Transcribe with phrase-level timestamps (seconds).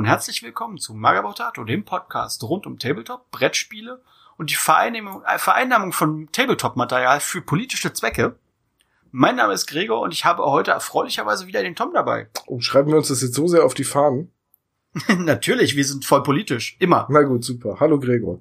[0.00, 4.00] Und herzlich willkommen zu Magabotato, dem Podcast rund um Tabletop, Brettspiele
[4.38, 8.38] und die Vereinnahmung, äh, Vereinnahmung von Tabletop-Material für politische Zwecke.
[9.10, 12.30] Mein Name ist Gregor und ich habe heute erfreulicherweise wieder den Tom dabei.
[12.46, 14.32] Oh, schreiben wir uns das jetzt so sehr auf die Fahnen?
[15.18, 17.06] Natürlich, wir sind voll politisch, immer.
[17.10, 17.76] Na gut, super.
[17.78, 18.40] Hallo Gregor.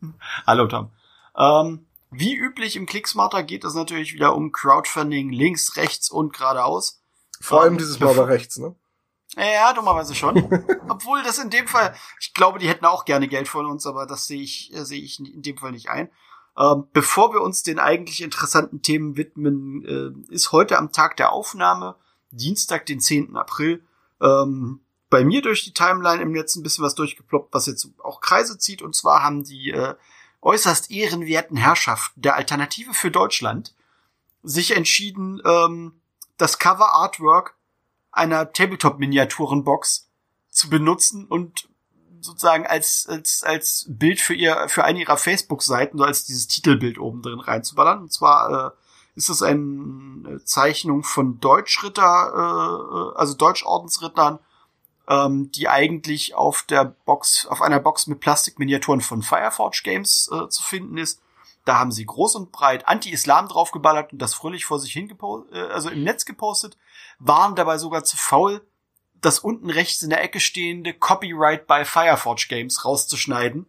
[0.48, 0.90] Hallo Tom.
[1.38, 7.00] Ähm, wie üblich im Clicksmarter geht es natürlich wieder um Crowdfunding links, rechts und geradeaus.
[7.40, 8.74] Vor allem dieses Mal aber rechts, ne?
[9.36, 10.36] Ja, dummerweise schon.
[10.88, 14.06] Obwohl das in dem Fall, ich glaube, die hätten auch gerne Geld von uns, aber
[14.06, 16.10] das sehe ich, äh, sehe ich in dem Fall nicht ein.
[16.56, 19.84] Ähm, bevor wir uns den eigentlich interessanten Themen widmen,
[20.28, 21.96] äh, ist heute am Tag der Aufnahme,
[22.30, 23.36] Dienstag, den 10.
[23.36, 23.82] April,
[24.20, 28.20] ähm, bei mir durch die Timeline im Netz ein bisschen was durchgeploppt, was jetzt auch
[28.20, 28.82] Kreise zieht.
[28.82, 29.94] Und zwar haben die äh,
[30.42, 33.74] äußerst ehrenwerten Herrschaften der Alternative für Deutschland
[34.42, 36.00] sich entschieden, ähm,
[36.36, 37.54] das Cover Artwork
[38.12, 40.08] einer Tabletop-Miniaturenbox
[40.50, 41.68] zu benutzen und
[42.20, 46.98] sozusagen als, als, als Bild für ihr, für eine ihrer Facebook-Seiten, so als dieses Titelbild
[46.98, 48.02] oben drin reinzuballern.
[48.02, 48.70] Und zwar äh,
[49.14, 54.38] ist es eine Zeichnung von Deutschritter, äh, also Deutschordensrittern,
[55.08, 60.48] ähm, die eigentlich auf der Box, auf einer Box mit Plastikminiaturen von Fireforge Games äh,
[60.48, 61.20] zu finden ist.
[61.64, 65.12] Da haben sie groß und breit Anti-Islam draufgeballert und das fröhlich vor sich hin
[65.52, 66.76] äh, also im Netz gepostet,
[67.24, 68.60] waren dabei sogar zu faul,
[69.20, 73.66] das unten rechts in der Ecke stehende Copyright by Fireforge Games rauszuschneiden.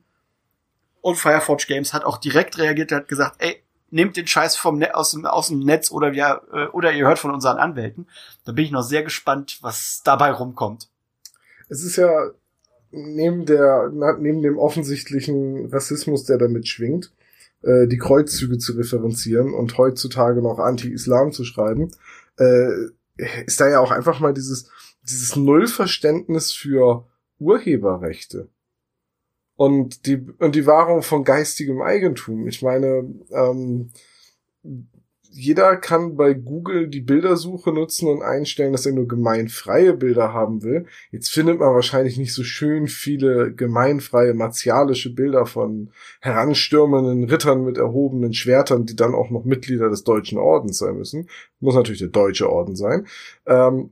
[1.01, 4.95] Und Fireforge Games hat auch direkt reagiert, hat gesagt, ey, nehmt den Scheiß vom Net
[4.95, 8.07] aus, dem, aus dem Netz oder wir, äh, oder ihr hört von unseren Anwälten.
[8.45, 10.89] Da bin ich noch sehr gespannt, was dabei rumkommt.
[11.69, 12.31] Es ist ja
[12.91, 17.11] neben der, neben dem offensichtlichen Rassismus, der damit schwingt,
[17.61, 21.91] äh, die Kreuzzüge zu referenzieren und heutzutage noch Anti-Islam zu schreiben,
[22.37, 22.69] äh,
[23.17, 24.69] ist da ja auch einfach mal dieses,
[25.01, 27.07] dieses Nullverständnis für
[27.39, 28.49] Urheberrechte
[29.55, 32.47] und die und die Wahrung von geistigem Eigentum.
[32.47, 33.91] Ich meine, ähm,
[35.35, 40.61] jeder kann bei Google die Bildersuche nutzen und einstellen, dass er nur gemeinfreie Bilder haben
[40.61, 40.85] will.
[41.11, 45.89] Jetzt findet man wahrscheinlich nicht so schön viele gemeinfreie martialische Bilder von
[46.21, 51.27] heranstürmenden Rittern mit erhobenen Schwertern, die dann auch noch Mitglieder des Deutschen Ordens sein müssen.
[51.59, 53.07] Muss natürlich der Deutsche Orden sein.
[53.47, 53.89] Ähm,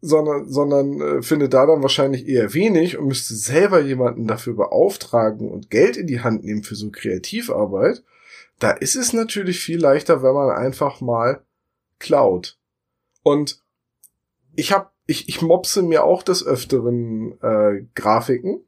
[0.00, 5.50] sondern, sondern äh, findet da dann wahrscheinlich eher wenig und müsste selber jemanden dafür beauftragen
[5.50, 8.04] und Geld in die Hand nehmen für so Kreativarbeit
[8.58, 11.44] da ist es natürlich viel leichter, wenn man einfach mal
[11.98, 12.58] klaut.
[13.22, 13.62] Und
[14.54, 18.64] ich habe, ich, ich mopse mir auch des Öfteren äh, Grafiken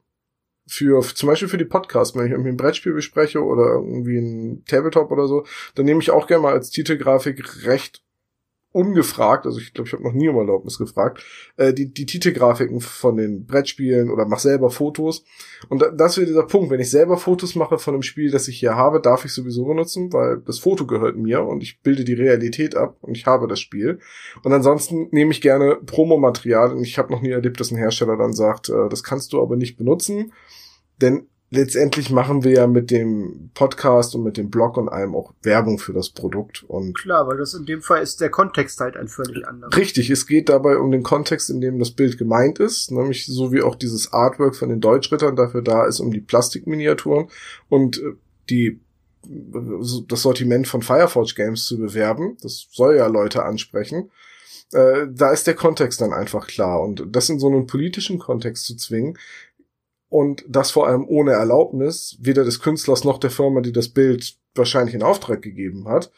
[0.66, 4.64] für zum Beispiel für die Podcasts, wenn ich irgendwie ein Brettspiel bespreche oder irgendwie ein
[4.66, 8.02] Tabletop oder so, dann nehme ich auch gerne mal als Titelgrafik recht
[8.72, 11.24] ungefragt, also ich glaube, ich habe noch nie um Erlaubnis gefragt,
[11.56, 15.24] äh, die, die Titelgrafiken von den Brettspielen oder mach selber Fotos.
[15.68, 18.58] Und das wäre dieser Punkt, wenn ich selber Fotos mache von einem Spiel, das ich
[18.58, 22.14] hier habe, darf ich sowieso benutzen, weil das Foto gehört mir und ich bilde die
[22.14, 24.00] Realität ab und ich habe das Spiel.
[24.42, 28.16] Und ansonsten nehme ich gerne Promomaterial und ich habe noch nie erlebt, dass ein Hersteller
[28.16, 30.32] dann sagt, äh, das kannst du aber nicht benutzen.
[31.00, 35.32] Denn letztendlich machen wir ja mit dem Podcast und mit dem Blog und allem auch
[35.42, 38.96] Werbung für das Produkt und klar, weil das in dem Fall ist der Kontext halt
[38.96, 39.74] ein völlig anderer.
[39.76, 43.52] Richtig, es geht dabei um den Kontext, in dem das Bild gemeint ist, nämlich so
[43.52, 47.28] wie auch dieses Artwork von den Deutschrittern dafür da ist, um die Plastikminiaturen
[47.68, 48.12] und äh,
[48.50, 48.80] die
[49.28, 52.36] das Sortiment von Fireforge Games zu bewerben.
[52.40, 54.10] Das soll ja Leute ansprechen.
[54.72, 56.80] Äh, da ist der Kontext dann einfach klar.
[56.80, 59.18] Und das in so einen politischen Kontext zu zwingen,
[60.08, 64.36] und das vor allem ohne Erlaubnis, weder des Künstlers noch der Firma, die das Bild
[64.54, 66.10] wahrscheinlich in Auftrag gegeben hat,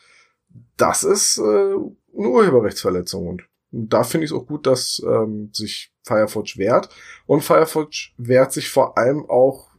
[0.77, 3.27] das ist äh, eine Urheberrechtsverletzung.
[3.27, 6.89] Und da finde ich es auch gut, dass ähm, sich Firefox wehrt.
[7.27, 9.71] Und Firefox wehrt sich vor allem auch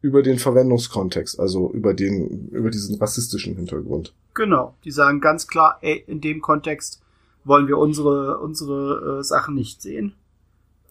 [0.00, 4.14] über den Verwendungskontext, also über den, über diesen rassistischen Hintergrund.
[4.34, 7.02] Genau, die sagen ganz klar, ey, in dem Kontext
[7.44, 10.14] wollen wir unsere, unsere äh, Sachen nicht sehen.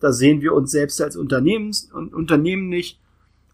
[0.06, 3.00] Da sehen wir uns selbst als Unternehmens Unternehmen nicht.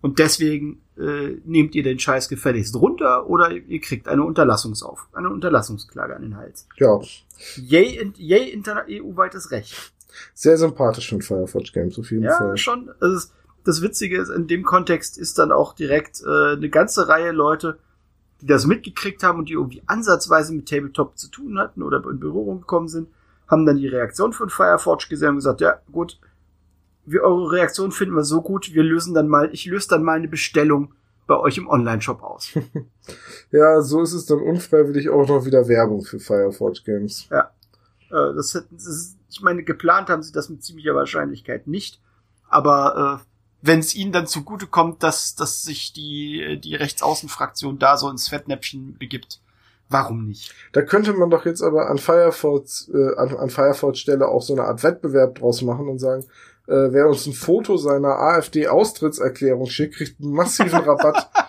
[0.01, 5.29] Und deswegen äh, nehmt ihr den Scheiß gefälligst runter oder ihr kriegt eine Unterlassungsauf, eine
[5.29, 6.67] Unterlassungsklage an den Hals.
[6.75, 6.99] Ja.
[7.55, 9.93] Yay, yay EU-weites Recht.
[10.33, 12.49] Sehr sympathisch von Firefox Games auf jeden ja, Fall.
[12.49, 12.91] Ja, schon.
[12.99, 13.29] Also
[13.63, 17.79] das Witzige ist, in dem Kontext ist dann auch direkt äh, eine ganze Reihe Leute,
[18.41, 22.19] die das mitgekriegt haben und die irgendwie ansatzweise mit Tabletop zu tun hatten oder in
[22.19, 23.07] Berührung gekommen sind,
[23.47, 26.19] haben dann die Reaktion von Firefox gesehen und gesagt, ja gut,
[27.05, 30.17] wir eure Reaktion finden wir so gut, wir lösen dann mal, ich löse dann mal
[30.17, 30.93] eine Bestellung
[31.27, 32.51] bei euch im Online-Shop aus.
[33.51, 37.27] ja, so ist es dann unfreiwillig auch noch wieder Werbung für Fireforge Games.
[37.29, 37.51] Ja.
[38.09, 42.01] Äh, das, das ist, ich meine, geplant haben sie das mit ziemlicher Wahrscheinlichkeit nicht.
[42.49, 43.25] Aber äh,
[43.61, 48.27] wenn es ihnen dann zugute kommt, dass, dass sich die, die Rechtsaußenfraktion da so ins
[48.27, 49.39] Fettnäpfchen begibt,
[49.87, 50.53] warum nicht?
[50.73, 54.53] Da könnte man doch jetzt aber an Firefox, äh, an, an Firefox Stelle auch so
[54.53, 56.25] eine Art Wettbewerb draus machen und sagen,
[56.67, 61.29] äh, wer uns ein Foto seiner AfD-Austrittserklärung schickt, kriegt einen massiven Rabatt.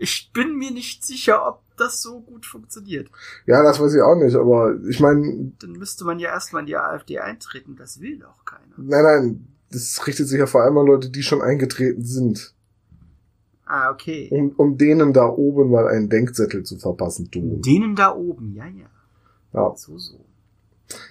[0.00, 3.10] Ich bin mir nicht sicher, ob das so gut funktioniert.
[3.46, 5.50] Ja, das weiß ich auch nicht, aber ich meine.
[5.58, 8.62] Dann müsste man ja erstmal in die AfD eintreten, das will doch keiner.
[8.76, 12.54] Nein, nein, das richtet sich ja vor allem an Leute, die schon eingetreten sind.
[13.66, 14.28] Ah, okay.
[14.30, 17.60] Um, um denen da oben mal einen Denkzettel zu verpassen, du.
[17.60, 18.86] Denen da oben, ja, ja.
[19.52, 19.74] Ja.
[19.76, 20.24] So, so.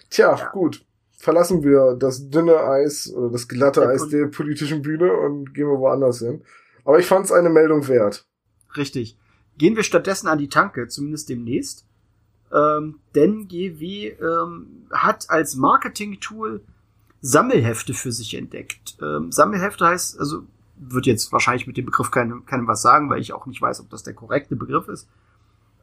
[0.10, 0.50] Tja, Ja.
[0.52, 0.86] gut.
[1.20, 5.54] Verlassen wir das dünne Eis oder das glatte Der Eis Pol- der politischen Bühne und
[5.54, 6.44] gehen wir woanders hin.
[6.86, 8.26] Aber ich fand es eine Meldung wert.
[8.78, 9.18] Richtig.
[9.58, 11.86] Gehen wir stattdessen an die Tanke, zumindest demnächst.
[12.54, 16.62] Ähm, denn GW ähm, hat als Marketing-Tool
[17.20, 18.98] Sammelhefte für sich entdeckt.
[19.02, 20.44] Ähm, Sammelhefte heißt, also
[20.78, 23.82] wird jetzt wahrscheinlich mit dem Begriff keinem, keinem was sagen, weil ich auch nicht weiß,
[23.82, 25.10] ob das der korrekte Begriff ist.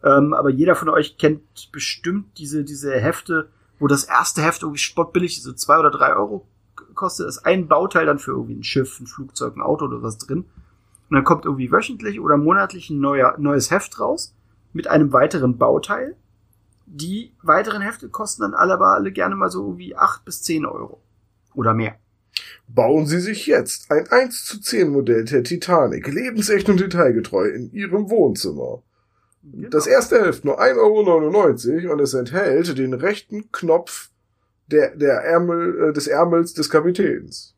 [0.04, 1.42] Ähm, aber jeder von euch kennt
[1.72, 3.48] bestimmt diese, diese Hefte,
[3.84, 6.48] wo das erste Heft irgendwie spottbillig, so zwei oder drei Euro
[6.94, 7.28] kostet.
[7.28, 10.46] Ist ein Bauteil dann für irgendwie ein Schiff, ein Flugzeug, ein Auto oder was drin.
[11.10, 14.34] Und dann kommt irgendwie wöchentlich oder monatlich ein neuer, neues Heft raus
[14.72, 16.16] mit einem weiteren Bauteil.
[16.86, 20.64] Die weiteren Hefte kosten dann alle aber alle gerne mal so irgendwie acht bis zehn
[20.64, 21.02] Euro.
[21.52, 21.96] Oder mehr.
[22.66, 27.70] Bauen Sie sich jetzt ein 1 zu 10 Modell der Titanic, lebensecht und detailgetreu in
[27.70, 28.82] Ihrem Wohnzimmer.
[29.52, 29.68] Genau.
[29.68, 34.10] Das erste Heft nur 1,99 Euro und es enthält den rechten Knopf
[34.66, 37.53] der, der Ärmel, äh, des Ärmels des Kapitäns.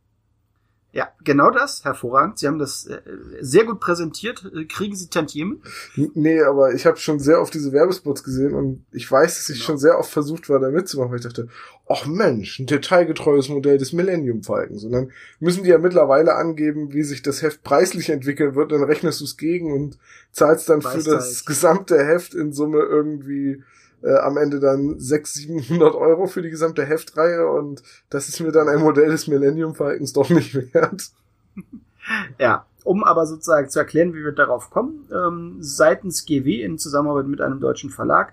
[0.97, 1.85] Ja, genau das.
[1.85, 2.39] Hervorragend.
[2.39, 3.03] Sie haben das äh,
[3.41, 4.51] sehr gut präsentiert.
[4.57, 5.61] Äh, Kriegen Sie Tantiemen?
[6.15, 9.57] Nee, aber ich habe schon sehr oft diese Werbespots gesehen und ich weiß, dass ich
[9.59, 9.67] Genau.
[9.67, 11.49] schon sehr oft versucht war, da mitzumachen, weil ich dachte,
[11.87, 14.85] ach Mensch, ein detailgetreues Modell des Millennium Falcons.
[14.85, 18.83] Und dann müssen die ja mittlerweile angeben, wie sich das Heft preislich entwickeln wird, dann
[18.83, 19.99] rechnest du es gegen und
[20.33, 23.63] zahlst dann für Weißt das gesamte Heft in Summe irgendwie
[24.07, 28.53] äh, am Ende dann 600, 700 Euro für die gesamte Heftreihe und das ist mir
[28.53, 31.11] dann ein Modell des Millennium Falcons doch nicht wert.
[32.39, 37.27] Ja, um aber sozusagen zu erklären, wie wir darauf kommen, ähm, seitens GW in Zusammenarbeit
[37.27, 38.33] mit einem deutschen Verlag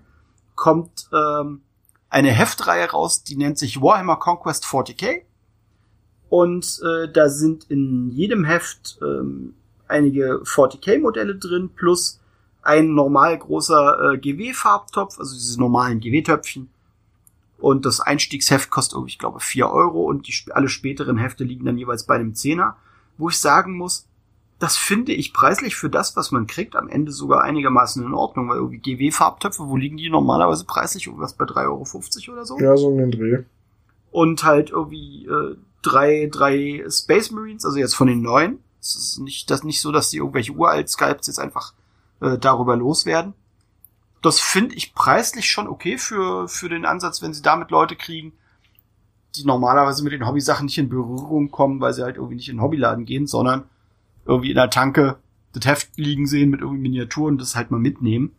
[0.54, 1.62] kommt ähm,
[2.08, 5.22] eine Heftreihe raus, die nennt sich Warhammer Conquest 40k.
[6.28, 9.54] Und äh, da sind in jedem Heft ähm,
[9.88, 12.20] einige 40k-Modelle drin, plus
[12.64, 16.68] ein normal großer äh, GW-Farbtopf, also diese normalen GW-Töpfchen.
[17.58, 21.78] Und das Einstiegsheft kostet, ich glaube, 4 Euro und die, alle späteren Hefte liegen dann
[21.78, 22.76] jeweils bei einem Zehner
[23.18, 24.06] wo ich sagen muss,
[24.58, 28.48] das finde ich preislich für das, was man kriegt, am Ende sogar einigermaßen in Ordnung,
[28.48, 31.06] weil irgendwie GW-Farbtöpfe, wo liegen die normalerweise preislich?
[31.06, 32.58] Irgendwas bei 3,50 Euro oder so?
[32.58, 33.42] Ja, so um den Dreh.
[34.10, 38.58] Und halt irgendwie äh, drei, drei Space Marines, also jetzt von den neuen.
[38.80, 41.72] Es ist nicht, das nicht so, dass die irgendwelche uralt Skypes jetzt einfach
[42.24, 43.34] äh, darüber loswerden.
[44.22, 48.32] Das finde ich preislich schon okay für, für den Ansatz, wenn sie damit Leute kriegen,
[49.36, 52.56] die normalerweise mit den Hobbysachen nicht in Berührung kommen, weil sie halt irgendwie nicht in
[52.56, 53.64] den Hobbyladen gehen, sondern
[54.24, 55.16] irgendwie in der Tanke
[55.52, 58.32] das Heft liegen sehen mit irgendwie Miniaturen das halt mal mitnehmen.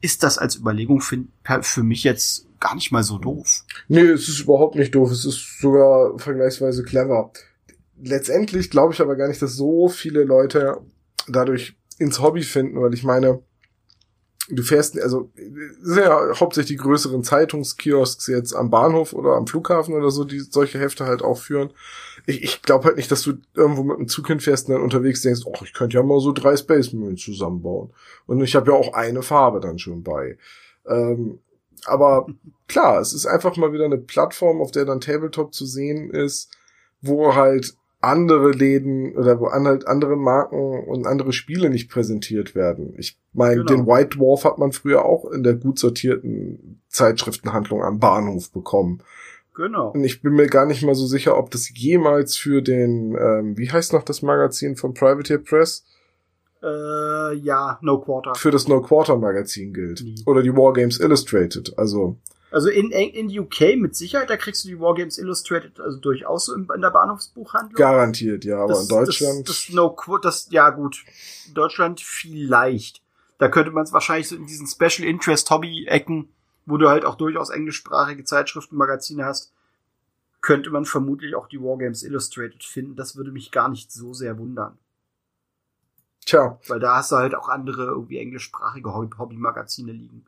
[0.00, 1.24] Ist das als Überlegung für,
[1.62, 3.64] für mich jetzt gar nicht mal so doof.
[3.88, 5.10] Nee, es ist überhaupt nicht doof.
[5.10, 7.30] Es ist sogar vergleichsweise clever.
[8.00, 10.80] Letztendlich glaube ich aber gar nicht, dass so viele Leute
[11.28, 13.40] dadurch ins Hobby finden, weil ich meine,
[14.48, 15.30] du fährst, also
[15.96, 20.78] ja hauptsächlich die größeren Zeitungskiosks jetzt am Bahnhof oder am Flughafen oder so, die solche
[20.78, 21.70] Hefte halt auch führen.
[22.26, 25.22] Ich, ich glaube halt nicht, dass du irgendwo mit einem Zug hinfährst und dann unterwegs
[25.22, 27.92] denkst, oh, ich könnte ja mal so drei Space Marines zusammenbauen.
[28.26, 30.38] Und ich habe ja auch eine Farbe dann schon bei.
[30.86, 31.38] Ähm,
[31.86, 32.26] aber
[32.68, 36.50] klar, es ist einfach mal wieder eine Plattform, auf der dann Tabletop zu sehen ist,
[37.00, 42.94] wo halt andere Läden oder wo halt andere Marken und andere Spiele nicht präsentiert werden.
[42.98, 43.66] Ich meine, Genau.
[43.66, 49.00] den White Dwarf hat man früher auch in der gut sortierten Zeitschriftenhandlung am Bahnhof bekommen.
[49.54, 49.90] Genau.
[49.90, 53.56] Und ich bin mir gar nicht mal so sicher, ob das jemals für den, ähm,
[53.56, 55.84] wie heißt noch das Magazin von Privateer Press?
[56.62, 58.34] Äh, ja, No Quarter.
[58.34, 60.02] Für das No Quarter Magazin gilt.
[60.02, 60.22] Nie.
[60.26, 61.74] Oder die Wargames Illustrated.
[61.78, 62.16] Also,
[62.54, 66.54] Also in, in UK mit Sicherheit, da kriegst du die Wargames Illustrated also durchaus so
[66.54, 67.74] in, in der Bahnhofsbuchhandlung.
[67.74, 68.58] garantiert, ja.
[68.58, 69.48] Aber das, in Deutschland.
[69.48, 71.04] Das, das No Qu- das, ja gut.
[71.48, 73.02] In Deutschland vielleicht.
[73.38, 76.28] Da könnte man es wahrscheinlich so in diesen Special Interest Hobby Ecken,
[76.64, 79.52] wo du halt auch durchaus englischsprachige Zeitschriften, Magazine hast,
[80.40, 82.94] könnte man vermutlich auch die Wargames Illustrated finden.
[82.94, 84.78] Das würde mich gar nicht so sehr wundern.
[86.24, 90.24] Tja, Weil da hast du halt auch andere irgendwie englischsprachige Hobby- Hobby-Magazine liegen.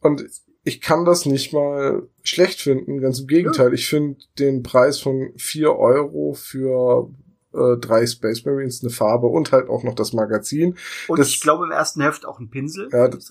[0.00, 0.24] und
[0.66, 3.72] ich kann das nicht mal schlecht finden, ganz im Gegenteil.
[3.72, 7.08] Ich finde den Preis von vier Euro für
[7.54, 10.76] äh, drei Space Marines, eine Farbe und halt auch noch das Magazin.
[11.06, 12.88] Und das, ich glaube im ersten Heft auch ein Pinsel.
[12.90, 13.30] Ja, das,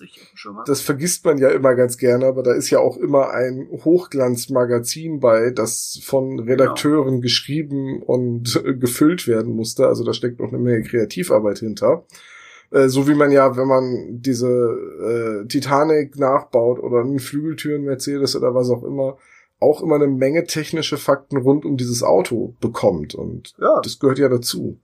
[0.65, 5.19] das vergisst man ja immer ganz gerne, aber da ist ja auch immer ein Hochglanzmagazin
[5.19, 7.21] bei, das von Redakteuren genau.
[7.21, 9.87] geschrieben und äh, gefüllt werden musste.
[9.87, 12.05] Also da steckt auch eine Menge Kreativarbeit hinter.
[12.71, 18.35] Äh, so wie man ja, wenn man diese äh, Titanic nachbaut oder einen Flügeltüren Mercedes
[18.35, 19.17] oder was auch immer,
[19.59, 23.15] auch immer eine Menge technische Fakten rund um dieses Auto bekommt.
[23.15, 23.79] Und ja.
[23.81, 24.77] das gehört ja dazu.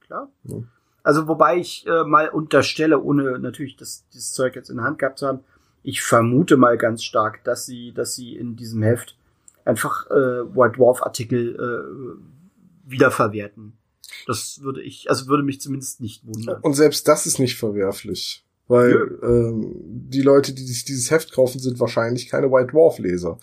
[0.00, 0.28] Klar.
[0.44, 0.56] Ja.
[1.02, 4.98] Also wobei ich äh, mal unterstelle, ohne natürlich das, dieses Zeug jetzt in der Hand
[4.98, 5.40] gehabt zu haben,
[5.82, 9.16] ich vermute mal ganz stark, dass sie, dass sie in diesem Heft
[9.64, 10.14] einfach äh,
[10.54, 13.77] White Dwarf Artikel äh, wiederverwerten.
[14.26, 16.60] Das würde ich, also würde mich zumindest nicht wundern.
[16.62, 18.44] Und selbst das ist nicht verwerflich.
[18.68, 23.38] Weil ähm, die Leute, die sich dieses Heft kaufen, sind wahrscheinlich keine White Dwarf-Leser.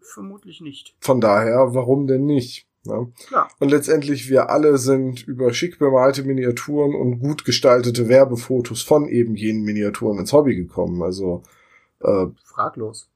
[0.00, 0.96] Vermutlich nicht.
[1.00, 2.66] Von daher, warum denn nicht?
[2.84, 3.12] Ne?
[3.30, 3.48] Ja.
[3.60, 9.36] Und letztendlich, wir alle sind über schick bemalte Miniaturen und gut gestaltete Werbefotos von eben
[9.36, 11.00] jenen Miniaturen ins Hobby gekommen.
[11.02, 11.44] Also
[12.00, 13.08] äh, fraglos.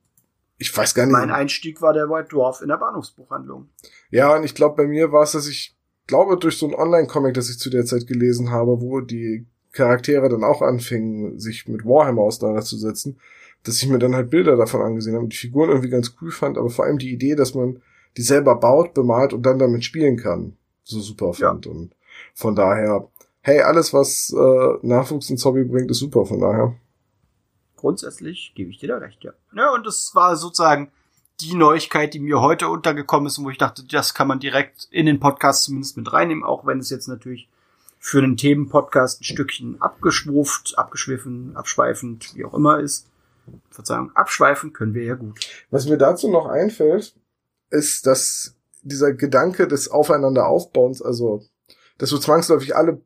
[0.59, 1.13] Ich weiß gar nicht.
[1.13, 3.69] Mein Einstieg war der White Dwarf in der Bahnhofsbuchhandlung.
[4.11, 5.74] Ja, und ich glaube, bei mir war es, dass ich
[6.07, 10.29] glaube, durch so ein Online-Comic, das ich zu der Zeit gelesen habe, wo die Charaktere
[10.29, 13.19] dann auch anfingen, sich mit Warhammer auseinanderzusetzen,
[13.65, 16.31] dass ich mir dann halt Bilder davon angesehen habe und die Figuren irgendwie ganz cool
[16.31, 17.83] fand, aber vor allem die Idee, dass man
[18.17, 21.67] die selber baut, bemalt und dann damit spielen kann, so super fand.
[21.67, 21.73] Ja.
[21.73, 21.95] Und
[22.35, 23.09] von daher,
[23.41, 26.77] hey, alles, was äh, Nachwuchs ins Hobby bringt, ist super, von daher.
[27.77, 29.33] Grundsätzlich gebe ich dir da recht, ja.
[29.57, 30.93] Ja, und das war sozusagen
[31.45, 34.89] die Neuigkeit, die mir heute untergekommen ist und wo ich dachte, das kann man direkt
[34.91, 37.49] in den Podcast zumindest mit reinnehmen, auch wenn es jetzt natürlich
[37.99, 43.09] für einen Themenpodcast ein Stückchen abgeschwuft, abgeschwiffen, abschweifend, wie auch immer ist.
[43.71, 45.39] Verzeihung, abschweifen können wir ja gut.
[45.71, 47.15] Was mir dazu noch einfällt,
[47.71, 51.45] ist, dass dieser Gedanke des Aufeinanderaufbauens, also,
[51.99, 53.01] dass du zwangsläufig alle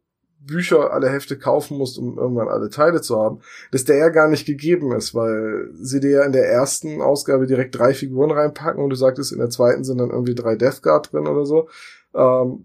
[0.48, 3.40] Bücher, alle Hefte kaufen musst, um irgendwann alle Teile zu haben,
[3.70, 7.46] dass der ja gar nicht gegeben ist, weil sie dir ja in der ersten Ausgabe
[7.46, 10.82] direkt drei Figuren reinpacken und du sagtest, in der zweiten sind dann irgendwie drei Death
[10.82, 11.68] Guard drin oder so.
[12.14, 12.64] Ähm,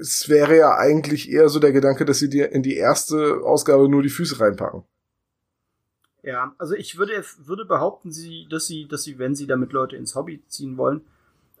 [0.00, 3.88] es wäre ja eigentlich eher so der Gedanke, dass sie dir in die erste Ausgabe
[3.88, 4.82] nur die Füße reinpacken.
[6.22, 9.96] Ja, also ich würde, würde behaupten, sie, dass sie, dass sie, wenn sie damit Leute
[9.96, 11.02] ins Hobby ziehen wollen,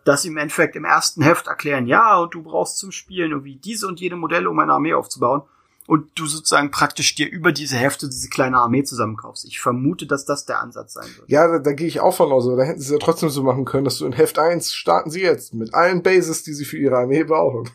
[0.04, 3.56] dass sie im Endeffekt im ersten Heft erklären, ja, und du brauchst zum Spielen irgendwie
[3.56, 5.42] diese und jede Modelle, um eine Armee aufzubauen
[5.86, 9.44] und du sozusagen praktisch dir über diese Hälfte diese kleine Armee zusammenkaufst.
[9.44, 11.28] Ich vermute, dass das der Ansatz sein wird.
[11.28, 12.46] Ja, da, da gehe ich auch von aus.
[12.46, 15.10] Da hätten sie es ja trotzdem so machen können, dass du in Heft 1 starten
[15.10, 17.68] sie jetzt mit allen Bases, die sie für ihre Armee brauchen.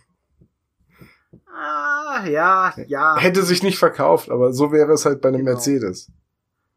[1.53, 3.17] Ah, ja, ja.
[3.17, 5.51] Hätte sich nicht verkauft, aber so wäre es halt bei einem genau.
[5.51, 6.09] Mercedes.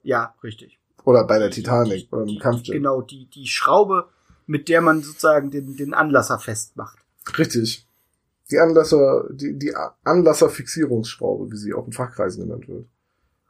[0.03, 0.81] Ja, richtig.
[1.05, 2.75] Oder bei der Titanic die, oder einem Kampfjet.
[2.75, 4.09] Genau, die, die Schraube,
[4.47, 6.99] mit der man sozusagen den, den Anlasser festmacht.
[7.39, 7.87] Richtig
[8.53, 12.87] die Anlasser, die, die Anlasserfixierungsschraube, wie sie auch in Fachkreisen genannt wird.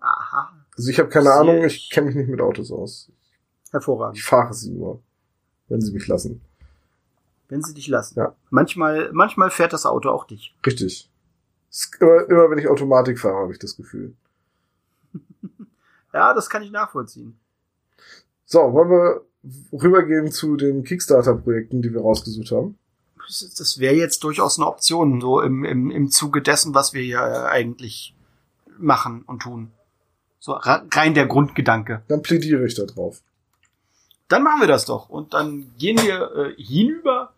[0.00, 0.52] Aha.
[0.76, 3.11] Also ich habe keine Sehr Ahnung, ich kenne mich nicht mit Autos aus.
[3.70, 4.18] Hervorragend.
[4.18, 5.02] Ich fahre sie nur,
[5.68, 6.40] wenn sie mich lassen.
[7.49, 8.18] Wenn sie dich lassen.
[8.18, 8.34] Ja.
[8.50, 10.56] Manchmal, manchmal fährt das Auto auch dich.
[10.64, 11.11] Richtig.
[12.00, 14.14] Immer, immer wenn ich Automatik fahre, habe ich das Gefühl.
[16.12, 17.38] ja, das kann ich nachvollziehen.
[18.44, 19.26] So, wollen wir
[19.72, 22.78] rübergehen zu den Kickstarter-Projekten, die wir rausgesucht haben?
[23.40, 27.46] das wäre jetzt durchaus eine Option, so im, im, im Zuge dessen, was wir hier
[27.46, 28.14] eigentlich
[28.78, 29.70] machen und tun.
[30.38, 32.02] So rein der Grundgedanke.
[32.08, 33.22] Dann plädiere ich da drauf.
[34.28, 35.08] Dann machen wir das doch.
[35.08, 37.32] Und dann gehen wir äh, hinüber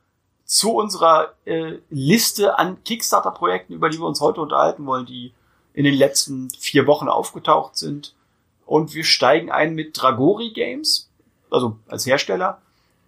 [0.44, 5.32] zu unserer äh, Liste an Kickstarter-Projekten, über die wir uns heute unterhalten wollen, die
[5.74, 8.14] in den letzten vier Wochen aufgetaucht sind.
[8.64, 11.10] Und wir steigen ein mit Dragori Games,
[11.54, 12.60] also als Hersteller,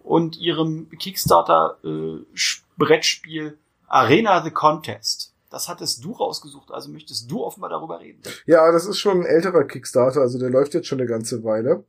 [0.07, 2.19] und ihrem Kickstarter äh,
[2.77, 5.33] Brettspiel Arena the Contest.
[5.49, 8.21] Das hattest du rausgesucht, also möchtest du offenbar darüber reden.
[8.45, 11.85] Ja, das ist schon ein älterer Kickstarter, also der läuft jetzt schon eine ganze Weile.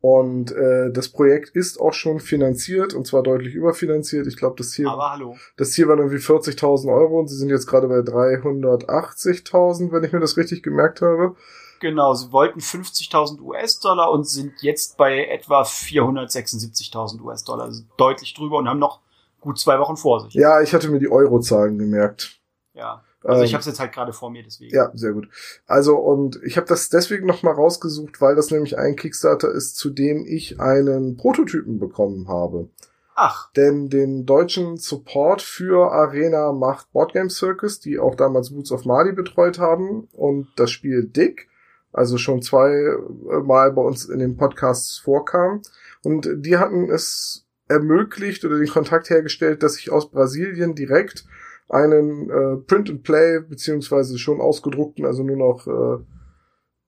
[0.00, 4.26] Und äh, das Projekt ist auch schon finanziert und zwar deutlich überfinanziert.
[4.26, 5.36] Ich glaube, das Aber hallo.
[5.56, 10.12] das hier waren irgendwie 40.000 Euro und sie sind jetzt gerade bei 380.000, wenn ich
[10.12, 11.36] mir das richtig gemerkt habe.
[11.82, 18.58] Genau, sie wollten 50.000 US-Dollar und sind jetzt bei etwa 476.000 US-Dollar, also deutlich drüber
[18.58, 19.00] und haben noch
[19.40, 20.32] gut zwei Wochen vor sich.
[20.34, 22.38] Ja, ich hatte mir die Eurozahlen gemerkt.
[22.72, 23.02] Ja.
[23.24, 24.72] Also ähm, ich habe es jetzt halt gerade vor mir, deswegen.
[24.72, 25.28] Ja, sehr gut.
[25.66, 29.76] Also und ich habe das deswegen noch mal rausgesucht, weil das nämlich ein Kickstarter ist,
[29.76, 32.68] zu dem ich einen Prototypen bekommen habe.
[33.16, 33.50] Ach.
[33.54, 39.10] Denn den deutschen Support für Arena macht Boardgame Circus, die auch damals Boots of Mali
[39.10, 41.48] betreut haben und das Spiel Dick
[41.92, 45.62] also schon zwei äh, Mal bei uns in den Podcasts vorkam.
[46.02, 51.24] Und die hatten es ermöglicht oder den Kontakt hergestellt, dass ich aus Brasilien direkt
[51.68, 56.04] einen äh, Print and Play beziehungsweise schon ausgedruckten, also nur noch äh,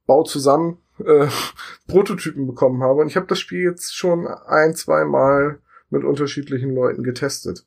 [0.07, 1.27] Bau zusammen äh,
[1.89, 3.01] Prototypen bekommen habe.
[3.01, 7.67] Und ich habe das Spiel jetzt schon ein, zwei Mal mit unterschiedlichen Leuten getestet.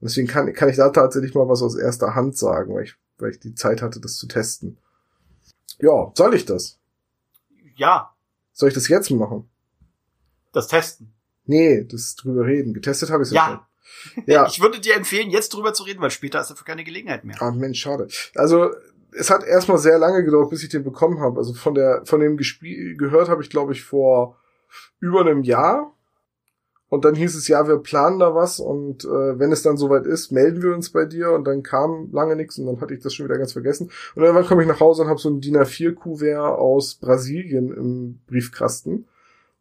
[0.00, 2.96] Und deswegen kann, kann ich da tatsächlich mal was aus erster Hand sagen, weil ich,
[3.18, 4.78] weil ich die Zeit hatte, das zu testen.
[5.82, 6.78] Ja, soll ich das?
[7.74, 8.14] Ja.
[8.52, 9.50] Soll ich das jetzt machen?
[10.52, 11.12] Das Testen.
[11.44, 12.72] Nee, das drüber reden.
[12.72, 13.46] Getestet habe ich es ja.
[13.46, 13.60] schon.
[14.26, 14.46] Ja.
[14.46, 17.36] Ich würde dir empfehlen, jetzt drüber zu reden, weil später ist dafür keine Gelegenheit mehr.
[17.40, 18.08] Ah, Mensch, schade.
[18.34, 18.70] Also,
[19.12, 21.38] es hat erstmal sehr lange gedauert, bis ich den bekommen habe.
[21.38, 24.38] Also von der, von dem Gespiel gehört habe ich, glaube ich, vor
[24.98, 25.94] über einem Jahr.
[26.92, 30.04] Und dann hieß es, ja, wir planen da was und äh, wenn es dann soweit
[30.04, 33.00] ist, melden wir uns bei dir und dann kam lange nichts und dann hatte ich
[33.00, 33.90] das schon wieder ganz vergessen.
[34.14, 38.20] Und irgendwann komme ich nach Hause und habe so ein DIN A4-Kuvert aus Brasilien im
[38.26, 39.06] Briefkasten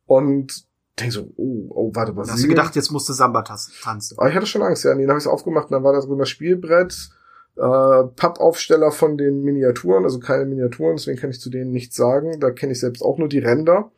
[0.08, 0.66] und
[1.00, 2.34] denke so, oh, oh, warte, Brasilien.
[2.34, 3.72] Hast du gedacht, jetzt musst du Samba tanzen?
[4.18, 4.94] Aber ich hatte schon Angst, ja.
[4.94, 7.12] Nee, dann habe ich es aufgemacht und dann war da so ein Spielbrett,
[7.56, 12.42] äh, Pappaufsteller von den Miniaturen, also keine Miniaturen, deswegen kann ich zu denen nichts sagen.
[12.42, 13.90] Da kenne ich selbst auch nur die Ränder.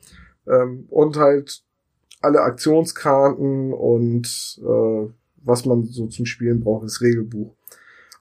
[0.45, 1.63] Ähm, und halt
[2.23, 5.09] alle Aktionskarten und äh,
[5.43, 7.53] was man so zum Spielen braucht, das Regelbuch.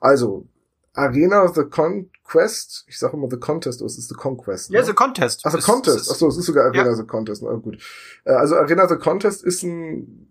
[0.01, 0.47] Also,
[0.95, 4.71] Arena The Conquest, ich sage immer The Contest, oder es ist The Conquest.
[4.71, 4.79] Ne?
[4.79, 5.43] Ja, The Contest.
[5.45, 6.11] Ach, The Contest.
[6.11, 6.95] Achso, es ist sogar Arena ja.
[6.95, 7.43] The Contest.
[7.43, 7.79] Na gut.
[8.25, 10.29] Äh, also Arena The Contest ist ein,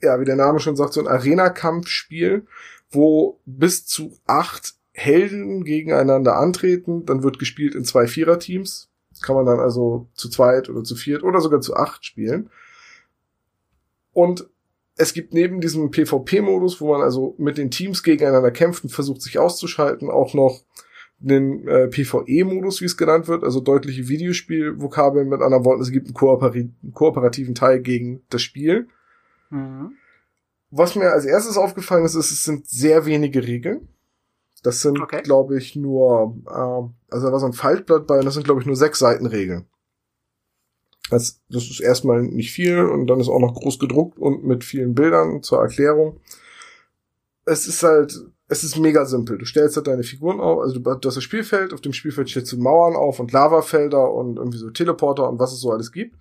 [0.00, 2.46] ja, wie der Name schon sagt, so ein Arena-Kampfspiel,
[2.90, 7.04] wo bis zu acht Helden gegeneinander antreten.
[7.04, 8.88] Dann wird gespielt in zwei Viererteams.
[9.20, 12.50] Kann man dann also zu zweit oder zu viert oder sogar zu acht spielen.
[14.12, 14.48] Und
[14.96, 19.22] es gibt neben diesem PvP-Modus, wo man also mit den Teams gegeneinander kämpft und versucht,
[19.22, 20.60] sich auszuschalten, auch noch
[21.18, 26.08] den äh, PvE-Modus, wie es genannt wird, also deutliche Videospielvokabeln mit anderen Worten, es gibt
[26.08, 28.88] einen, Kooperi einen kooperativen Teil gegen das Spiel.
[29.50, 29.92] Mhm.
[30.70, 33.88] Was mir als erstes aufgefallen ist, ist, es sind sehr wenige Regeln.
[34.62, 35.22] Das sind, okay.
[35.22, 38.60] glaube ich, nur, äh, also da war so ein Faltblatt bei und das sind, glaube
[38.60, 39.66] ich, nur sechs Seiten Regeln.
[41.10, 44.64] Das, das ist erstmal nicht viel und dann ist auch noch groß gedruckt und mit
[44.64, 46.20] vielen Bildern zur Erklärung.
[47.44, 49.38] Es ist halt, es ist mega simpel.
[49.38, 52.52] Du stellst halt deine Figuren auf, also du, hast das Spielfeld, auf dem Spielfeld stellst
[52.52, 56.16] du Mauern auf und Lavafelder und irgendwie so Teleporter und was es so alles gibt.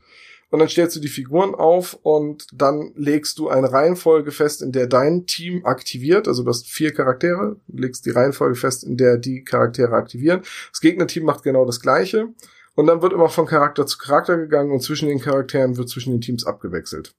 [0.52, 4.74] Und dann stellst du die Figuren auf und dann legst du eine Reihenfolge fest, in
[4.74, 6.28] der dein Team aktiviert.
[6.28, 10.42] Also du hast vier Charaktere, legst die Reihenfolge fest, in der die Charaktere aktivieren.
[10.72, 12.30] Das Gegnerteam macht genau das gleiche.
[12.76, 16.12] Und dann wird immer von Charakter zu Charakter gegangen und zwischen den Charakteren wird zwischen
[16.12, 17.14] den Teams abgewechselt.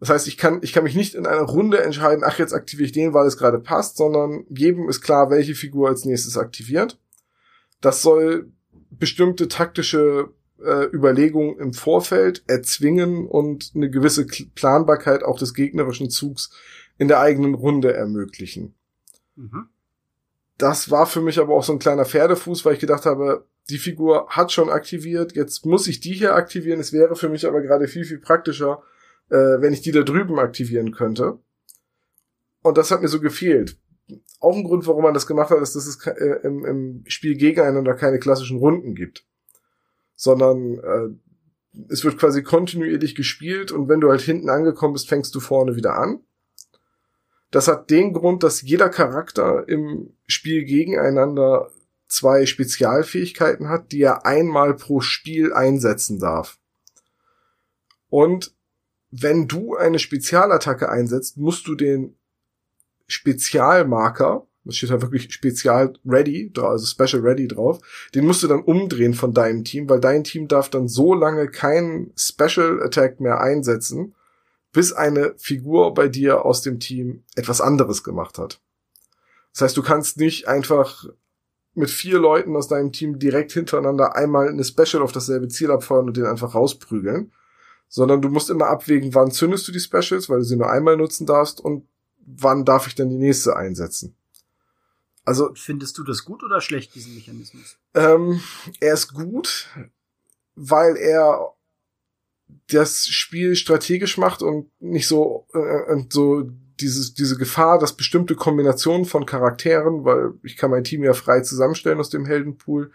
[0.00, 2.86] Das heißt, ich kann, ich kann mich nicht in einer Runde entscheiden, ach, jetzt aktiviere
[2.86, 6.98] ich den, weil es gerade passt, sondern jedem ist klar, welche Figur als nächstes aktiviert.
[7.80, 8.52] Das soll
[8.90, 10.30] bestimmte taktische
[10.62, 16.50] äh, Überlegungen im Vorfeld erzwingen und eine gewisse Planbarkeit auch des gegnerischen Zugs
[16.98, 18.74] in der eigenen Runde ermöglichen.
[19.36, 19.68] Mhm.
[20.58, 23.78] Das war für mich aber auch so ein kleiner Pferdefuß, weil ich gedacht habe, die
[23.78, 26.80] Figur hat schon aktiviert, jetzt muss ich die hier aktivieren.
[26.80, 28.82] Es wäre für mich aber gerade viel, viel praktischer,
[29.30, 31.38] äh, wenn ich die da drüben aktivieren könnte.
[32.62, 33.78] Und das hat mir so gefehlt.
[34.38, 37.36] Auch ein Grund, warum man das gemacht hat, ist, dass es äh, im, im Spiel
[37.36, 39.26] gegeneinander keine klassischen Runden gibt.
[40.14, 45.34] Sondern äh, es wird quasi kontinuierlich gespielt und wenn du halt hinten angekommen bist, fängst
[45.34, 46.20] du vorne wieder an.
[47.50, 51.70] Das hat den Grund, dass jeder Charakter im Spiel gegeneinander
[52.06, 56.58] zwei Spezialfähigkeiten hat, die er einmal pro Spiel einsetzen darf.
[58.08, 58.54] Und
[59.10, 62.16] wenn du eine Spezialattacke einsetzt, musst du den
[63.06, 67.80] Spezialmarker, das steht da wirklich Spezial Ready, also Special Ready drauf,
[68.14, 71.48] den musst du dann umdrehen von deinem Team, weil dein Team darf dann so lange
[71.48, 74.14] keinen Special Attack mehr einsetzen,
[74.72, 78.60] bis eine Figur bei dir aus dem Team etwas anderes gemacht hat.
[79.52, 81.06] Das heißt, du kannst nicht einfach
[81.74, 86.06] mit vier Leuten aus deinem Team direkt hintereinander einmal eine Special auf dasselbe Ziel abfeuern
[86.06, 87.32] und den einfach rausprügeln.
[87.88, 90.96] Sondern du musst immer abwägen, wann zündest du die Specials, weil du sie nur einmal
[90.96, 91.86] nutzen darfst und
[92.26, 94.16] wann darf ich denn die nächste einsetzen.
[95.24, 97.78] Also findest du das gut oder schlecht diesen Mechanismus?
[97.94, 98.40] Ähm,
[98.80, 99.68] er ist gut,
[100.54, 101.54] weil er
[102.68, 109.04] das Spiel strategisch macht und nicht so äh, so dieses, diese Gefahr, dass bestimmte Kombinationen
[109.04, 112.90] von Charakteren, weil ich kann mein Team ja frei zusammenstellen aus dem Heldenpool,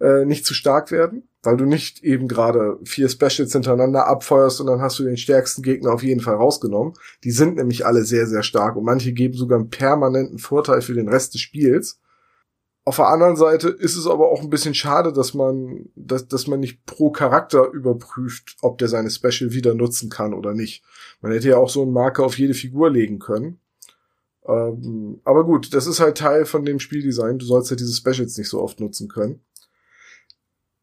[0.00, 4.66] äh, nicht zu stark werden, weil du nicht eben gerade vier Specials hintereinander abfeuerst und
[4.66, 6.94] dann hast du den stärksten Gegner auf jeden Fall rausgenommen.
[7.24, 10.94] Die sind nämlich alle sehr, sehr stark und manche geben sogar einen permanenten Vorteil für
[10.94, 12.00] den Rest des Spiels.
[12.90, 16.48] Auf der anderen Seite ist es aber auch ein bisschen schade, dass man, dass, dass
[16.48, 20.82] man nicht pro Charakter überprüft, ob der seine Special wieder nutzen kann oder nicht.
[21.20, 23.60] Man hätte ja auch so einen Marker auf jede Figur legen können.
[24.44, 27.38] Ähm, aber gut, das ist halt Teil von dem Spieldesign.
[27.38, 29.38] Du sollst ja diese Specials nicht so oft nutzen können.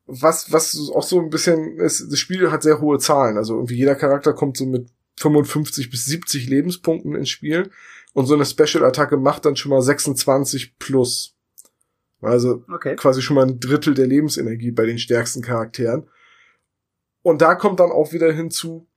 [0.05, 3.35] Was, was auch so ein bisschen ist, das Spiel hat sehr hohe Zahlen.
[3.35, 4.87] Also irgendwie jeder Charakter kommt so mit
[5.19, 7.69] 55 bis 70 Lebenspunkten ins Spiel.
[8.13, 11.36] Und so eine Special-Attacke macht dann schon mal 26 plus.
[12.21, 12.95] Also okay.
[12.95, 16.09] quasi schon mal ein Drittel der Lebensenergie bei den stärksten Charakteren.
[17.21, 18.87] Und da kommt dann auch wieder hinzu,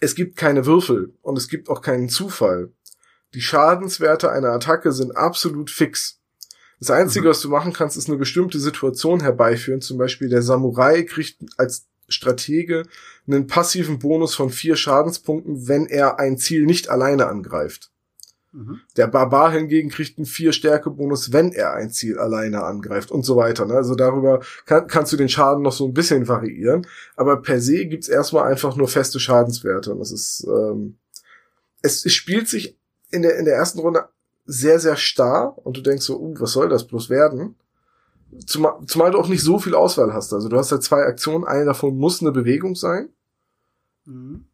[0.00, 2.72] es gibt keine Würfel und es gibt auch keinen Zufall.
[3.34, 6.20] Die Schadenswerte einer Attacke sind absolut fix.
[6.80, 7.30] Das Einzige, mhm.
[7.30, 9.80] was du machen kannst, ist eine bestimmte Situation herbeiführen.
[9.80, 12.84] Zum Beispiel der Samurai kriegt als Stratege
[13.26, 17.90] einen passiven Bonus von vier Schadenspunkten, wenn er ein Ziel nicht alleine angreift.
[18.52, 18.80] Mhm.
[18.96, 23.22] Der Barbar hingegen kriegt einen vier Stärke Bonus, wenn er ein Ziel alleine angreift und
[23.22, 23.66] so weiter.
[23.66, 23.74] Ne?
[23.74, 27.86] Also darüber kann, kannst du den Schaden noch so ein bisschen variieren, aber per se
[27.86, 30.96] gibt's erstmal einfach nur feste Schadenswerte und das ist ähm,
[31.82, 32.78] es, es spielt sich
[33.10, 34.08] in der in der ersten Runde
[34.46, 37.56] sehr sehr starr und du denkst so, uh, was soll das bloß werden?
[38.46, 40.32] Zumal, zumal du auch nicht so viel Auswahl hast.
[40.32, 43.10] Also du hast ja zwei Aktionen, eine davon muss eine Bewegung sein.
[44.04, 44.46] Mhm.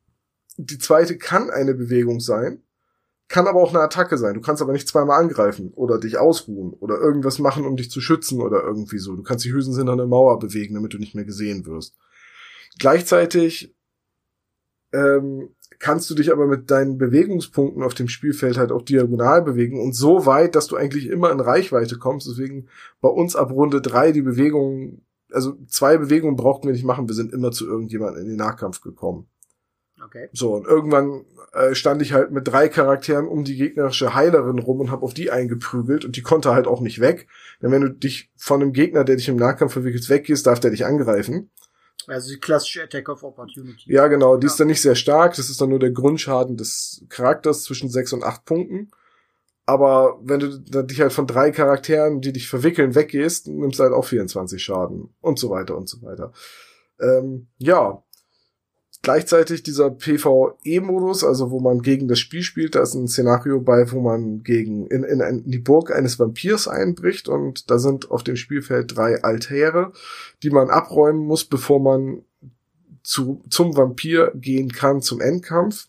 [0.57, 2.64] Die zweite kann eine Bewegung sein
[3.29, 4.35] kann aber auch eine Attacke sein.
[4.35, 8.01] Du kannst aber nicht zweimal angreifen oder dich ausruhen oder irgendwas machen, um dich zu
[8.01, 9.17] schützen oder irgendwie so.
[9.17, 11.97] Du kannst dich höchstens hinter eine Mauer bewegen, damit du nicht mehr gesehen wirst.
[12.79, 13.75] Gleichzeitig
[14.93, 19.81] ähm, kannst du dich aber mit deinen Bewegungspunkten auf dem Spielfeld halt auch diagonal bewegen
[19.81, 22.29] und so weit, dass du eigentlich immer in Reichweite kommst.
[22.29, 22.69] Deswegen
[23.01, 27.09] bei uns ab Runde drei die Bewegungen, also zwei Bewegungen brauchten wir nicht machen.
[27.09, 29.27] Wir sind immer zu irgendjemandem in den Nahkampf gekommen.
[30.05, 30.29] Okay.
[30.33, 34.81] So, und irgendwann äh, stand ich halt mit drei Charakteren um die gegnerische Heilerin rum
[34.81, 37.29] und habe auf die eingeprügelt und die konnte halt auch nicht weg.
[37.63, 40.73] Denn wenn du dich von einem Gegner, der dich im Nahkampf verwickelt, weggehst, darf der
[40.73, 41.51] dich angreifen.
[42.07, 43.93] Also die klassische Attack of Opportunity.
[43.93, 44.37] Ja, genau.
[44.37, 44.53] Die ja.
[44.53, 45.37] ist dann nicht sehr stark.
[45.37, 48.91] Das ist dann nur der Grundschaden des Charakters zwischen sechs und acht Punkten.
[49.67, 53.95] Aber wenn du dich halt von drei Charakteren, die dich verwickeln, weggehst, nimmst du halt
[53.95, 56.33] auch 24 Schaden und so weiter und so weiter.
[57.01, 58.03] Ähm, ja,
[59.05, 63.93] gleichzeitig dieser PvE-Modus, also wo man gegen das Spiel spielt, da ist ein Szenario bei,
[63.93, 68.25] wo man gegen in, in, in die Burg eines Vampirs einbricht und da sind auf
[68.25, 69.93] dem Spielfeld drei Altäre,
[70.43, 72.25] die man abräumen muss, bevor man
[73.05, 75.87] zu, zum Vampir gehen kann, zum Endkampf.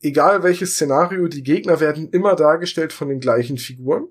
[0.00, 4.06] Egal welches Szenario, die Gegner werden immer dargestellt von den gleichen Figuren.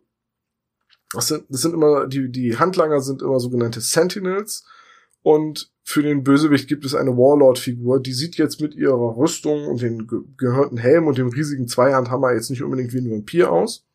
[1.12, 4.66] Das sind, das sind immer, die, die Handlanger sind immer sogenannte Sentinels
[5.24, 9.82] und für den Bösewicht gibt es eine Warlord-Figur, die sieht jetzt mit ihrer Rüstung und
[9.82, 13.88] den ge gehörten Helm und dem riesigen Zweihandhammer jetzt nicht unbedingt wie ein Vampir aus.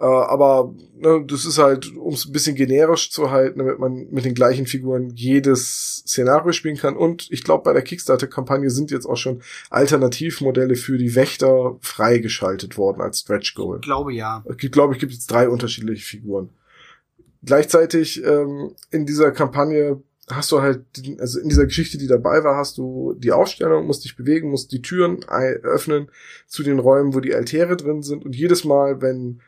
[0.00, 4.08] Äh, aber ne, das ist halt, um es ein bisschen generisch zu halten, damit man
[4.10, 6.96] mit den gleichen Figuren jedes Szenario spielen kann.
[6.96, 12.76] Und ich glaube, bei der Kickstarter-Kampagne sind jetzt auch schon Alternativmodelle für die Wächter freigeschaltet
[12.76, 13.76] worden als Stretch Goal.
[13.76, 14.44] Ich glaube ja.
[14.58, 16.50] Ich glaube, ich gibt jetzt drei unterschiedliche Figuren.
[17.44, 20.84] Gleichzeitig ähm, in dieser Kampagne hast du halt,
[21.18, 24.72] also in dieser Geschichte, die dabei war, hast du die Ausstellung, musst dich bewegen, musst
[24.72, 26.10] die Türen öffnen
[26.46, 28.24] zu den Räumen, wo die Altäre drin sind.
[28.24, 29.40] Und jedes Mal, wenn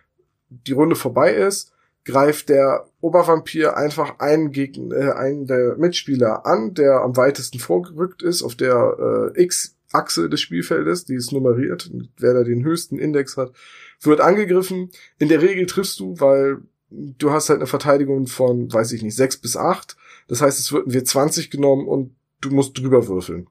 [0.49, 1.73] die Runde vorbei ist,
[2.05, 8.23] greift der Obervampir einfach einen Gegner, äh, einen der Mitspieler an, der am weitesten vorgerückt
[8.23, 11.90] ist, auf der äh, X-Achse des Spielfeldes, die ist nummeriert.
[12.19, 13.53] Wer da den höchsten Index hat,
[14.01, 14.90] wird angegriffen.
[15.19, 16.59] In der Regel triffst du, weil
[16.90, 19.97] du hast halt eine Verteidigung von, weiß ich nicht, sechs bis acht
[20.31, 23.49] das heißt, es würden wir 20 genommen und du musst drüber würfeln.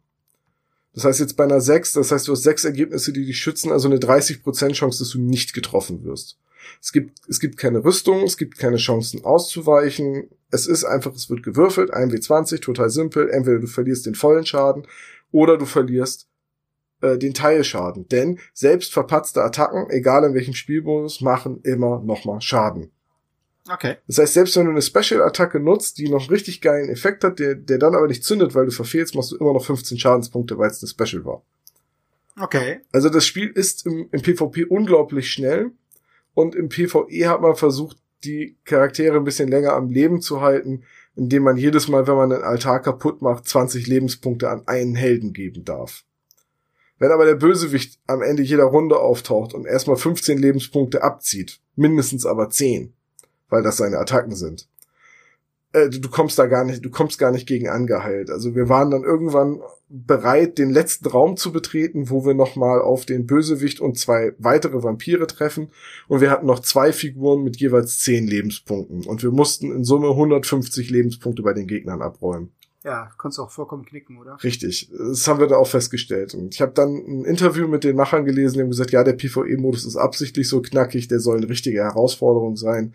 [0.94, 3.74] Das heißt jetzt bei einer 6, das heißt, du hast sechs Ergebnisse, die dich schützen,
[3.74, 6.39] also eine 30% Chance, dass du nicht getroffen wirst.
[6.82, 10.30] Es gibt, es gibt keine Rüstung, es gibt keine Chancen auszuweichen.
[10.52, 13.30] Es ist einfach, es wird gewürfelt, 1W20, total simpel.
[13.30, 14.88] Entweder du verlierst den vollen Schaden
[15.32, 16.30] oder du verlierst
[17.02, 18.08] äh, den Teilschaden.
[18.08, 22.92] Denn selbst verpatzte Attacken, egal in welchem Spielmodus, machen immer nochmal Schaden.
[23.72, 23.98] Okay.
[24.08, 27.56] Das heißt, selbst wenn du eine Special-Attacke nutzt, die noch richtig geilen Effekt hat, der,
[27.56, 30.70] der dann aber nicht zündet, weil du verfehlst, machst du immer noch 15 Schadenspunkte, weil
[30.70, 31.44] es eine Special war.
[32.40, 32.80] Okay.
[32.92, 35.72] Also das Spiel ist im, im PvP unglaublich schnell
[36.34, 40.84] und im PvE hat man versucht, die Charaktere ein bisschen länger am Leben zu halten,
[41.16, 45.34] indem man jedes Mal, wenn man einen Altar kaputt macht, 20 Lebenspunkte an einen Helden
[45.34, 46.04] geben darf.
[46.98, 52.26] Wenn aber der Bösewicht am Ende jeder Runde auftaucht und erstmal 15 Lebenspunkte abzieht, mindestens
[52.26, 52.94] aber 10,
[53.50, 54.68] weil das seine Attacken sind.
[55.72, 58.30] Äh, du, du kommst da gar nicht, du kommst gar nicht gegen angeheilt.
[58.30, 63.06] Also wir waren dann irgendwann bereit, den letzten Raum zu betreten, wo wir nochmal auf
[63.06, 65.70] den Bösewicht und zwei weitere Vampire treffen.
[66.08, 69.06] Und wir hatten noch zwei Figuren mit jeweils zehn Lebenspunkten.
[69.06, 72.52] Und wir mussten in Summe 150 Lebenspunkte bei den Gegnern abräumen.
[72.84, 74.38] Ja, konntest auch vollkommen knicken, oder?
[74.42, 76.34] Richtig, das haben wir da auch festgestellt.
[76.34, 79.14] Und ich habe dann ein Interview mit den Machern gelesen, die haben gesagt, ja, der
[79.14, 82.94] PvE-Modus ist absichtlich so knackig, der soll eine richtige Herausforderung sein.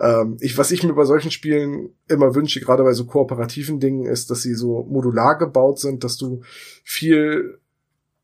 [0.00, 4.06] Ähm, ich, was ich mir bei solchen Spielen immer wünsche, gerade bei so kooperativen Dingen,
[4.06, 6.40] ist, dass sie so modular gebaut sind, dass du
[6.82, 7.60] viel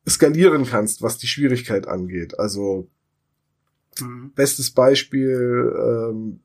[0.09, 2.39] skalieren kannst, was die Schwierigkeit angeht.
[2.39, 2.89] Also
[4.01, 4.33] mhm.
[4.35, 6.41] bestes Beispiel ähm,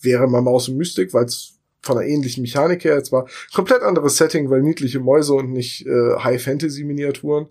[0.00, 2.96] wäre mal Maus und Mystik, weil es von einer ähnlichen Mechanik her.
[2.96, 7.46] Es war komplett anderes Setting, weil niedliche Mäuse und nicht äh, High-Fantasy-Miniaturen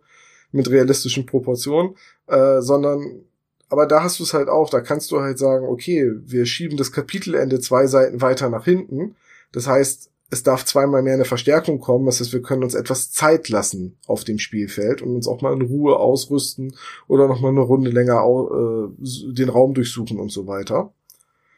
[0.51, 1.95] mit realistischen Proportionen,
[2.27, 3.23] äh, sondern
[3.71, 6.75] aber da hast du es halt auch, da kannst du halt sagen, okay, wir schieben
[6.75, 9.15] das Kapitelende zwei Seiten weiter nach hinten.
[9.53, 13.13] Das heißt, es darf zweimal mehr eine Verstärkung kommen, das heißt, wir können uns etwas
[13.13, 16.75] Zeit lassen auf dem Spielfeld und uns auch mal in Ruhe ausrüsten
[17.07, 20.91] oder noch mal eine Runde länger äh, den Raum durchsuchen und so weiter.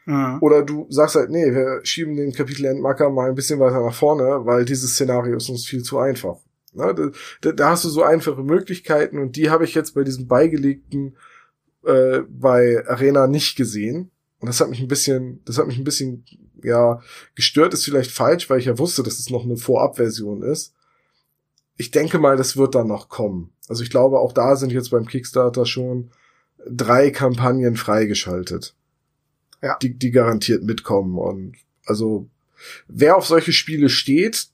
[0.06, 0.38] Mhm.
[0.40, 4.44] Oder du sagst halt, nee, wir schieben den Kapitelendmarker mal ein bisschen weiter nach vorne,
[4.44, 6.36] weil dieses Szenario ist uns viel zu einfach.
[6.74, 7.12] Ne?
[7.40, 11.16] Da, da, hast du so einfache Möglichkeiten und die habe ich jetzt bei diesem beigelegten
[11.86, 14.10] äh, bei Arena nicht gesehen.
[14.40, 16.24] Und das hat mich ein bisschen, das hat mich ein bisschen,
[16.62, 17.00] ja,
[17.34, 20.74] gestört ist vielleicht falsch, weil ich ja wusste, dass es noch eine Vorabversion ist.
[21.76, 23.52] Ich denke mal, das wird dann noch kommen.
[23.68, 26.10] Also ich glaube, auch da sind jetzt beim Kickstarter schon
[26.66, 28.74] drei Kampagnen freigeschaltet
[29.64, 29.78] ja.
[29.80, 31.18] die, die garantiert mitkommen.
[31.18, 31.54] Und
[31.86, 32.28] also
[32.86, 34.48] wer auf solche Spiele steht,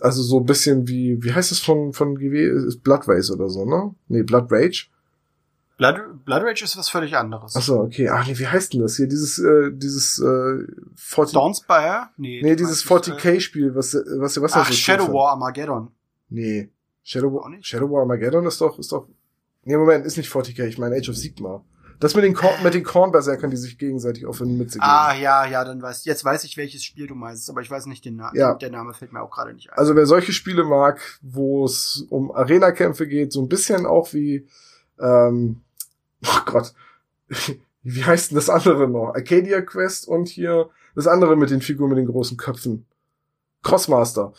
[0.00, 3.48] also so ein bisschen wie, wie heißt es von, von GW, ist Blood Race oder
[3.48, 3.94] so, ne?
[4.08, 4.86] Nee, Blood Rage.
[5.76, 7.56] Blood, Blood Rage ist was völlig anderes.
[7.56, 8.08] Achso, okay.
[8.08, 9.08] Ach nee, wie heißt denn das hier?
[9.08, 12.10] Dieses, äh, dieses, äh, 40 Dawnspire?
[12.16, 12.40] Nee.
[12.42, 15.88] Nee, dieses 40k-Spiel, was, was, was Ach, Shadow War Armageddon.
[16.28, 16.70] Nee.
[17.02, 19.08] Shadow War, Shadow War Armageddon ist doch, ist doch,
[19.64, 21.64] nee, Moment, ist nicht 40k, ich meine Age of Sigma.
[22.00, 24.88] Das mit den, Korn, mit den Kornberserkern, die sich gegenseitig auf den Mütze geben.
[24.88, 27.86] Ah, ja, ja, dann weiß, jetzt weiß ich, welches Spiel du meinst, aber ich weiß
[27.86, 28.36] nicht den Namen.
[28.36, 28.54] Ja.
[28.54, 29.78] Der Name fällt mir auch gerade nicht ein.
[29.78, 34.46] Also wer solche Spiele mag, wo es um Arena-Kämpfe geht, so ein bisschen auch wie,
[35.00, 35.62] ähm,
[36.26, 36.74] oh Gott,
[37.82, 39.14] wie heißt denn das andere noch?
[39.14, 42.86] Arcadia Quest und hier das andere mit den Figuren mit den großen Köpfen.
[43.62, 44.32] Crossmaster.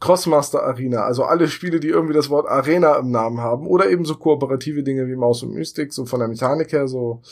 [0.00, 4.04] Crossmaster Arena, also alle Spiele, die irgendwie das Wort Arena im Namen haben oder eben
[4.04, 7.22] so kooperative Dinge wie Maus und Mystik, so von der Mechanik her, so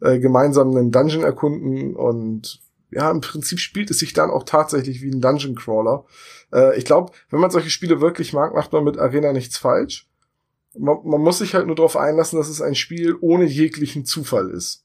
[0.00, 5.02] äh, gemeinsam einen Dungeon erkunden und ja, im Prinzip spielt es sich dann auch tatsächlich
[5.02, 6.04] wie ein Dungeon Crawler.
[6.52, 10.07] Äh, ich glaube, wenn man solche Spiele wirklich mag, macht man mit Arena nichts falsch.
[10.78, 14.50] Man, man muss sich halt nur darauf einlassen, dass es ein Spiel ohne jeglichen Zufall
[14.50, 14.84] ist.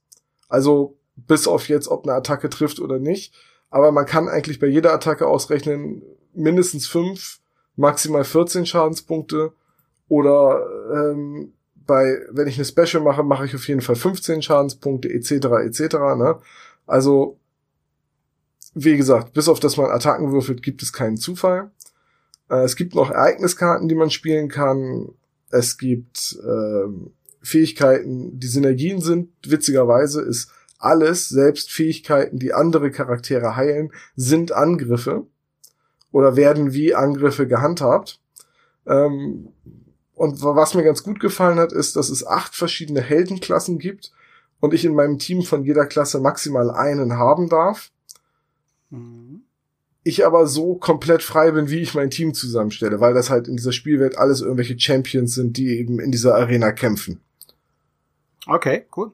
[0.49, 3.33] Also bis auf jetzt, ob eine Attacke trifft oder nicht.
[3.69, 6.03] Aber man kann eigentlich bei jeder Attacke ausrechnen,
[6.33, 7.39] mindestens fünf,
[7.75, 9.53] maximal 14 Schadenspunkte.
[10.07, 11.53] Oder ähm,
[11.85, 15.31] bei, wenn ich eine Special mache, mache ich auf jeden Fall 15 Schadenspunkte, etc.
[15.65, 15.95] etc.
[16.17, 16.39] Ne?
[16.85, 17.39] Also,
[18.73, 21.71] wie gesagt, bis auf dass man Attacken würfelt, gibt es keinen Zufall.
[22.49, 25.09] Äh, es gibt noch Ereigniskarten, die man spielen kann.
[25.53, 27.11] Es gibt ähm,
[27.41, 29.29] Fähigkeiten, die Synergien sind.
[29.45, 35.27] Witzigerweise ist alles, selbst Fähigkeiten, die andere Charaktere heilen, sind Angriffe
[36.11, 38.19] oder werden wie Angriffe gehandhabt.
[38.87, 39.49] Ähm,
[40.15, 44.11] und was mir ganz gut gefallen hat, ist, dass es acht verschiedene Heldenklassen gibt
[44.59, 47.91] und ich in meinem Team von jeder Klasse maximal einen haben darf.
[48.89, 49.32] Mhm.
[50.03, 53.55] Ich aber so komplett frei bin, wie ich mein Team zusammenstelle, weil das halt in
[53.55, 57.21] dieser Spielwelt alles irgendwelche Champions sind, die eben in dieser Arena kämpfen.
[58.45, 59.11] Okay, cool.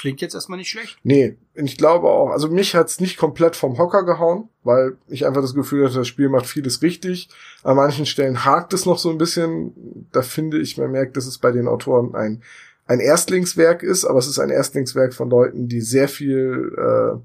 [0.00, 0.98] Klingt jetzt erstmal nicht schlecht.
[1.02, 5.42] Nee, ich glaube auch, also mich hat's nicht komplett vom Hocker gehauen, weil ich einfach
[5.42, 7.28] das Gefühl hatte, das Spiel macht vieles richtig.
[7.62, 10.08] An manchen Stellen hakt es noch so ein bisschen.
[10.10, 12.42] Da finde ich, man merkt, dass es bei den Autoren ein,
[12.86, 17.18] ein Erstlingswerk ist, aber es ist ein Erstlingswerk von Leuten, die sehr viel äh,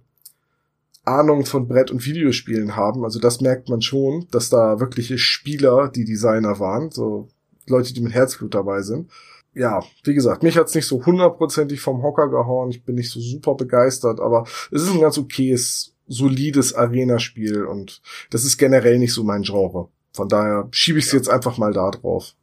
[1.05, 3.03] Ahnung von Brett- und Videospielen haben.
[3.03, 7.27] Also das merkt man schon, dass da wirkliche Spieler die Designer waren, so
[7.67, 9.09] Leute, die mit Herzblut dabei sind
[9.55, 12.69] ja, wie gesagt, mich hat's nicht so hundertprozentig vom Hocker gehauen.
[12.69, 18.01] Ich bin nicht so super begeistert, aber es ist ein ganz okayes, solides Arena-Spiel und
[18.29, 19.87] das ist generell nicht so mein Genre.
[20.13, 21.17] Von daher schiebe ich es ja.
[21.17, 22.33] jetzt einfach mal da drauf.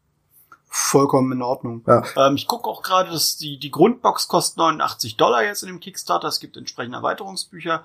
[0.66, 1.85] Vollkommen in Ordnung.
[1.87, 2.03] Ja.
[2.16, 5.81] Ähm, ich gucke auch gerade, dass die, die Grundbox kostet 89 Dollar jetzt in dem
[5.81, 6.29] Kickstarter.
[6.29, 7.85] Es gibt entsprechende Erweiterungsbücher.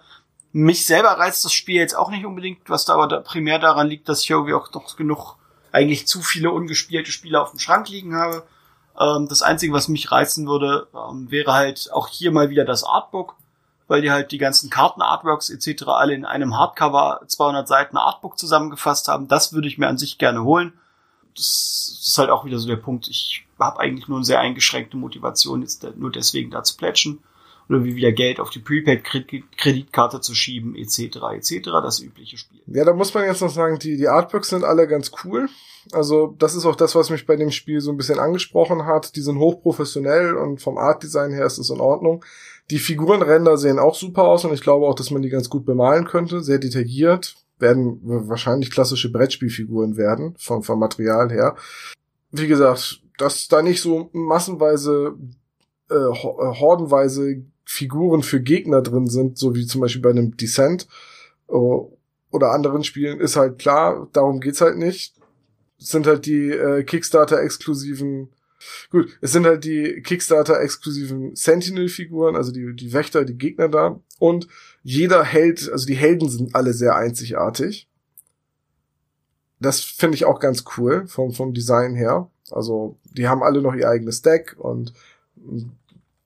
[0.60, 3.88] Mich selber reizt das Spiel jetzt auch nicht unbedingt, was da aber da primär daran
[3.88, 5.36] liegt, dass ich irgendwie auch noch genug,
[5.72, 8.42] eigentlich zu viele ungespielte Spiele auf dem Schrank liegen habe.
[9.00, 12.84] Ähm, das Einzige, was mich reizen würde, ähm, wäre halt auch hier mal wieder das
[12.84, 13.36] Artbook,
[13.88, 15.90] weil die halt die ganzen Karten-Artworks etc.
[15.90, 19.28] alle in einem Hardcover 200 Seiten Artbook zusammengefasst haben.
[19.28, 20.74] Das würde ich mir an sich gerne holen.
[21.36, 23.08] das ist halt auch wieder so der Punkt.
[23.10, 27.20] Ich habe eigentlich nur eine sehr eingeschränkte Motivation, jetzt nur deswegen da zu plätschen
[27.70, 32.62] oder wie wieder Geld auf die Prepaid-Kreditkarte zu schieben, etc., etc., das übliche Spiel.
[32.68, 35.50] Ja, da muss man jetzt noch sagen, die, die Artbooks sind alle ganz cool.
[35.92, 39.16] Also, das ist auch das, was mich bei dem Spiel so ein bisschen angesprochen hat.
[39.16, 42.24] Die sind hochprofessionell und vom Artdesign her ist es in Ordnung.
[42.70, 45.66] Die Figurenränder sehen auch super aus und ich glaube auch, dass man die ganz gut
[45.66, 47.36] bemalen könnte, sehr detailliert.
[47.60, 51.56] Werden wahrscheinlich klassische Brettspielfiguren werden, vom, vom Material her.
[52.32, 55.16] Wie gesagt, dass da nicht so massenweise,
[55.90, 60.88] äh, äh hordenweise Figuren für Gegner drin sind, so wie zum Beispiel bei einem Descent
[61.50, 65.14] äh, oder anderen Spielen, ist halt klar, darum geht's halt nicht.
[65.78, 68.30] Es sind halt die äh, Kickstarter-exklusiven
[68.90, 74.00] Gut, es sind halt die Kickstarter-exklusiven Sentinel-Figuren, also die, die Wächter, die Gegner da.
[74.18, 74.48] Und
[74.82, 77.88] jeder Held, also die Helden sind alle sehr einzigartig.
[79.60, 82.32] Das finde ich auch ganz cool vom, vom Design her.
[82.50, 84.94] Also, die haben alle noch ihr eigenes Deck und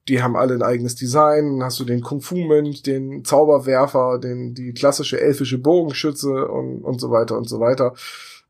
[0.08, 1.60] die haben alle ein eigenes Design.
[1.60, 6.82] Dann hast du den Kung Fu Mint, den Zauberwerfer, den die klassische elfische Bogenschütze und
[6.82, 7.94] und so weiter und so weiter.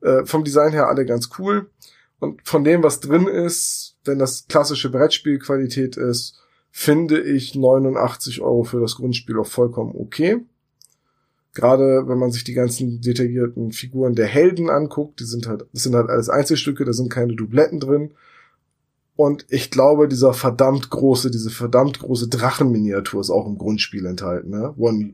[0.02, 1.70] Äh, vom Design her alle ganz cool.
[2.20, 8.64] Und von dem, was drin ist, wenn das klassische Brettspielqualität ist, finde ich 89 Euro
[8.64, 10.40] für das Grundspiel auch vollkommen okay.
[11.54, 15.84] Gerade wenn man sich die ganzen detaillierten Figuren der Helden anguckt, die sind halt, das
[15.84, 18.12] sind halt alles Einzelstücke, da sind keine Dubletten drin.
[19.22, 24.50] Und ich glaube, dieser verdammt große, diese verdammt große Drachenminiatur ist auch im Grundspiel enthalten.
[24.50, 24.74] Ne?
[24.78, 25.14] One,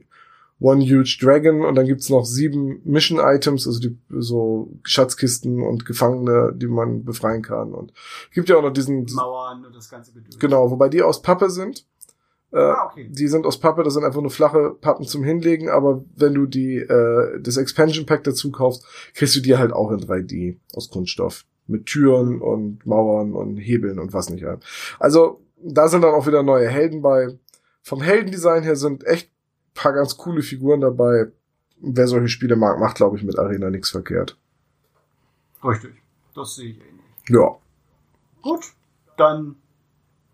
[0.61, 5.83] One Huge Dragon und dann gibt's noch sieben Mission Items, also die so Schatzkisten und
[5.83, 7.73] Gefangene, die man befreien kann.
[7.73, 7.91] Und
[8.33, 10.39] gibt ja auch noch diesen Mauern und das ganze Geduld.
[10.39, 11.85] Genau, wobei die aus Pappe sind.
[12.53, 13.09] Äh, ah, okay.
[13.11, 16.45] Die sind aus Pappe, das sind einfach nur flache Pappen zum Hinlegen, aber wenn du
[16.45, 20.89] die äh, das Expansion Pack dazu kaufst, kriegst du die halt auch in 3D aus
[20.89, 24.63] Kunststoff mit Türen und Mauern und Hebeln und was nicht halt.
[24.99, 27.37] Also da sind dann auch wieder neue Helden bei.
[27.81, 29.31] Vom Heldendesign her sind echt
[29.73, 31.31] paar ganz coole Figuren dabei.
[31.79, 34.37] Wer solche Spiele mag, macht, glaube ich, mit Arena nichts verkehrt.
[35.63, 35.95] Richtig.
[36.35, 37.05] Das sehe ich ähnlich.
[37.29, 37.55] Ja.
[38.41, 38.73] Gut,
[39.15, 39.55] dann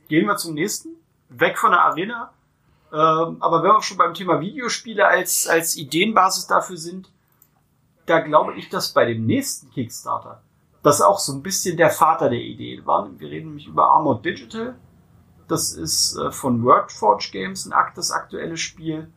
[0.08, 0.90] gehen wir zum nächsten.
[1.30, 2.32] Weg von der Arena.
[2.92, 7.12] Ähm, aber wenn wir schon beim Thema Videospiele als, als Ideenbasis dafür sind,
[8.06, 10.44] da glaube ich, dass bei dem nächsten Kickstarter
[10.84, 13.10] das auch so ein bisschen der Vater der Idee war.
[13.18, 14.76] Wir reden nämlich über Armored Digital.
[15.48, 19.08] Das ist äh, von Wordforge Games ein Akt, das aktuelle Spiel.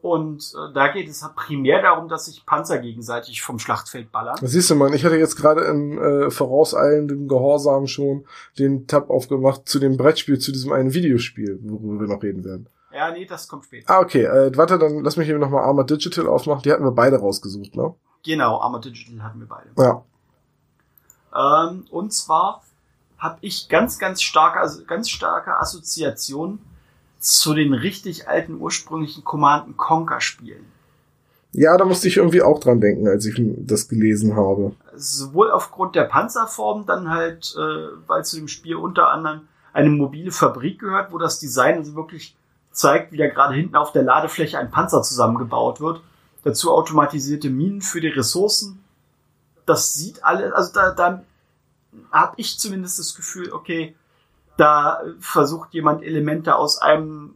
[0.00, 4.36] Und äh, da geht es halt primär darum, dass sich Panzer gegenseitig vom Schlachtfeld ballern.
[4.40, 8.24] Das siehst du mal, ich hatte jetzt gerade in äh, vorauseilendem Gehorsam schon
[8.58, 12.68] den Tab aufgemacht zu dem Brettspiel, zu diesem einen Videospiel, worüber wir noch reden werden.
[12.92, 13.92] Ja, nee, das kommt später.
[13.92, 14.24] Ah, okay.
[14.24, 16.62] Äh, warte, dann lass mich eben nochmal Armored Digital aufmachen.
[16.62, 17.94] Die hatten wir beide rausgesucht, ne?
[18.24, 19.70] Genau, Armored Digital hatten wir beide.
[19.76, 20.04] Ja.
[21.34, 22.62] Ähm, und zwar
[23.18, 26.60] habe ich ganz, ganz starke, also ganz starke Assoziationen
[27.18, 30.64] zu den richtig alten ursprünglichen Command Conquer Spielen.
[31.52, 34.72] Ja, da musste ich irgendwie auch dran denken, als ich das gelesen habe.
[34.94, 40.30] Sowohl aufgrund der Panzerform, dann halt, äh, weil zu dem Spiel unter anderem eine mobile
[40.30, 42.36] Fabrik gehört, wo das Design also wirklich
[42.70, 46.00] zeigt, wie da gerade hinten auf der Ladefläche ein Panzer zusammengebaut wird.
[46.44, 48.80] Dazu automatisierte Minen für die Ressourcen.
[49.68, 51.22] Das sieht alle, also da, da
[52.10, 53.94] habe ich zumindest das Gefühl, okay,
[54.56, 57.34] da versucht jemand Elemente aus einem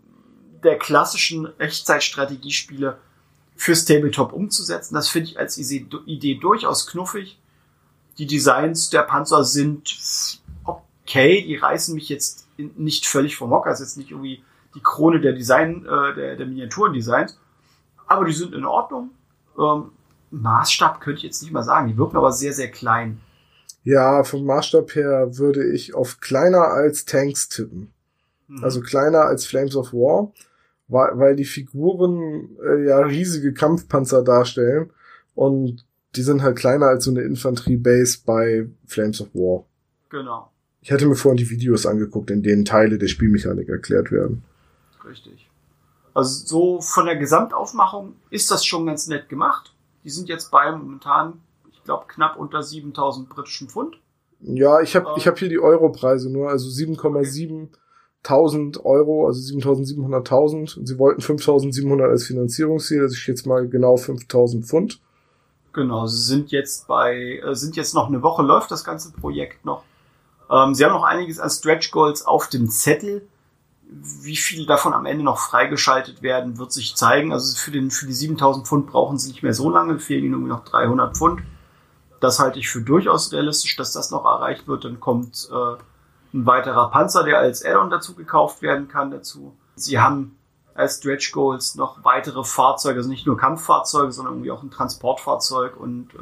[0.63, 2.99] der klassischen Echtzeitstrategiespiele
[3.55, 4.95] fürs Tabletop umzusetzen.
[4.95, 7.39] Das finde ich als Idee durchaus knuffig.
[8.19, 13.71] Die Designs der Panzer sind okay, die reißen mich jetzt nicht völlig vom Hocker.
[13.71, 14.43] Das ist jetzt nicht irgendwie
[14.75, 17.39] die Krone der Design, äh, der, der Miniaturendesigns.
[18.07, 19.11] Aber die sind in Ordnung.
[19.59, 19.91] Ähm,
[20.33, 21.89] Maßstab könnte ich jetzt nicht mal sagen.
[21.89, 23.21] Die wirken aber sehr, sehr klein.
[23.85, 27.93] Ja, vom Maßstab her würde ich auf kleiner als Tanks tippen.
[28.49, 28.65] Mhm.
[28.65, 30.33] Also kleiner als Flames of War,
[30.89, 34.91] weil, weil die Figuren äh, ja riesige Kampfpanzer darstellen
[35.35, 39.65] und die sind halt kleiner als so eine Infanteriebase bei Flames of War.
[40.11, 40.51] Genau.
[40.83, 44.45] Ich hatte mir vorhin die Videos angeguckt, in denen Teile der Spielmechanik erklärt werden.
[45.05, 45.49] Richtig.
[46.13, 49.75] Also so von der Gesamtaufmachung ist das schon ganz nett gemacht.
[50.05, 51.41] Die sind jetzt bei momentan
[51.83, 53.97] ich glaube, knapp unter 7000 britischen Pfund.
[54.41, 57.69] Ja, ich habe ähm, ich hab hier die Europreise nur, also 7,7
[58.25, 60.79] 1000 Euro, also 7700.000.
[60.79, 65.01] Und sie wollten 5700 als Finanzierungsziel, also ich jetzt mal genau 5000 Pfund.
[65.73, 69.65] Genau, sie sind jetzt bei, äh, sind jetzt noch eine Woche läuft das ganze Projekt
[69.65, 69.83] noch.
[70.49, 73.27] Ähm, sie haben noch einiges an Stretch Goals auf dem Zettel.
[74.01, 77.33] Wie viele davon am Ende noch freigeschaltet werden, wird sich zeigen.
[77.33, 80.35] Also für den, für die 7000 Pfund brauchen sie nicht mehr so lange, fehlen ihnen
[80.35, 81.43] irgendwie noch 300 Pfund.
[82.21, 84.85] Das halte ich für durchaus realistisch, dass das noch erreicht wird.
[84.85, 89.57] Dann kommt äh, ein weiterer Panzer, der als Add-on dazu gekauft werden kann dazu.
[89.75, 90.37] Sie haben
[90.75, 95.77] als Stretch Goals noch weitere Fahrzeuge, also nicht nur Kampffahrzeuge, sondern irgendwie auch ein Transportfahrzeug
[95.77, 96.19] und äh,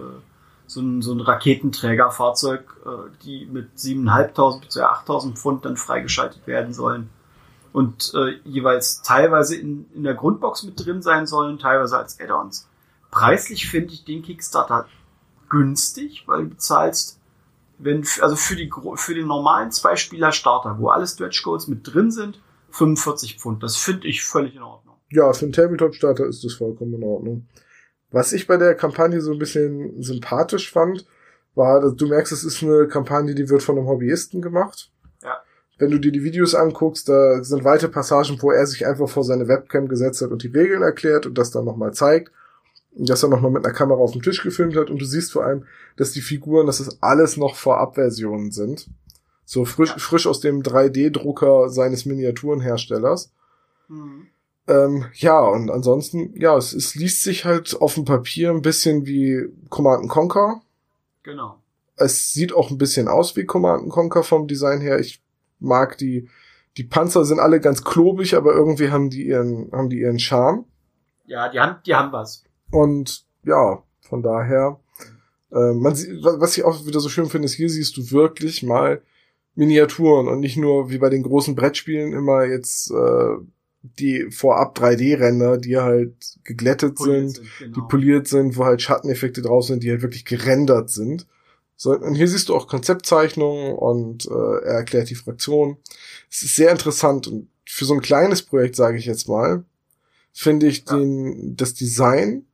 [0.66, 2.88] so ein, so ein Raketenträgerfahrzeug, äh,
[3.22, 7.10] die mit 7.500 bis 8.000 Pfund dann freigeschaltet werden sollen
[7.72, 12.68] und äh, jeweils teilweise in, in der Grundbox mit drin sein sollen, teilweise als Add-ons.
[13.10, 14.86] Preislich finde ich den Kickstarter
[15.48, 17.20] günstig, weil du bezahlst,
[17.78, 22.40] wenn, also für die, für den normalen Zwei-Spieler-Starter, wo alle Stretch Goals mit drin sind,
[22.70, 23.62] 45 Pfund.
[23.62, 24.96] Das finde ich völlig in Ordnung.
[25.10, 27.48] Ja, für einen Tabletop-Starter ist das vollkommen in Ordnung.
[28.10, 31.06] Was ich bei der Kampagne so ein bisschen sympathisch fand,
[31.54, 34.92] war, du merkst, es ist eine Kampagne, die wird von einem Hobbyisten gemacht.
[35.80, 39.24] Wenn du dir die Videos anguckst, da sind weite Passagen, wo er sich einfach vor
[39.24, 42.30] seine Webcam gesetzt hat und die Regeln erklärt und das dann nochmal zeigt.
[42.92, 44.90] Und das dann nochmal mit einer Kamera auf dem Tisch gefilmt hat.
[44.90, 45.64] Und du siehst vor allem,
[45.96, 48.88] dass die Figuren, dass das alles noch Vorabversionen sind.
[49.46, 53.32] So frisch, frisch aus dem 3D-Drucker seines Miniaturenherstellers.
[53.88, 54.26] Mhm.
[54.68, 59.06] Ähm, ja, und ansonsten, ja, es, es liest sich halt auf dem Papier ein bisschen
[59.06, 60.60] wie Command Conquer.
[61.22, 61.56] Genau.
[61.96, 65.00] Es sieht auch ein bisschen aus wie Command Conquer vom Design her.
[65.00, 65.22] Ich
[65.60, 66.28] mag die,
[66.76, 70.64] die Panzer sind alle ganz klobig, aber irgendwie haben die ihren, haben die ihren Charme.
[71.26, 72.44] Ja, die haben, die haben was.
[72.70, 74.80] Und ja, von daher,
[75.52, 78.62] äh, man sieht, was ich auch wieder so schön finde, ist, hier siehst du wirklich
[78.62, 79.02] mal
[79.54, 83.36] Miniaturen und nicht nur wie bei den großen Brettspielen immer jetzt äh,
[83.82, 87.74] die vorab 3D-Ränder, die halt geglättet poliert sind, sind genau.
[87.74, 91.26] die poliert sind, wo halt Schatteneffekte drauf sind, die halt wirklich gerendert sind.
[91.82, 95.78] So, und hier siehst du auch Konzeptzeichnungen und äh, er erklärt die Fraktion.
[96.30, 99.64] Es ist sehr interessant und für so ein kleines Projekt, sage ich jetzt mal,
[100.30, 100.94] finde ich ja.
[100.98, 102.44] den, das Design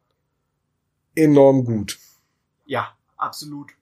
[1.16, 1.98] enorm gut.
[2.66, 3.72] Ja, absolut.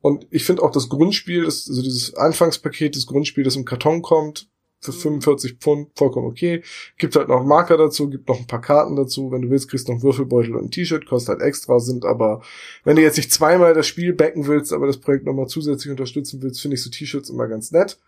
[0.00, 4.00] Und ich finde auch das Grundspiel, das, also dieses Anfangspaket, das Grundspiel, das im Karton
[4.00, 4.48] kommt,
[4.84, 6.62] für 45 Pfund vollkommen okay.
[6.98, 9.32] Gibt halt noch einen Marker dazu, gibt noch ein paar Karten dazu.
[9.32, 12.04] Wenn du willst, kriegst du noch einen Würfelbeutel und ein T-Shirt, kostet halt extra, sind
[12.04, 12.42] aber,
[12.84, 16.42] wenn du jetzt nicht zweimal das Spiel backen willst, aber das Projekt nochmal zusätzlich unterstützen
[16.42, 17.98] willst, finde ich so T-Shirts immer ganz nett.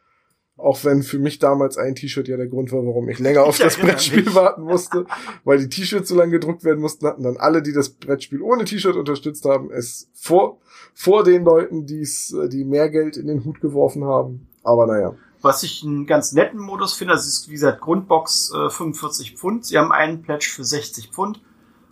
[0.59, 3.59] Auch wenn für mich damals ein T-Shirt ja der Grund war, warum ich länger auf
[3.59, 5.05] das Brettspiel warten musste,
[5.45, 8.65] weil die T-Shirts so lange gedruckt werden mussten, hatten dann alle, die das Brettspiel ohne
[8.65, 10.59] T-Shirt unterstützt haben, es vor,
[10.95, 14.49] vor den Leuten, die's, die mehr Geld in den Hut geworfen haben.
[14.63, 15.15] Aber naja.
[15.43, 19.67] Was ich einen ganz netten Modus finde, das ist wie gesagt Grundbox äh, 45 Pfund.
[19.67, 21.41] Sie haben einen Pledge für 60 Pfund.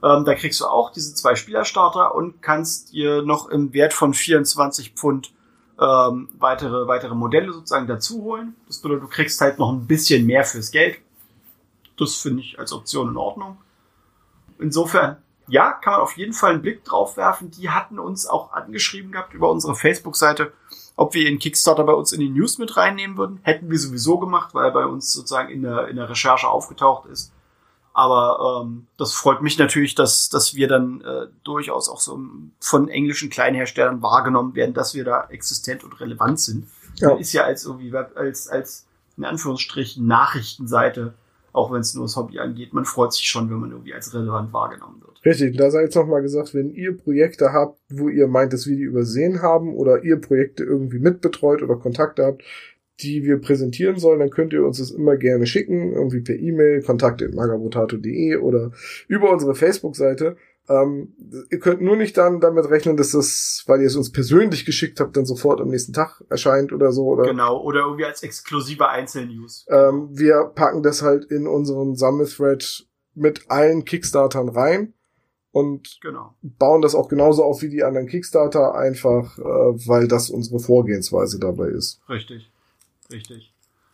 [0.03, 4.13] Ähm, da kriegst du auch diese zwei Spielerstarter und kannst dir noch im Wert von
[4.13, 5.33] 24 Pfund
[5.81, 8.55] ähm, weitere, weitere Modelle sozusagen dazu holen.
[8.67, 10.99] Das bedeutet, du kriegst halt noch ein bisschen mehr fürs Geld.
[11.97, 13.59] Das finde ich als Option in Ordnung.
[14.59, 15.19] Insofern,
[15.49, 17.51] ja, kann man auf jeden Fall einen Blick drauf werfen.
[17.51, 20.53] Die hatten uns auch angeschrieben gehabt über unsere Facebook-Seite
[20.97, 24.19] ob wir den Kickstarter bei uns in die News mit reinnehmen würden, hätten wir sowieso
[24.19, 27.33] gemacht, weil er bei uns sozusagen in der, in der Recherche aufgetaucht ist.
[27.93, 32.19] Aber ähm, das freut mich natürlich, dass, dass wir dann äh, durchaus auch so
[32.59, 36.69] von englischen Kleinherstellern wahrgenommen werden, dass wir da existent und relevant sind.
[36.97, 37.15] Ja.
[37.15, 38.87] Ist ja als irgendwie als, als
[39.17, 41.15] in Anführungsstrichen Nachrichtenseite
[41.55, 42.75] auch wenn es nur das Hobby angeht.
[42.75, 45.14] Man freut sich schon, wenn man irgendwie als relevant wahrgenommen wird.
[45.25, 48.77] Richtig, da sei jetzt nochmal gesagt, wenn ihr Projekte habt, wo ihr meint, dass wir
[48.77, 52.43] die übersehen haben oder ihr Projekte irgendwie mitbetreut oder Kontakte habt,
[53.01, 56.83] die wir präsentieren sollen, dann könnt ihr uns das immer gerne schicken, irgendwie per E-Mail,
[56.83, 58.71] kontakt.magabotato.de oder
[59.09, 60.37] über unsere Facebook-Seite.
[60.69, 61.15] Ähm,
[61.51, 65.01] ihr könnt nur nicht dann damit rechnen, dass das, weil ihr es uns persönlich geschickt
[65.01, 67.07] habt, dann sofort am nächsten Tag erscheint oder so.
[67.07, 69.67] Oder, genau, oder irgendwie als exklusive Einzelnews.
[69.69, 74.95] Ähm, wir packen das halt in unseren Sammelthread mit allen Kickstartern rein
[75.55, 76.35] und genau.
[76.43, 81.39] bauen das auch genauso auf wie die anderen Kickstarter, einfach äh, weil das unsere Vorgehensweise
[81.39, 82.01] dabei ist.
[82.09, 82.51] Richtig,
[83.13, 83.53] richtig.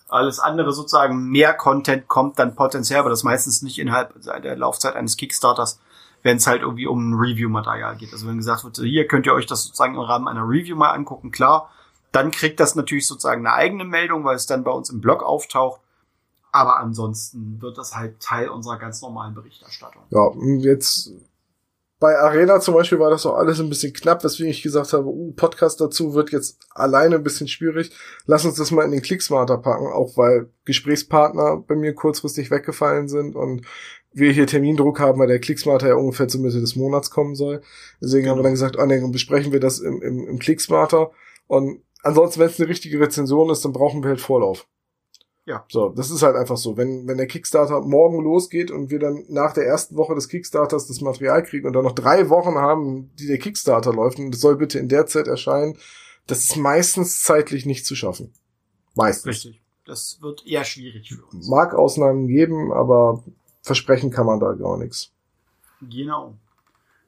[0.08, 4.96] Alles andere sozusagen, mehr Content kommt dann potenziell, aber das meistens nicht innerhalb der Laufzeit
[4.96, 5.78] eines Kickstarters
[6.22, 8.12] wenn es halt irgendwie um ein Review-Material geht.
[8.12, 10.90] Also wenn gesagt wird, hier könnt ihr euch das sozusagen im Rahmen einer Review mal
[10.90, 11.70] angucken, klar,
[12.12, 15.22] dann kriegt das natürlich sozusagen eine eigene Meldung, weil es dann bei uns im Blog
[15.22, 15.80] auftaucht.
[16.52, 20.02] Aber ansonsten wird das halt Teil unserer ganz normalen Berichterstattung.
[20.10, 21.12] Ja, jetzt
[22.00, 25.06] bei Arena zum Beispiel war das auch alles ein bisschen knapp, weswegen ich gesagt habe,
[25.06, 27.92] uh, Podcast dazu wird jetzt alleine ein bisschen schwierig.
[28.24, 33.08] Lass uns das mal in den Clicksmarter packen, auch weil Gesprächspartner bei mir kurzfristig weggefallen
[33.08, 33.66] sind und
[34.12, 37.60] wir hier Termindruck haben, weil der Clicksmarter ja ungefähr zur Mitte des Monats kommen soll.
[38.00, 38.32] Deswegen genau.
[38.32, 41.10] haben wir dann gesagt, ah, nee, besprechen wir das im, im, im Clicksmarter.
[41.48, 44.66] Und ansonsten, wenn es eine richtige Rezension ist, dann brauchen wir halt Vorlauf.
[45.50, 45.64] Ja.
[45.68, 46.76] So, das ist halt einfach so.
[46.76, 50.86] Wenn, wenn der Kickstarter morgen losgeht und wir dann nach der ersten Woche des Kickstarters
[50.86, 54.40] das Material kriegen und dann noch drei Wochen haben, die der Kickstarter läuft und das
[54.40, 55.76] soll bitte in der Zeit erscheinen,
[56.28, 58.32] das ist meistens zeitlich nicht zu schaffen.
[58.94, 59.26] Meistens.
[59.26, 59.60] Richtig.
[59.86, 61.48] Das wird eher schwierig für uns.
[61.48, 63.24] Mag Ausnahmen geben, aber
[63.60, 65.10] versprechen kann man da gar nichts.
[65.80, 66.34] Genau.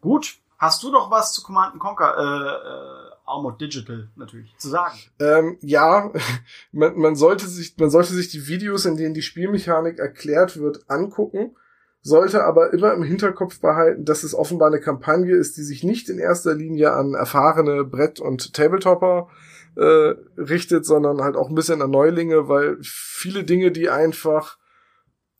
[0.01, 0.39] Gut.
[0.59, 4.99] Hast du noch was zu Command Conquer, äh, äh, Armored Digital natürlich, zu sagen?
[5.19, 6.13] Ähm, ja,
[6.73, 10.89] man, man, sollte sich, man sollte sich die Videos, in denen die Spielmechanik erklärt wird,
[10.89, 11.57] angucken,
[12.03, 16.09] sollte aber immer im Hinterkopf behalten, dass es offenbar eine Kampagne ist, die sich nicht
[16.09, 19.29] in erster Linie an erfahrene Brett- und Tabletopper
[19.77, 24.59] äh, richtet, sondern halt auch ein bisschen an Neulinge, weil viele Dinge, die einfach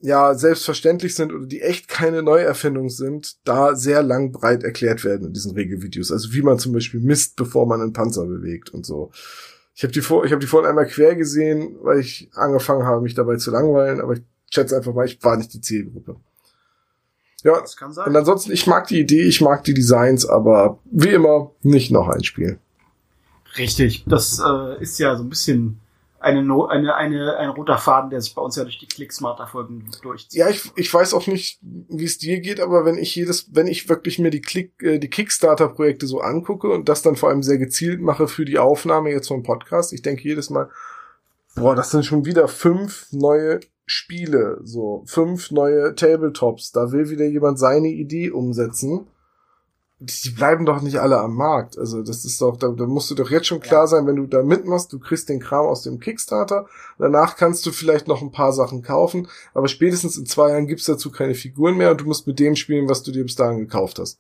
[0.03, 5.29] ja selbstverständlich sind oder die echt keine Neuerfindung sind, da sehr lang breit erklärt werden
[5.29, 6.11] in diesen Regelvideos.
[6.13, 9.11] Also wie man zum Beispiel misst, bevor man einen Panzer bewegt und so.
[9.75, 13.01] Ich habe die vor, ich habe die vorhin einmal quer gesehen, weil ich angefangen habe,
[13.01, 16.17] mich dabei zu langweilen, aber ich schätze einfach mal, ich war nicht die Zielgruppe.
[17.45, 18.07] Ja, Das kann sein.
[18.09, 22.09] und ansonsten, ich mag die Idee, ich mag die Designs, aber wie immer nicht noch
[22.09, 22.59] ein Spiel.
[23.57, 24.05] Richtig.
[24.07, 25.79] Das äh, ist ja so ein bisschen
[26.23, 30.39] eine, eine, eine, ein roter Faden, der sich bei uns ja durch die Click-Smarter-Folgen durchzieht.
[30.39, 33.67] Ja, ich, ich weiß auch nicht, wie es dir geht, aber wenn ich jedes, wenn
[33.67, 37.43] ich wirklich mir die Klick, äh, die Kickstarter-Projekte so angucke und das dann vor allem
[37.43, 40.71] sehr gezielt mache für die Aufnahme jetzt vom Podcast, ich denke jedes Mal,
[41.57, 46.73] boah, das sind schon wieder fünf neue Spiele, so fünf neue Tabletops.
[46.73, 49.07] Da will wieder jemand seine Idee umsetzen.
[50.05, 51.79] Die bleiben doch nicht alle am Markt.
[51.79, 53.87] Also das ist doch, da, da musst du doch jetzt schon klar Ja.
[53.87, 56.67] sein, wenn du da mitmachst, du kriegst den Kram aus dem Kickstarter.
[56.99, 60.87] Danach kannst du vielleicht noch ein paar Sachen kaufen, aber spätestens in zwei Jahren gibt's
[60.87, 63.59] dazu keine Figuren mehr und du musst mit dem spielen, was du dir bis dahin
[63.59, 64.19] gekauft hast.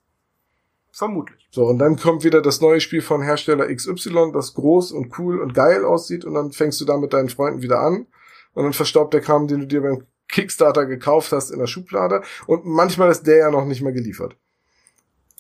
[0.93, 1.49] Vermutlich.
[1.51, 5.41] So, und dann kommt wieder das neue Spiel von Hersteller XY, das groß und cool
[5.41, 8.07] und geil aussieht und dann fängst du da mit deinen Freunden wieder an
[8.53, 12.23] und dann verstaubt der Kram, den du dir beim Kickstarter gekauft hast, in der Schublade
[12.47, 14.37] und manchmal ist der ja noch nicht mal geliefert.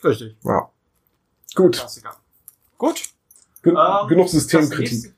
[0.04, 0.36] Richtig.
[0.44, 0.68] Ja.
[1.54, 2.14] Gut, Klassiker.
[2.78, 3.02] Gut.
[3.62, 4.90] Gen Ähm, genug Systemkritik.
[4.92, 5.14] nächste-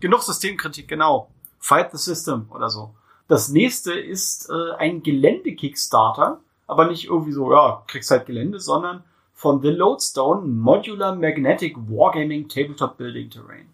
[0.00, 1.30] Genug Systemkritik, genau.
[1.58, 2.94] Fight the System oder so.
[3.28, 9.04] Das nächste ist äh, ein Gelände-Kickstarter, aber nicht irgendwie so, ja, kriegst halt Gelände, sondern
[9.34, 13.68] von The Lodestone Modular Magnetic Wargaming Tabletop Building Terrain.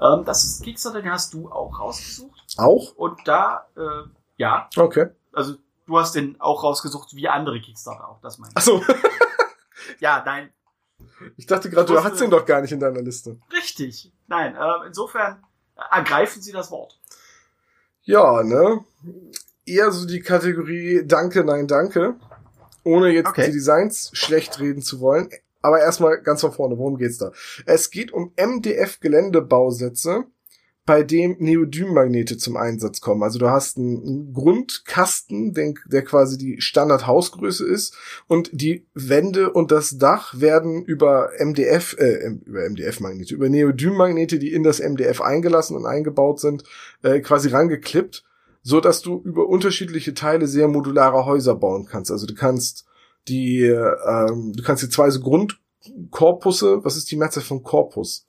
[0.00, 2.44] Ähm, das ist Kickstarter, den hast du auch rausgesucht.
[2.58, 2.94] Auch?
[2.96, 5.06] Und da, äh, ja, Okay.
[5.32, 5.54] also
[5.86, 8.56] du hast den auch rausgesucht, wie andere Kickstarter auch, das meine ich.
[8.56, 8.80] Achso,
[10.00, 10.50] Ja, nein,
[11.36, 13.38] ich dachte gerade, du hast den doch gar nicht in deiner Liste.
[13.52, 14.12] richtig.
[14.26, 15.42] Nein, äh, insofern
[15.90, 16.98] ergreifen Sie das Wort.
[18.02, 18.84] Ja, ne?
[19.66, 22.16] Eher so die Kategorie Danke, nein, danke.
[22.84, 23.46] Ohne jetzt Okay.
[23.46, 25.28] die Designs schlecht reden zu wollen.
[25.62, 27.32] Aber erstmal ganz von vorne, worum geht's da?
[27.64, 30.24] Es geht um MDF-Geländebausätze,
[30.86, 33.22] bei dem Neodym-Magnete zum Einsatz kommen.
[33.22, 39.72] Also du hast einen Grundkasten, den, der quasi die Standard-Hausgröße ist und die Wände und
[39.72, 45.76] das Dach werden über MDF, äh, über MDF-Magnete, über Neodym-Magnete, die in das MDF eingelassen
[45.76, 46.64] und eingebaut sind,
[47.02, 48.24] äh, quasi rangeklippt,
[48.62, 52.10] so dass du über unterschiedliche Teile sehr modulare Häuser bauen kannst.
[52.10, 52.84] Also du kannst
[53.28, 58.26] die, ähm, du kannst die zwei so Grundkorpusse, was ist die Mehrzahl von Korpus?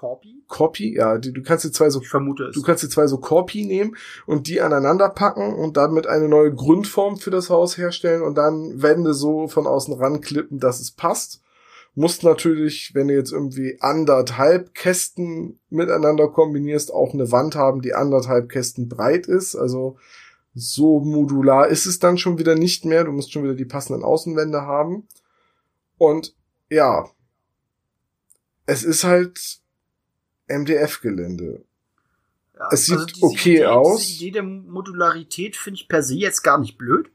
[0.00, 0.42] Corpi?
[0.48, 2.54] Korpi, ja, die, du kannst die zwei so Ich vermute es.
[2.54, 6.54] Du kannst die zwei so Korpi nehmen und die aneinander packen und damit eine neue
[6.54, 11.42] Grundform für das Haus herstellen und dann Wände so von außen ranklippen, dass es passt.
[11.94, 17.92] Musst natürlich, wenn du jetzt irgendwie anderthalb Kästen miteinander kombinierst, auch eine Wand haben, die
[17.92, 19.54] anderthalb Kästen breit ist.
[19.54, 19.98] Also
[20.54, 23.04] so modular ist es dann schon wieder nicht mehr.
[23.04, 25.06] Du musst schon wieder die passenden Außenwände haben.
[25.98, 26.34] Und
[26.70, 27.04] ja,
[28.64, 29.60] es ist halt
[30.50, 31.64] MDF-Gelände.
[32.58, 34.06] Ja, Es sieht diese okay Idee, aus.
[34.06, 37.10] Diese Idee der Modularität finde ich per se jetzt gar nicht blöd.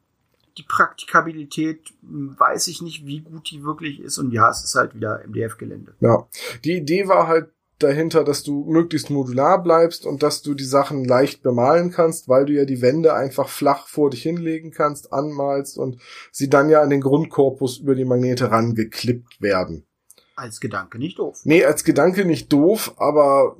[0.57, 4.17] Die Praktikabilität hm, weiß ich nicht, wie gut die wirklich ist.
[4.17, 5.93] Und ja, es ist halt wieder MDF-Gelände.
[5.99, 6.27] Ja,
[6.63, 11.03] die Idee war halt dahinter, dass du möglichst modular bleibst und dass du die Sachen
[11.03, 15.77] leicht bemalen kannst, weil du ja die Wände einfach flach vor dich hinlegen kannst, anmalst
[15.77, 15.99] und
[16.31, 19.84] sie dann ja an den Grundkorpus über die Magnete rangeklippt werden.
[20.35, 21.39] Als Gedanke nicht doof.
[21.43, 23.57] Nee, als Gedanke nicht doof, aber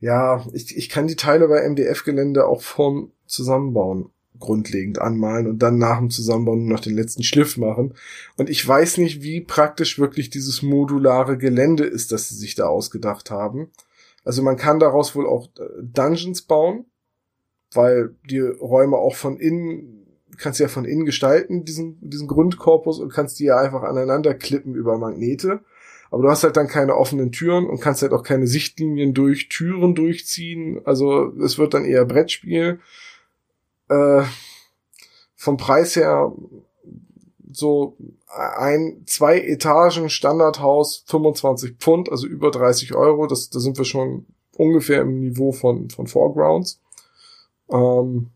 [0.00, 5.78] ja, ich, ich kann die Teile bei MDF-Gelände auch vorm Zusammenbauen grundlegend anmalen und dann
[5.78, 7.94] nach dem Zusammenbauen noch den letzten Schliff machen.
[8.36, 12.66] Und ich weiß nicht, wie praktisch wirklich dieses modulare Gelände ist, das sie sich da
[12.66, 13.70] ausgedacht haben.
[14.24, 16.86] Also man kann daraus wohl auch äh, Dungeons bauen,
[17.72, 19.97] weil die Räume auch von innen,
[20.38, 24.74] kannst ja von innen gestalten, diesen, diesen Grundkorpus und kannst die ja einfach aneinander klippen
[24.74, 25.60] über Magnete.
[26.10, 29.48] Aber du hast halt dann keine offenen Türen und kannst halt auch keine Sichtlinien durch
[29.48, 30.80] Türen durchziehen.
[30.84, 32.80] Also es wird dann eher Brettspiel.
[33.88, 34.22] Äh,
[35.36, 36.32] vom Preis her
[37.50, 43.26] so ein, zwei Etagen Standardhaus 25 Pfund, also über 30 Euro.
[43.26, 44.26] Das, da sind wir schon
[44.56, 46.80] ungefähr im Niveau von, von Foregrounds.
[47.70, 48.30] Ähm,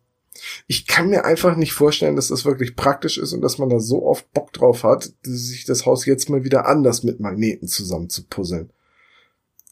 [0.66, 3.78] ich kann mir einfach nicht vorstellen, dass das wirklich praktisch ist und dass man da
[3.78, 8.08] so oft Bock drauf hat, sich das Haus jetzt mal wieder anders mit Magneten zusammen
[8.08, 8.70] zu puzzeln.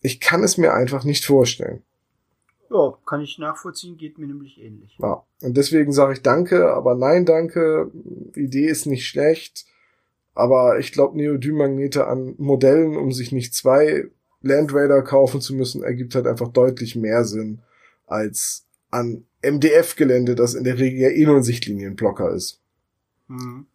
[0.02, 1.82] Ich kann es mir einfach nicht vorstellen.
[2.70, 4.96] Ja, kann ich nachvollziehen, geht mir nämlich ähnlich.
[5.00, 7.90] Ja, und deswegen sage ich danke, aber nein, danke.
[8.34, 9.66] Idee ist nicht schlecht,
[10.34, 14.08] aber ich glaube, Neodym-Magnete an Modellen, um sich nicht zwei
[14.40, 17.60] Land Raider kaufen zu müssen, ergibt halt einfach deutlich mehr Sinn
[18.06, 22.60] als an MDF-Gelände, das in der Regel ja eh nur ein Sichtlinienblocker ist.
[23.28, 23.66] Mhm.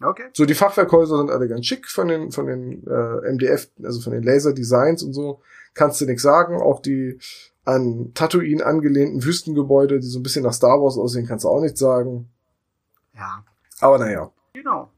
[0.00, 0.30] Okay.
[0.32, 4.12] So, die Fachwerkhäuser sind alle ganz schick von den, von den äh, MDF, also von
[4.12, 5.40] den Laser-Designs und so.
[5.74, 6.56] Kannst du nichts sagen.
[6.56, 7.18] Auch die
[7.64, 11.60] an Tatooine angelehnten Wüstengebäude, die so ein bisschen nach Star Wars aussehen, kannst du auch
[11.60, 12.30] nichts sagen.
[13.14, 13.44] Ja.
[13.80, 14.30] Aber naja.
[14.54, 14.90] Genau.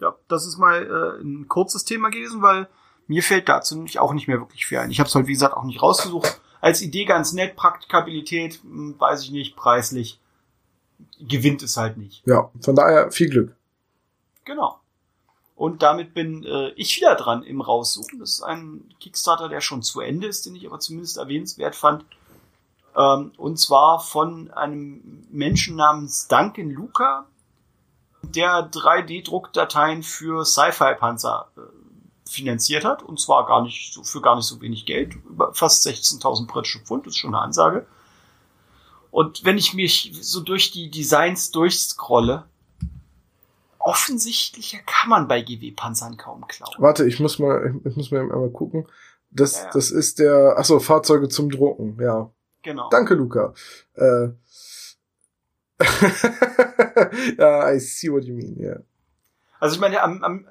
[0.00, 2.68] Ja, das ist mal äh, ein kurzes Thema gewesen, weil
[3.06, 4.90] mir fällt dazu nämlich auch nicht mehr wirklich viel ein.
[4.90, 6.40] Ich habe es halt, wie gesagt, auch nicht rausgesucht.
[6.64, 10.18] Als Idee ganz nett, Praktikabilität, hm, weiß ich nicht, preislich
[11.20, 12.22] gewinnt es halt nicht.
[12.24, 13.54] Ja, von daher viel Glück.
[14.46, 14.80] Genau.
[15.56, 18.18] Und damit bin äh, ich wieder dran im Raussuchen.
[18.18, 22.06] Das ist ein Kickstarter, der schon zu Ende ist, den ich aber zumindest erwähnenswert fand.
[22.96, 27.26] Ähm, und zwar von einem Menschen namens Duncan Luca,
[28.22, 31.60] der 3D-Druckdateien für Sci-Fi-Panzer äh,
[32.28, 33.02] finanziert hat.
[33.02, 35.14] Und zwar gar nicht so, für gar nicht so wenig Geld.
[35.28, 37.86] Über fast 16.000 britische Pfund, ist schon eine Ansage.
[39.10, 42.46] Und wenn ich mich so durch die Designs durchscrolle,
[43.78, 46.74] offensichtlicher kann man bei GW-Panzern kaum klauen.
[46.78, 48.88] Warte, ich muss mal, ich muss mal einmal gucken.
[49.30, 49.70] Das, ja, ja.
[49.72, 52.30] das ist der, achso, Fahrzeuge zum Drucken, ja.
[52.62, 52.88] Genau.
[52.88, 53.52] Danke, Luca.
[53.94, 54.28] Äh.
[57.38, 58.68] ja, I see what you mean, ja.
[58.70, 58.82] Yeah.
[59.60, 60.46] Also ich meine, am, am,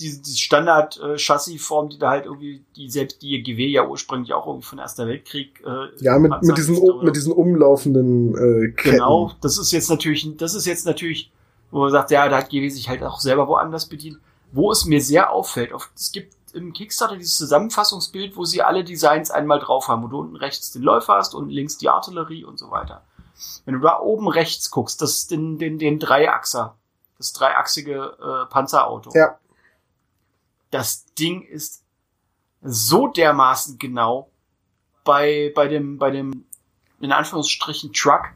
[0.00, 4.66] die, die Standard-Chassisform, die da halt irgendwie, die selbst die GW ja ursprünglich auch irgendwie
[4.66, 5.62] von Erster Weltkrieg.
[5.64, 8.96] Äh, ja, mit, mit diesen um, mit diesen umlaufenden äh, Ketten.
[8.96, 11.30] Genau, das ist jetzt natürlich, das ist jetzt natürlich
[11.70, 14.18] wo man sagt, ja, da hat GW sich halt auch selber woanders bedient.
[14.52, 18.82] Wo es mir sehr auffällt, auf, es gibt im Kickstarter dieses Zusammenfassungsbild, wo sie alle
[18.82, 22.44] Designs einmal drauf haben, wo du unten rechts den Läufer hast und links die Artillerie
[22.44, 23.04] und so weiter.
[23.64, 26.76] Wenn du da oben rechts guckst, das ist den, den, den Dreiachser,
[27.18, 29.10] das dreiachsige äh, Panzerauto.
[29.14, 29.38] Ja.
[30.70, 31.84] Das Ding ist
[32.62, 34.30] so dermaßen genau
[35.04, 36.44] bei, bei dem, bei dem,
[37.00, 38.30] in Anführungsstrichen Truck,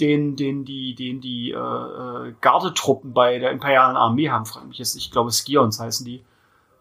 [0.00, 4.78] den, den die, den die äh, äh, Gardetruppen bei der imperialen Armee haben, frage mich
[4.78, 6.24] jetzt, ich glaube Skions heißen die,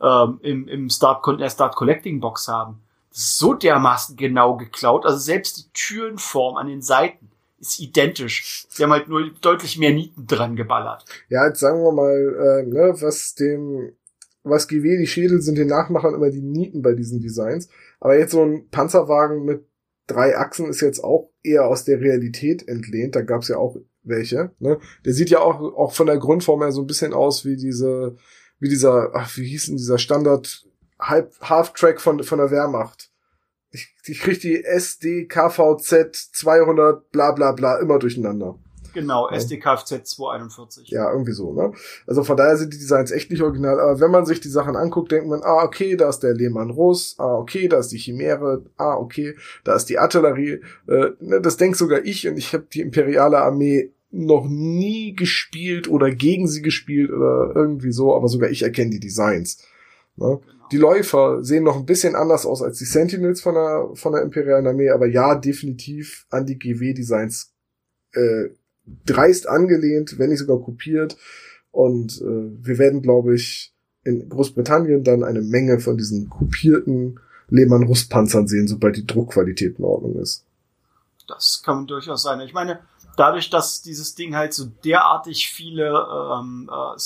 [0.01, 2.81] ähm, im, im Start, der Start Collecting Box haben.
[3.09, 5.05] Das ist so dermaßen genau geklaut.
[5.05, 7.29] Also selbst die Türenform an den Seiten
[7.59, 8.65] ist identisch.
[8.69, 11.03] Sie haben halt nur deutlich mehr Nieten dran geballert.
[11.27, 13.91] Ja, jetzt sagen wir mal, äh, ne, was dem,
[14.43, 17.69] was GW die Schädel sind den Nachmachern immer die Nieten bei diesen Designs.
[17.99, 19.65] Aber jetzt so ein Panzerwagen mit
[20.07, 23.15] drei Achsen ist jetzt auch eher aus der Realität entlehnt.
[23.15, 24.51] Da gab es ja auch welche.
[24.59, 24.79] Ne?
[25.05, 28.15] Der sieht ja auch, auch von der Grundform her so ein bisschen aus wie diese,
[28.59, 30.65] wie dieser, ach, wie hieß denn dieser Standard
[30.99, 33.09] Half-Track von, von der Wehrmacht.
[33.71, 38.57] Ich, ich krieg die SD, KVZ 200, bla bla bla, immer durcheinander.
[38.93, 40.89] Genau, SDKFZ 241.
[40.89, 41.73] Ja, irgendwie so, ne?
[42.07, 44.75] Also von daher sind die Designs echt nicht original, aber wenn man sich die Sachen
[44.75, 47.97] anguckt, denkt man, ah, okay, da ist der Lehmann Russ, ah, okay, da ist die
[47.97, 50.61] Chimäre, ah, okay, da ist die Artillerie.
[50.87, 55.87] Äh, ne, das denkt sogar ich und ich habe die imperiale Armee noch nie gespielt
[55.87, 59.63] oder gegen sie gespielt oder irgendwie so, aber sogar ich erkenne die Designs.
[60.15, 60.39] Ne?
[60.45, 60.67] Genau.
[60.71, 64.21] Die Läufer sehen noch ein bisschen anders aus als die Sentinels von der, von der
[64.21, 67.53] imperialen Armee, aber ja, definitiv an die GW-Designs
[68.13, 68.49] äh,
[69.05, 71.17] dreist angelehnt, wenn nicht sogar kopiert.
[71.71, 73.73] Und äh, wir werden, glaube ich,
[74.03, 77.19] in Großbritannien dann eine Menge von diesen kopierten
[77.49, 80.45] Lehmann-Rustpanzern sehen, sobald die Druckqualität in Ordnung ist.
[81.27, 82.39] Das kann durchaus sein.
[82.41, 82.79] Ich meine,
[83.17, 86.99] dadurch, dass dieses Ding halt so derartig viele ähm, äh,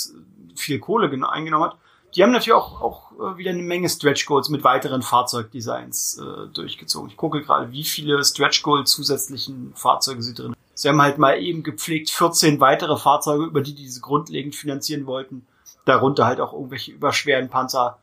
[0.56, 1.78] viel Kohle eingenommen hat,
[2.16, 6.48] die haben natürlich auch, auch äh, wieder eine Menge Stretch Goals mit weiteren Fahrzeugdesigns äh,
[6.54, 7.10] durchgezogen.
[7.10, 11.40] Ich gucke gerade, wie viele Stretch Goal zusätzlichen Fahrzeuge sie drin Sie haben halt mal
[11.42, 15.46] eben gepflegt 14 weitere Fahrzeuge, über die, die diese grundlegend finanzieren wollten.
[15.86, 18.00] Darunter halt auch irgendwelche überschweren Panzer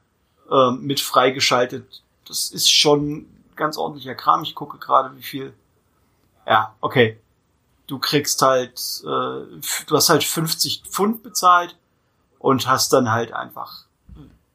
[0.51, 2.03] äh, mit freigeschaltet.
[2.27, 4.43] Das ist schon ganz ordentlicher Kram.
[4.43, 5.53] Ich gucke gerade, wie viel.
[6.47, 7.19] Ja, okay.
[7.87, 11.77] Du kriegst halt, äh, du hast halt 50 Pfund bezahlt
[12.39, 13.85] und hast dann halt einfach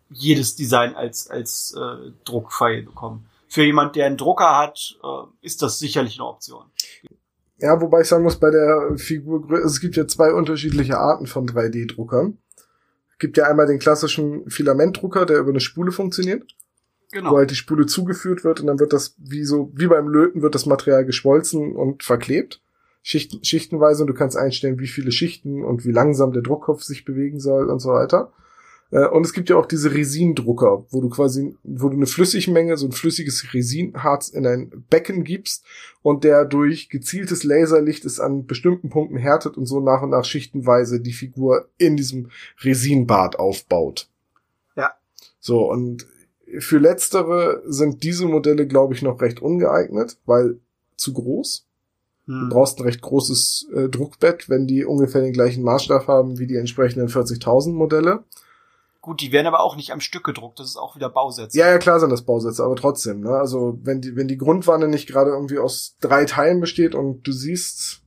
[0.09, 3.29] jedes Design als, als äh, Druckfile bekommen.
[3.47, 5.07] Für jemand, der einen Drucker hat, äh,
[5.41, 6.65] ist das sicherlich eine Option.
[7.57, 11.47] Ja, wobei ich sagen muss, bei der Figur, es gibt ja zwei unterschiedliche Arten von
[11.47, 12.37] 3D-Druckern.
[13.11, 16.43] Es gibt ja einmal den klassischen Filamentdrucker, der über eine Spule funktioniert.
[17.11, 17.31] Genau.
[17.31, 20.41] Wo halt die Spule zugeführt wird und dann wird das, wie so, wie beim Löten
[20.41, 22.61] wird das Material geschmolzen und verklebt.
[23.03, 27.05] Schichten, schichtenweise und du kannst einstellen, wie viele Schichten und wie langsam der Druckkopf sich
[27.05, 28.33] bewegen soll und so weiter.
[28.91, 32.77] Äh, und es gibt ja auch diese Resindrucker, wo du quasi, wo du eine Flüssigmenge,
[32.77, 35.65] so ein flüssiges Resinharz in ein Becken gibst
[36.01, 40.25] und der durch gezieltes Laserlicht es an bestimmten Punkten härtet und so nach und nach
[40.25, 42.29] schichtenweise die Figur in diesem
[42.61, 44.09] Resinbad aufbaut.
[44.75, 44.93] Ja.
[45.39, 46.07] So, und
[46.59, 50.59] für letztere sind diese Modelle, glaube ich, noch recht ungeeignet, weil
[50.95, 51.65] zu groß.
[52.27, 52.41] Hm.
[52.41, 56.47] Du brauchst ein recht großes äh, Druckbett, wenn die ungefähr den gleichen Maßstab haben wie
[56.47, 58.23] die entsprechenden 40.000 Modelle.
[59.05, 61.55] Gut, die werden aber auch nicht am Stück gedruckt, das ist auch wieder Bausätze.
[61.55, 63.29] Ja, ja, klar sind das Bausätze, aber trotzdem, ne?
[63.37, 67.31] Also, wenn die, wenn die Grundwanne nicht gerade irgendwie aus drei Teilen besteht und du
[67.31, 68.01] siehst,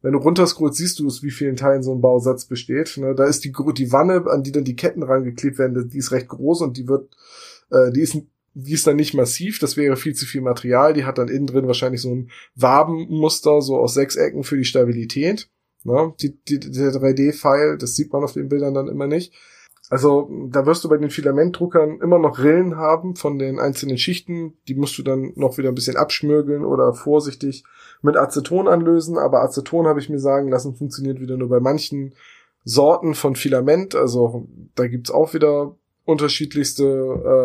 [0.00, 3.14] wenn du runterscrollst, siehst du aus wie vielen Teilen so ein Bausatz besteht, ne?
[3.14, 6.28] Da ist die, die Wanne, an die dann die Ketten rangeklebt werden, die ist recht
[6.28, 7.14] groß und die wird,
[7.70, 8.16] äh, die ist,
[8.54, 11.46] die ist dann nicht massiv, das wäre viel zu viel Material, die hat dann innen
[11.46, 15.50] drin wahrscheinlich so ein Wabenmuster, so aus sechs Ecken für die Stabilität,
[15.84, 16.14] ne?
[16.22, 19.34] Die, die, der 3D-File, das sieht man auf den Bildern dann immer nicht.
[19.90, 24.58] Also da wirst du bei den Filamentdruckern immer noch Rillen haben von den einzelnen Schichten.
[24.68, 27.64] Die musst du dann noch wieder ein bisschen abschmürgeln oder vorsichtig
[28.02, 29.16] mit Aceton anlösen.
[29.16, 32.14] Aber Aceton, habe ich mir sagen lassen, funktioniert wieder nur bei manchen
[32.64, 33.94] Sorten von Filament.
[33.94, 35.74] Also da gibt's auch wieder
[36.04, 36.84] unterschiedlichste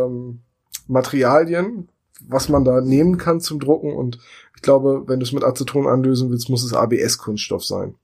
[0.10, 0.42] ähm,
[0.88, 1.88] Materialien,
[2.28, 3.94] was man da nehmen kann zum Drucken.
[3.94, 4.20] Und
[4.58, 7.96] ich glaube, wenn du es mit Aceton anlösen willst, muss es ABS-Kunststoff sein.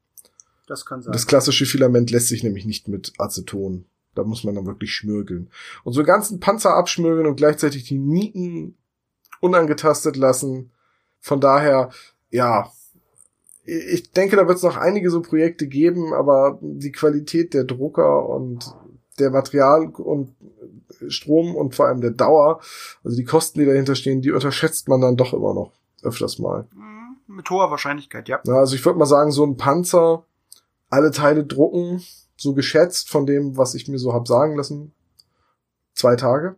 [0.65, 1.11] Das kann sein.
[1.11, 3.83] Das klassische Filament lässt sich nämlich nicht mit Aceton
[4.15, 5.49] da muss man dann wirklich schmürgeln.
[5.83, 8.77] Und so ganzen Panzer abschmürgeln und gleichzeitig die Nieten
[9.39, 10.71] unangetastet lassen.
[11.19, 11.89] Von daher,
[12.29, 12.71] ja,
[13.65, 18.27] ich denke, da wird es noch einige so Projekte geben, aber die Qualität der Drucker
[18.27, 18.73] und
[19.19, 20.35] der Material und
[21.07, 22.61] Strom und vor allem der Dauer,
[23.03, 26.67] also die Kosten, die dahinter stehen, die unterschätzt man dann doch immer noch öfters mal.
[26.73, 28.41] Mhm, mit hoher Wahrscheinlichkeit, ja.
[28.47, 30.25] Also ich würde mal sagen, so ein Panzer,
[30.89, 32.01] alle Teile drucken,
[32.39, 34.93] so geschätzt von dem, was ich mir so hab sagen lassen,
[35.93, 36.55] zwei Tage,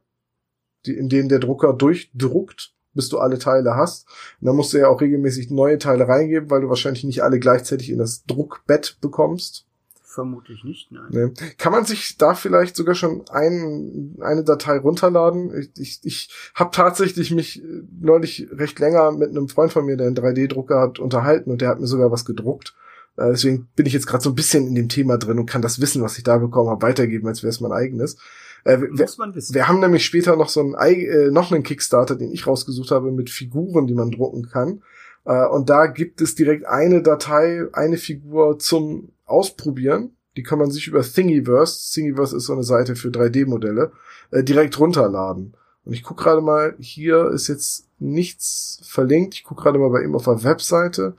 [0.85, 4.07] die, in denen der Drucker durchdruckt, bis du alle Teile hast.
[4.39, 7.39] Und dann musst du ja auch regelmäßig neue Teile reingeben, weil du wahrscheinlich nicht alle
[7.39, 9.65] gleichzeitig in das Druckbett bekommst.
[10.03, 11.07] Vermutlich nicht, nein.
[11.09, 11.53] Nee.
[11.57, 15.57] Kann man sich da vielleicht sogar schon ein, eine Datei runterladen?
[15.57, 19.95] Ich, ich, ich habe tatsächlich mich äh, neulich recht länger mit einem Freund von mir,
[19.95, 22.75] der einen 3D-Drucker hat, unterhalten und der hat mir sogar was gedruckt.
[23.17, 25.61] Äh, deswegen bin ich jetzt gerade so ein bisschen in dem Thema drin und kann
[25.61, 28.17] das Wissen, was ich da bekommen habe, weitergeben, als wäre es mein eigenes.
[28.63, 29.53] Äh, Muss man wissen.
[29.55, 33.11] Wir haben nämlich später noch so einen, äh, noch einen Kickstarter, den ich rausgesucht habe,
[33.11, 34.83] mit Figuren, die man drucken kann.
[35.25, 40.11] Äh, und da gibt es direkt eine Datei, eine Figur zum Ausprobieren.
[40.37, 43.91] Die kann man sich über Thingiverse, Thingiverse ist so eine Seite für 3D-Modelle,
[44.31, 45.53] äh, direkt runterladen.
[45.83, 49.33] Und ich gucke gerade mal, hier ist jetzt nichts verlinkt.
[49.33, 51.15] Ich gucke gerade mal bei ihm auf der Webseite.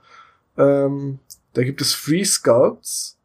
[0.57, 1.19] Ähm,
[1.53, 3.17] da gibt es Free Sculpts.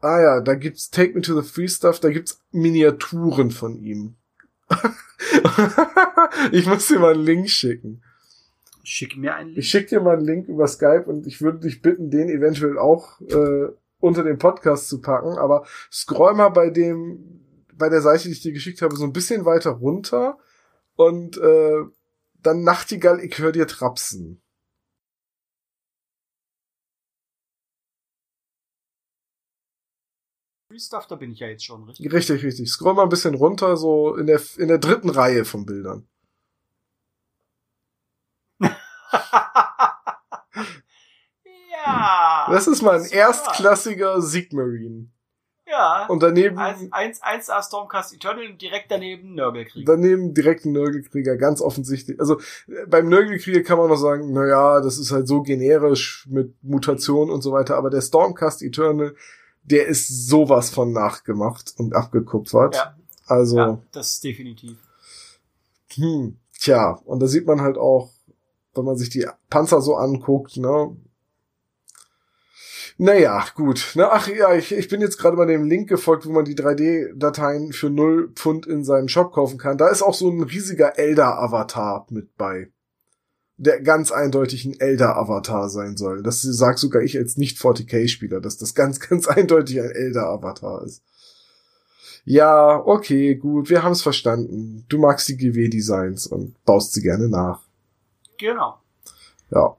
[0.00, 4.16] Ah ja, da gibt's Take Me to the Free Stuff, da gibt's Miniaturen von ihm.
[6.52, 8.02] ich muss dir mal einen Link schicken.
[8.82, 9.58] Schick mir einen Link.
[9.58, 12.78] Ich schick dir mal einen Link über Skype und ich würde dich bitten, den eventuell
[12.78, 13.68] auch äh,
[14.00, 15.38] unter den Podcast zu packen.
[15.38, 17.44] Aber scroll mal bei dem,
[17.74, 20.38] bei der Seite, die ich dir geschickt habe, so ein bisschen weiter runter
[20.96, 21.82] und äh,
[22.42, 24.41] dann Nachtigall, ich höre dir trapsen.
[30.72, 32.10] Free Stuff, da bin ich ja jetzt schon, richtig?
[32.10, 32.70] Richtig, richtig.
[32.70, 36.08] Scroll mal ein bisschen runter, so in der, in der dritten Reihe von Bildern.
[38.62, 38.70] ja.
[42.50, 43.16] Das ist mal ein super.
[43.16, 45.10] erstklassiger Sigmarine.
[45.66, 46.06] Ja.
[46.06, 46.56] Und daneben.
[46.56, 49.92] 1, 1 A Stormcast Eternal und direkt daneben Nörgelkrieger.
[49.92, 52.18] Daneben direkt ein Nörgelkrieger, ganz offensichtlich.
[52.18, 52.40] Also
[52.88, 57.28] beim Nörgelkrieger kann man noch sagen, na ja, das ist halt so generisch mit Mutation
[57.30, 59.14] und so weiter, aber der Stormcast Eternal
[59.62, 62.76] der ist sowas von nachgemacht und abgekupfert.
[62.76, 62.96] Ja.
[63.26, 63.56] Also.
[63.56, 64.76] Ja, das ist definitiv.
[65.94, 68.10] Hm, tja, und da sieht man halt auch,
[68.74, 70.96] wenn man sich die Panzer so anguckt, ne?
[72.98, 73.92] Naja, gut.
[73.94, 74.10] Ne?
[74.10, 77.72] Ach ja, ich, ich bin jetzt gerade mal dem Link gefolgt, wo man die 3D-Dateien
[77.72, 79.78] für 0 Pfund in seinem Shop kaufen kann.
[79.78, 82.70] Da ist auch so ein riesiger Elder-Avatar mit bei
[83.62, 86.24] der ganz eindeutig ein Elder-Avatar sein soll.
[86.24, 91.02] Das sagt sogar ich als Nicht-40k-Spieler, dass das ganz, ganz eindeutig ein Elder-Avatar ist.
[92.24, 94.84] Ja, okay, gut, wir haben es verstanden.
[94.88, 97.60] Du magst die GW-Designs und baust sie gerne nach.
[98.38, 98.78] Genau.
[99.50, 99.76] Ja.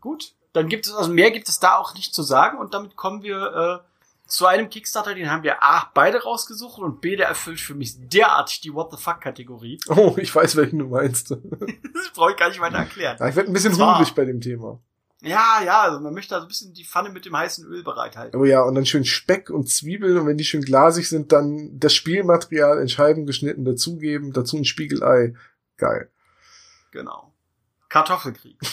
[0.00, 2.96] Gut, dann gibt es, also mehr gibt es da auch nicht zu sagen und damit
[2.96, 3.89] kommen wir äh,
[4.30, 7.94] zu einem Kickstarter, den haben wir A, beide rausgesucht und B, der erfüllt für mich
[7.98, 9.78] derartig die What the fuck-Kategorie.
[9.90, 11.30] Oh, ich weiß, welchen du meinst.
[11.30, 13.16] das brauche ich gar nicht weiter erklären.
[13.18, 14.80] Ja, ich werde ein bisschen hungrig bei dem Thema.
[15.22, 18.40] Ja, ja, also man möchte also ein bisschen die Pfanne mit dem heißen Öl bereithalten.
[18.40, 21.78] Oh ja, und dann schön Speck und Zwiebeln und wenn die schön glasig sind, dann
[21.78, 25.34] das Spielmaterial in Scheiben geschnitten dazugeben, dazu ein Spiegelei.
[25.76, 26.10] Geil.
[26.92, 27.29] Genau.
[27.90, 28.56] Kartoffelkrieg.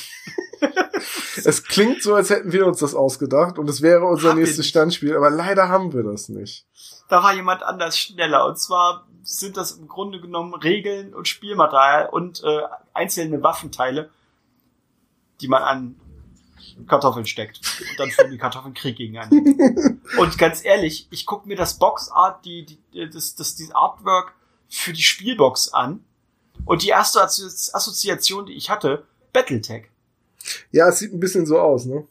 [1.46, 4.68] Es klingt so, als hätten wir uns das ausgedacht und es wäre unser Haben nächstes.
[4.68, 6.66] Standspiel, aber leider haben wir das nicht.
[7.10, 8.46] Da war jemand anders schneller.
[8.46, 12.62] Und zwar sind das im Grunde genommen Regeln und Spielmaterial und äh,
[12.94, 14.10] einzelne Waffenteile,
[15.42, 15.96] die man an
[16.88, 17.60] Kartoffeln steckt.
[17.80, 19.96] Und dann führen die Kartoffeln Krieg gegeneinander.
[20.18, 24.34] und ganz ehrlich, ich gucke mir das Boxart, die, die, das, das, die Artwork
[24.70, 26.04] für die Spielbox an.
[26.68, 29.86] Und die erste Assozi- Assoziation, die ich hatte, Battletech.
[30.72, 32.08] Ja, es sieht ein bisschen so aus, ne?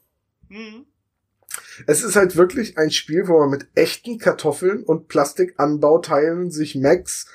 [0.48, 0.86] Mhm.
[1.86, 7.26] Es ist halt wirklich ein Spiel, wo man mit echten Kartoffeln und Plastikanbauteilen sich Mechs,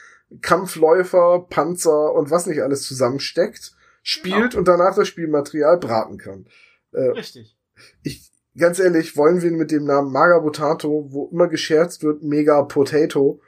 [0.42, 4.58] Kampfläufer, Panzer und was nicht alles zusammensteckt, spielt Genau.
[4.60, 6.48] und danach das Spielmaterial braten kann.
[6.94, 7.58] Äh, Richtig.
[8.04, 12.62] ich, ganz ehrlich, wollen wir mit dem Namen Maga Potato, wo immer gescherzt wird, Mega
[12.64, 13.42] Potato,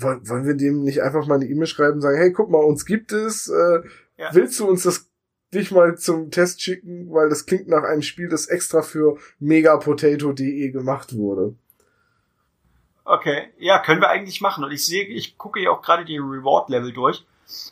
[0.00, 2.58] wollen, wollen wir dem nicht einfach mal eine E-Mail schreiben und sagen, hey, guck mal,
[2.64, 3.80] uns gibt es, äh,
[4.16, 4.34] Ja.
[4.34, 5.08] willst du uns das
[5.54, 10.70] dich mal zum Test schicken, weil das klingt nach einem Spiel, das extra für megapotato.de
[10.70, 11.54] gemacht wurde.
[13.04, 14.64] Okay, ja, können wir eigentlich machen.
[14.64, 17.24] Und ich sehe, ich gucke ja auch gerade die Reward-Level durch.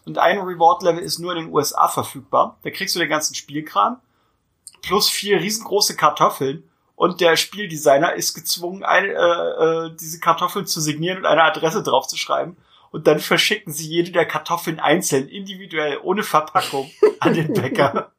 [0.06, 2.58] Und ein Reward-Level ist nur in den USA verfügbar.
[2.62, 4.00] Da kriegst du den ganzen Spielkram
[4.80, 6.64] plus vier riesengroße Kartoffeln.
[6.96, 11.82] Und der Spieldesigner ist gezwungen, eine, äh, äh, diese Kartoffeln zu signieren und eine Adresse
[11.82, 12.56] draufzuschreiben.
[12.90, 16.90] Und dann verschicken sie jede der Kartoffeln einzeln, individuell, ohne Verpackung,
[17.20, 18.12] an den Bäcker.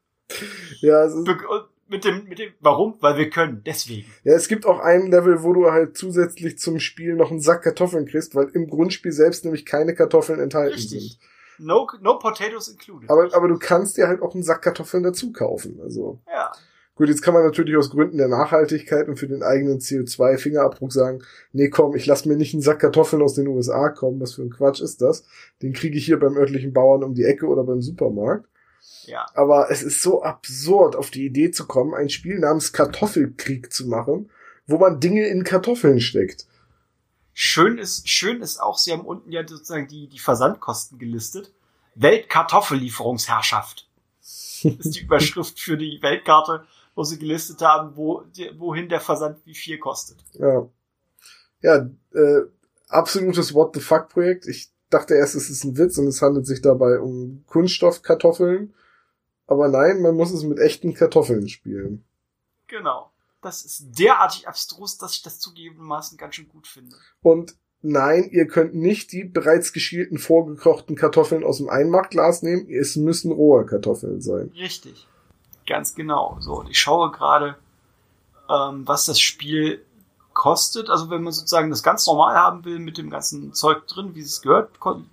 [0.80, 2.94] Ja, es, ist, Be- und mit dem, mit dem, warum?
[3.00, 4.12] Weil wir können, deswegen.
[4.22, 7.62] ja, es gibt auch ein Level, wo du halt zusätzlich zum Spiel noch einen Sack
[7.62, 11.18] Kartoffeln kriegst, weil im Grundspiel selbst nämlich keine Kartoffeln enthalten Richtig.
[11.58, 11.66] sind.
[11.66, 13.10] No, no potatoes included.
[13.10, 15.80] Aber, aber du kannst dir halt auch einen Sack Kartoffeln dazu kaufen.
[15.82, 16.52] Also ja.
[16.98, 21.22] Gut, jetzt kann man natürlich aus Gründen der Nachhaltigkeit und für den eigenen CO2-Fingerabdruck sagen,
[21.52, 24.20] nee, komm, ich lass mir nicht einen Sack Kartoffeln aus den USA kommen.
[24.20, 25.24] Was für ein Quatsch ist das?
[25.62, 28.48] Den kriege ich hier beim örtlichen Bauern um die Ecke oder beim Supermarkt.
[29.06, 29.26] Ja.
[29.34, 33.86] Aber es ist so absurd, auf die Idee zu kommen, ein Spiel namens Kartoffelkrieg zu
[33.86, 34.30] machen,
[34.66, 36.46] wo man Dinge in Kartoffeln steckt.
[37.32, 41.52] Schön ist, schön ist auch, sie haben unten ja sozusagen die, die Versandkosten gelistet.
[41.94, 43.88] Weltkartoffellieferungsherrschaft
[44.20, 46.64] ist die Überschrift für die Weltkarte,
[46.98, 48.24] wo sie gelistet haben, wo,
[48.56, 50.18] wohin der Versand wie viel kostet.
[50.32, 50.68] Ja.
[51.60, 52.40] Ja, äh,
[52.88, 54.48] absolutes What the fuck Projekt.
[54.48, 58.74] Ich dachte erst, es ist ein Witz und es handelt sich dabei um Kunststoffkartoffeln.
[59.46, 62.04] Aber nein, man muss es mit echten Kartoffeln spielen.
[62.66, 63.12] Genau.
[63.42, 66.96] Das ist derartig abstrus, dass ich das zugegebenermaßen ganz schön gut finde.
[67.22, 72.68] Und nein, ihr könnt nicht die bereits geschielten, vorgekochten Kartoffeln aus dem Einmachglas nehmen.
[72.68, 74.50] Es müssen rohe Kartoffeln sein.
[74.56, 75.06] Richtig.
[75.68, 76.38] Ganz genau.
[76.40, 77.56] So, und ich schaue gerade,
[78.48, 79.84] ähm, was das Spiel
[80.32, 80.88] kostet.
[80.88, 84.20] Also wenn man sozusagen das ganz normal haben will mit dem ganzen Zeug drin, wie
[84.20, 84.70] es gehört,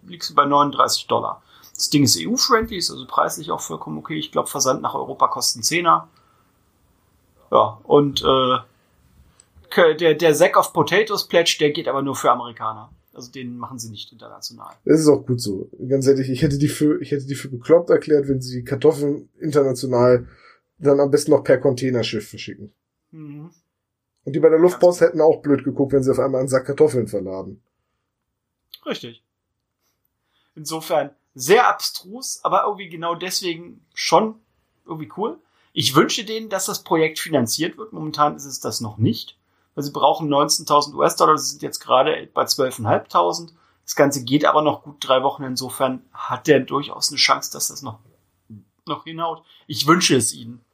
[0.08, 1.42] liegst du bei 39 Dollar.
[1.74, 4.18] Das Ding ist EU-friendly, ist also preislich auch vollkommen okay.
[4.18, 6.08] Ich glaube, Versand nach Europa kostet einen Zehner.
[7.52, 12.90] Ja, und äh, der, der Sack of Potatoes Pledge, der geht aber nur für Amerikaner.
[13.14, 14.74] Also den machen sie nicht international.
[14.86, 15.70] Das ist auch gut so.
[15.90, 19.28] Ganz ehrlich, ich hätte die für, ich hätte die für bekloppt erklärt, wenn sie Kartoffeln
[19.40, 20.28] international
[20.78, 22.74] dann am besten noch per Containerschiff verschicken.
[23.12, 23.52] Mhm.
[24.26, 26.66] Und die bei der Luftpost hätten auch blöd geguckt, wenn sie auf einmal einen Sack
[26.66, 27.62] Kartoffeln verladen.
[28.86, 29.24] Richtig.
[30.56, 34.36] Insofern sehr abstrus, aber irgendwie genau deswegen schon
[34.86, 35.38] irgendwie cool.
[35.74, 37.94] Ich wünsche denen, dass das Projekt finanziert wird.
[37.94, 39.38] Momentan ist es das noch nicht,
[39.76, 41.38] weil sie brauchen 19.000 US-Dollar.
[41.38, 43.52] Sie sind jetzt gerade bei 12.500.
[43.84, 45.44] Das Ganze geht aber noch gut drei Wochen.
[45.44, 48.00] Insofern hat der durchaus eine Chance, dass das noch,
[48.88, 49.44] noch hinhaut.
[49.68, 50.65] Ich wünsche es ihnen.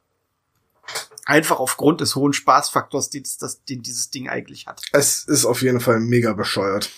[1.25, 4.81] Einfach aufgrund des hohen Spaßfaktors, den, das, den dieses Ding eigentlich hat.
[4.91, 6.89] Es ist auf jeden Fall mega bescheuert.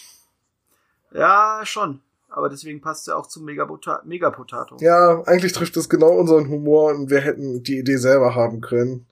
[1.11, 2.01] Ja, schon.
[2.29, 4.77] Aber deswegen passt er auch zum Megapota Megapotato.
[4.79, 9.05] Ja, eigentlich trifft es genau unseren Humor und wir hätten die Idee selber haben können.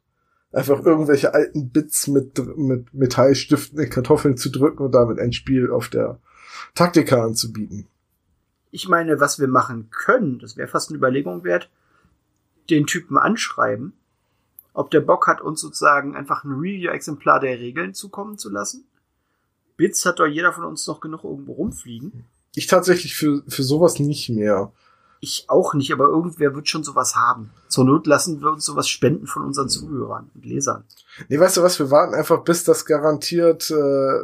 [0.51, 5.71] Einfach irgendwelche alten Bits mit, mit Metallstiften in Kartoffeln zu drücken und damit ein Spiel
[5.71, 6.19] auf der
[6.73, 7.87] Taktika anzubieten.
[8.71, 11.69] Ich meine, was wir machen können, das wäre fast eine Überlegung wert,
[12.69, 13.93] den Typen anschreiben,
[14.73, 18.85] ob der Bock hat, uns sozusagen einfach ein Review-Exemplar der Regeln zukommen zu lassen,
[19.77, 22.25] Bits hat doch jeder von uns noch genug irgendwo rumfliegen.
[22.53, 24.71] Ich tatsächlich für, für sowas nicht mehr.
[25.21, 27.51] Ich auch nicht, aber irgendwer wird schon sowas haben.
[27.67, 30.83] Zur Not lassen wir uns sowas spenden von unseren Zuhörern und Lesern.
[31.29, 34.23] Nee, weißt du was, wir warten einfach, bis das garantiert äh,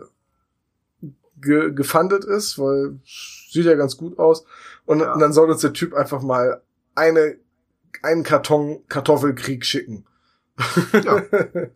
[1.40, 4.44] ge gefundet ist, weil sieht ja ganz gut aus.
[4.86, 5.14] Und, Ja.
[5.14, 6.62] und dann soll uns der Typ einfach mal
[6.96, 7.38] eine,
[8.02, 10.06] einen Karton Kartoffelkrieg schicken.
[10.94, 11.24] Ja.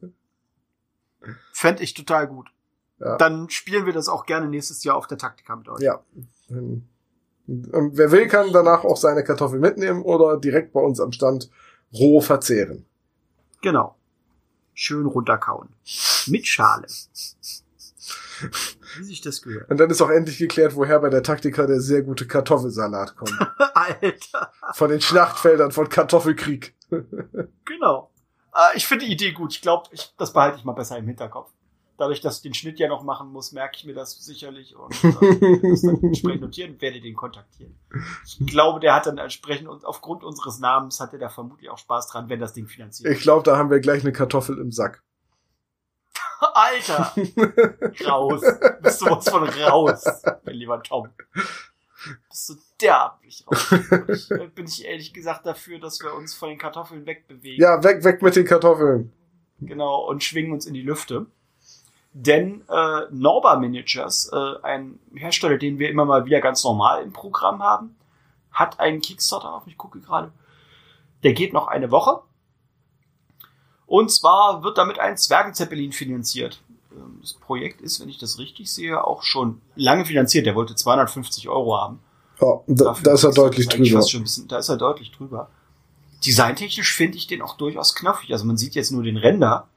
[1.54, 2.50] Fände ich total gut.
[3.00, 3.18] Ja.
[3.18, 5.82] Dann spielen wir das auch gerne nächstes Jahr auf der Taktika mit euch.
[5.82, 6.04] Ja.
[6.50, 6.88] Und
[7.48, 11.50] wer will, kann danach auch seine Kartoffel mitnehmen oder direkt bei uns am Stand
[11.94, 12.86] roh verzehren.
[13.62, 13.96] Genau.
[14.74, 15.70] Schön runterkauen.
[16.28, 16.88] Mit Schale.
[18.98, 19.70] Wie sich das gehört.
[19.70, 23.38] Und dann ist auch endlich geklärt, woher bei der Taktika der sehr gute Kartoffelsalat kommt.
[23.74, 24.52] Alter.
[24.74, 26.76] Von den Schlachtfeldern von Kartoffelkrieg.
[27.66, 28.11] Genau.
[28.54, 29.54] Äh, ich finde die Idee gut.
[29.54, 31.52] Ich glaube, ich, das behalte ich mal besser im Hinterkopf.
[31.98, 34.92] Dadurch, dass ich den Schnitt ja noch machen muss, merke ich mir das sicherlich und
[35.04, 37.78] äh, das dann entsprechend notieren und werde den kontaktieren.
[38.26, 41.78] Ich glaube, der hat dann entsprechend und aufgrund unseres Namens hat er da vermutlich auch
[41.78, 43.14] Spaß dran, wenn das Ding finanziert.
[43.14, 45.04] Ich glaube, da haben wir gleich eine Kartoffel im Sack.
[46.40, 47.14] Alter!
[48.08, 48.42] raus.
[48.82, 50.04] Bist du was von raus,
[50.44, 51.10] mein lieber Tom.
[52.30, 53.72] Bist du derblich raus.
[54.08, 57.62] Ich, äh, bin ich ehrlich gesagt dafür, dass wir uns von den Kartoffeln wegbewegen.
[57.62, 59.14] Ja, weg, weg mit den Kartoffeln.
[59.60, 61.28] Genau, und schwingen uns in die Lüfte.
[62.14, 67.14] Denn äh, Norba Miniatures, äh, ein Hersteller, den wir immer mal wieder ganz normal im
[67.14, 67.96] Programm haben,
[68.52, 69.68] hat einen Kickstarter auf.
[69.68, 70.32] Ich gucke gerade.
[71.24, 72.22] Der geht noch eine Woche.
[73.86, 76.62] Und zwar wird damit ein Zwergenzeppelin finanziert.
[76.96, 80.46] Ähm, Das Projekt ist, wenn ich das richtig sehe, auch schon lange finanziert.
[80.46, 82.00] Der wollte 250 Euro haben.
[82.42, 84.02] Ja, da, da ist er deutlich drüber.
[84.02, 85.50] schon ein bisschen, da ist er deutlich drüber.
[86.26, 88.32] Designtechnisch finde ich den auch durchaus knaffig.
[88.32, 89.68] Also man sieht jetzt nur den Render,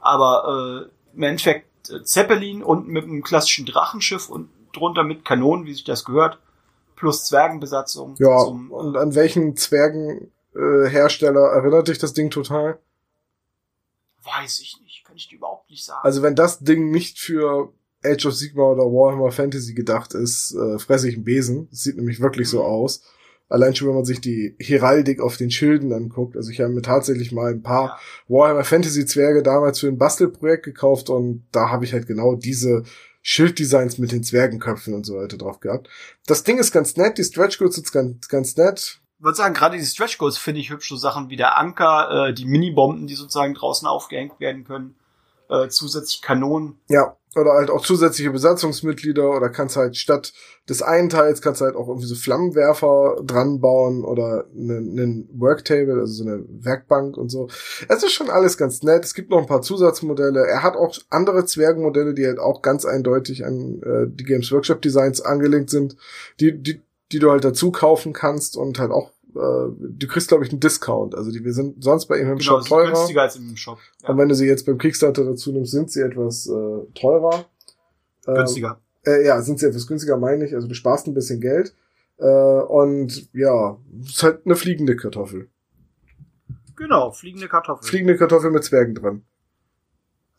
[0.00, 5.66] aber äh, im Endeffekt äh, Zeppelin und mit einem klassischen Drachenschiff und drunter mit Kanonen,
[5.66, 6.38] wie sich das gehört,
[6.96, 8.14] plus Zwergenbesatzung.
[8.18, 12.78] Ja, zum, und äh, an welchen Zwergenhersteller äh, erinnert dich das Ding total?
[14.36, 16.00] Weiß ich nicht, kann ich dir überhaupt nicht sagen.
[16.02, 17.72] Also wenn das Ding nicht für
[18.04, 21.68] Age of Sigma oder Warhammer Fantasy gedacht ist, äh, fresse ich einen Besen.
[21.70, 22.66] Das sieht nämlich wirklich so Mhm.
[22.66, 23.02] aus.
[23.50, 26.36] Allein schon, wenn man sich die Heraldik auf den Schilden anguckt.
[26.36, 27.98] Also ich habe mir tatsächlich mal ein paar ja.
[28.28, 32.82] Warhammer Fantasy Zwerge damals für ein Bastelprojekt gekauft und da habe ich halt genau diese
[33.22, 35.88] Schilddesigns mit den Zwergenköpfen und so weiter drauf gehabt.
[36.26, 39.00] Das Ding ist ganz nett, die Stretch Goods sind ganz, ganz nett.
[39.18, 42.34] Würde sagen, gerade die Stretch Goals finde ich hübsch, so Sachen wie der Anker, äh,
[42.34, 44.94] die Minibomben, die sozusagen draußen aufgehängt werden können,
[45.48, 46.78] äh, zusätzlich Kanonen.
[46.88, 50.32] Ja, oder halt auch zusätzliche Besatzungsmitglieder oder kannst halt statt
[50.68, 56.00] des einen Teils kannst halt auch irgendwie so Flammenwerfer dran bauen oder einen, einen Worktable,
[56.00, 57.48] also so eine Werkbank und so.
[57.88, 59.04] Es ist schon alles ganz nett.
[59.04, 60.46] Es gibt noch ein paar Zusatzmodelle.
[60.46, 64.82] Er hat auch andere Zwergenmodelle, die halt auch ganz eindeutig an äh, die Games Workshop
[64.82, 65.96] Designs angelegt sind,
[66.40, 66.82] die, die,
[67.12, 70.60] die du halt dazu kaufen kannst und halt auch äh, du kriegst, glaube ich, einen
[70.60, 71.14] Discount.
[71.14, 72.92] Also die wir sind sonst bei ihm im Genau, Shop sind teurer.
[72.92, 73.78] günstiger als im Shop.
[74.02, 77.44] Ja, Und wenn du sie jetzt beim Kickstarter dazu nimmst, sind sie etwas äh, teurer.
[78.26, 78.80] Ähm, günstiger.
[79.06, 80.54] Äh, ja, sind sie etwas günstiger, meine ich.
[80.54, 81.74] Also du sparst ein bisschen Geld.
[82.18, 85.48] Äh, und ja, ist halt eine fliegende Kartoffel.
[86.76, 87.86] Genau, fliegende Kartoffeln.
[87.88, 89.22] Fliegende Kartoffel mit Zwergen dran.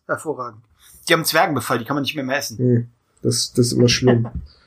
[0.07, 0.63] Hervorragend.
[1.07, 2.57] Die haben Zwergenbefall, die kann man nicht mehr, mehr essen.
[2.57, 2.88] Hm,
[3.22, 4.28] das, das ist immer schlimm.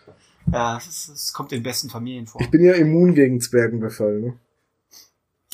[0.50, 2.40] Ja, ist, das kommt den besten Familien vor.
[2.40, 4.38] Ich bin ja immun gegen Zwergenbefall, ne?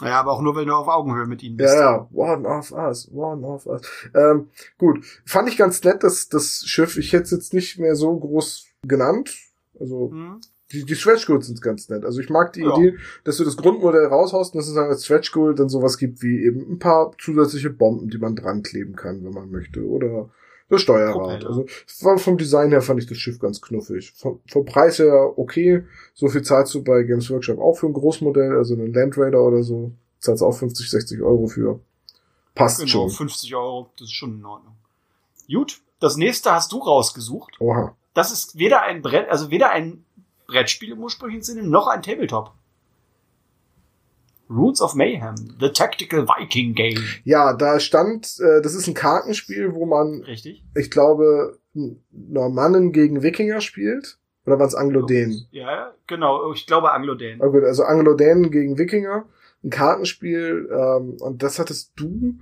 [0.01, 1.75] Ja, aber auch nur, weil du auf Augenhöhe mit ihnen bist.
[1.75, 3.83] Ja, ja, one of us, one of us.
[4.15, 7.97] Ähm, gut, fand ich ganz nett, dass das Schiff, ich hätte es jetzt nicht mehr
[7.97, 9.35] so groß genannt.
[9.81, 10.41] Also Hm?
[10.71, 12.05] die, die Stretch Goals sind ganz nett.
[12.05, 12.77] Also ich mag die Ja.
[12.77, 15.99] Idee, dass du das Grundmodell raushaust und dass es dann als Stretch Goal dann sowas
[15.99, 19.85] gibt wie eben ein paar zusätzliche Bomben, die man dran kleben kann, wenn man möchte.
[19.85, 20.31] Oder
[20.69, 21.41] das Steuerrad.
[21.41, 21.49] Propeller.
[21.49, 21.67] Also
[22.19, 24.13] vom Design her fand ich das Schiff ganz knuffig.
[24.17, 25.85] Vom, vom Preis her okay.
[26.15, 29.43] So viel zahlst du bei Games Workshop auch für ein Großmodell, also einen Land Raider
[29.43, 29.93] oder so.
[30.21, 31.81] Zahlst du auch 50, 60 Euro für.
[32.55, 33.11] Passt Genau, schon.
[33.11, 34.75] 50 Euro, das ist schon in Ordnung.
[35.51, 37.61] Gut, das nächste hast du rausgesucht.
[37.61, 37.95] Oha.
[38.15, 40.05] Das ist weder ein Brett, also weder ein
[40.49, 42.53] Brettspiel im ursprünglichen Sinne, noch ein Tabletop.
[44.51, 47.03] Rules of Mayhem, The Tactical Viking Game.
[47.25, 50.65] Ja, da stand, äh, das ist ein Kartenspiel, wo man Richtig?
[50.75, 51.59] ich glaube,
[52.11, 54.19] Normannen gegen Wikinger spielt.
[54.47, 55.47] Oder waren es Anglo-Dänen?
[55.51, 57.43] Ja, genau, ich glaube Anglo-Dänen.
[57.43, 59.27] Oh gut, also Anglo-Dänen gegen Wikinger.
[59.63, 60.71] Ein Kartenspiel.
[60.73, 62.39] Ähm, und das hattest du,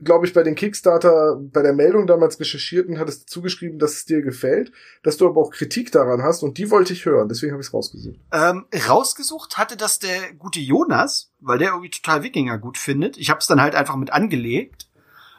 [0.00, 4.04] glaube ich, bei den Kickstarter, bei der Meldung damals recherchiert und hattest zugeschrieben, dass es
[4.04, 4.72] dir gefällt,
[5.02, 7.28] dass du aber auch Kritik daran hast und die wollte ich hören.
[7.28, 8.18] Deswegen habe ich es rausgesucht.
[8.32, 13.16] Ähm, rausgesucht hatte das der gute Jonas, weil der irgendwie total Wikinger gut findet.
[13.16, 14.88] Ich habe es dann halt einfach mit angelegt.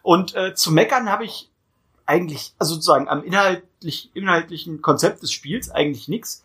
[0.02, 1.52] Und äh, zu meckern habe ich
[2.06, 6.45] eigentlich, also sozusagen am inhaltlich, inhaltlichen Konzept des Spiels eigentlich nix.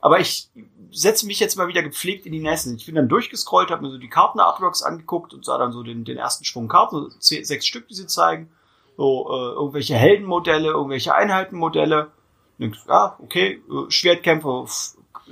[0.00, 0.48] Aber ich
[0.90, 2.74] setze mich jetzt mal wieder gepflegt in die Nässe.
[2.74, 6.04] Ich bin dann durchgescrollt, habe mir so die Karten-Artworks angeguckt und sah dann so den,
[6.04, 8.50] den ersten Schwung Karten, so sechs Stück, die sie zeigen.
[8.96, 12.10] So äh, irgendwelche Heldenmodelle, irgendwelche Einheitenmodelle.
[12.58, 14.66] Denkst, ja, okay, äh, Schwertkämpfer,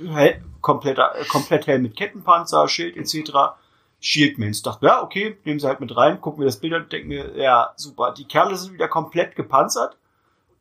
[0.09, 3.57] hell, komplett, äh, komplett hell mit Kettenpanzer, Schild etc.
[3.99, 4.61] Shieldmains.
[4.61, 7.09] Dachte, ja, okay, nehmen sie halt mit rein, gucken mir das Bild an und denken
[7.09, 8.13] mir, ja, super.
[8.13, 9.97] Die Kerle sind wieder komplett gepanzert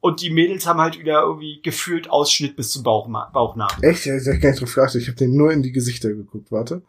[0.07, 3.85] und die Mädels haben halt wieder irgendwie gefühlt Ausschnitt bis zum Bauch, Bauchnabel.
[3.85, 4.07] Echt?
[4.07, 5.03] Ja, ich hab gar nicht drauf geachtet.
[5.03, 6.53] Ich habe den nur in die Gesichter geguckt.
[6.53, 6.83] Warte.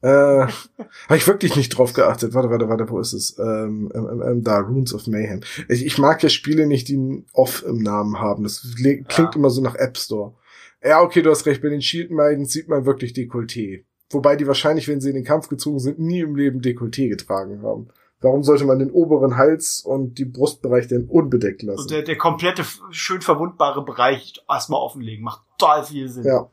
[0.00, 2.34] Äh, habe ich wirklich nicht drauf geachtet.
[2.34, 3.38] Warte, warte, warte, wo ist es?
[3.38, 5.40] Ähm, ähm, ähm, da, Runes of Mayhem.
[5.68, 8.42] Ich, ich mag ja Spiele nicht, die ein Off im Namen haben.
[8.42, 9.30] Das klingt ja.
[9.34, 10.34] immer so nach App Store.
[10.82, 11.62] Ja, okay, du hast recht.
[11.62, 13.84] Bei den Shield Maidens sieht man wirklich Dekolleté.
[14.10, 17.62] Wobei die wahrscheinlich, wenn sie in den Kampf gezogen sind, nie im Leben Dekolleté getragen
[17.62, 17.88] haben.
[18.20, 21.82] Warum sollte man den oberen Hals und die Brustbereich denn unbedeckt lassen?
[21.82, 25.24] Und der, der komplette schön verwundbare Bereich erstmal offenlegen.
[25.24, 26.24] Macht total viel Sinn.
[26.24, 26.48] Ja.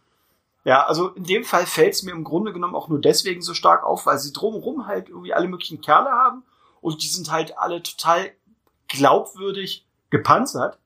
[0.63, 3.53] Ja, also in dem Fall fällt es mir im Grunde genommen auch nur deswegen so
[3.53, 6.43] stark auf, weil sie drumherum halt irgendwie alle möglichen Kerle haben
[6.81, 8.31] und die sind halt alle total
[8.87, 10.79] glaubwürdig gepanzert.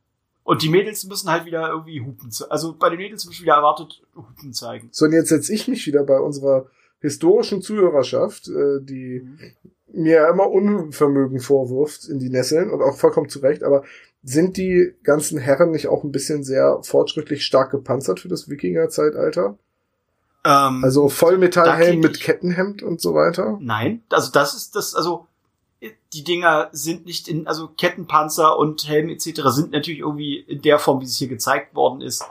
[0.43, 2.51] Und die Mädels müssen halt wieder irgendwie Hupen zeigen.
[2.51, 4.89] Also bei den Mädels ich wieder erwartet Hupen zeigen.
[4.91, 6.65] So, und jetzt setze ich mich wieder bei unserer
[6.99, 10.03] historischen Zuhörerschaft, äh, die mhm.
[10.03, 13.83] mir immer Unvermögen vorwirft in die Nesseln und auch vollkommen zurecht, aber
[14.21, 19.57] sind die ganzen Herren nicht auch ein bisschen sehr fortschrittlich stark gepanzert für das Wikinger-Zeitalter?
[20.45, 23.57] Ähm, also Vollmetallhelm mit Kettenhemd und so weiter?
[23.61, 25.27] Nein, also das ist das, also
[26.13, 29.41] die Dinger sind nicht in, also Kettenpanzer und Helm etc.
[29.47, 32.25] sind natürlich irgendwie in der Form, wie es hier gezeigt worden ist,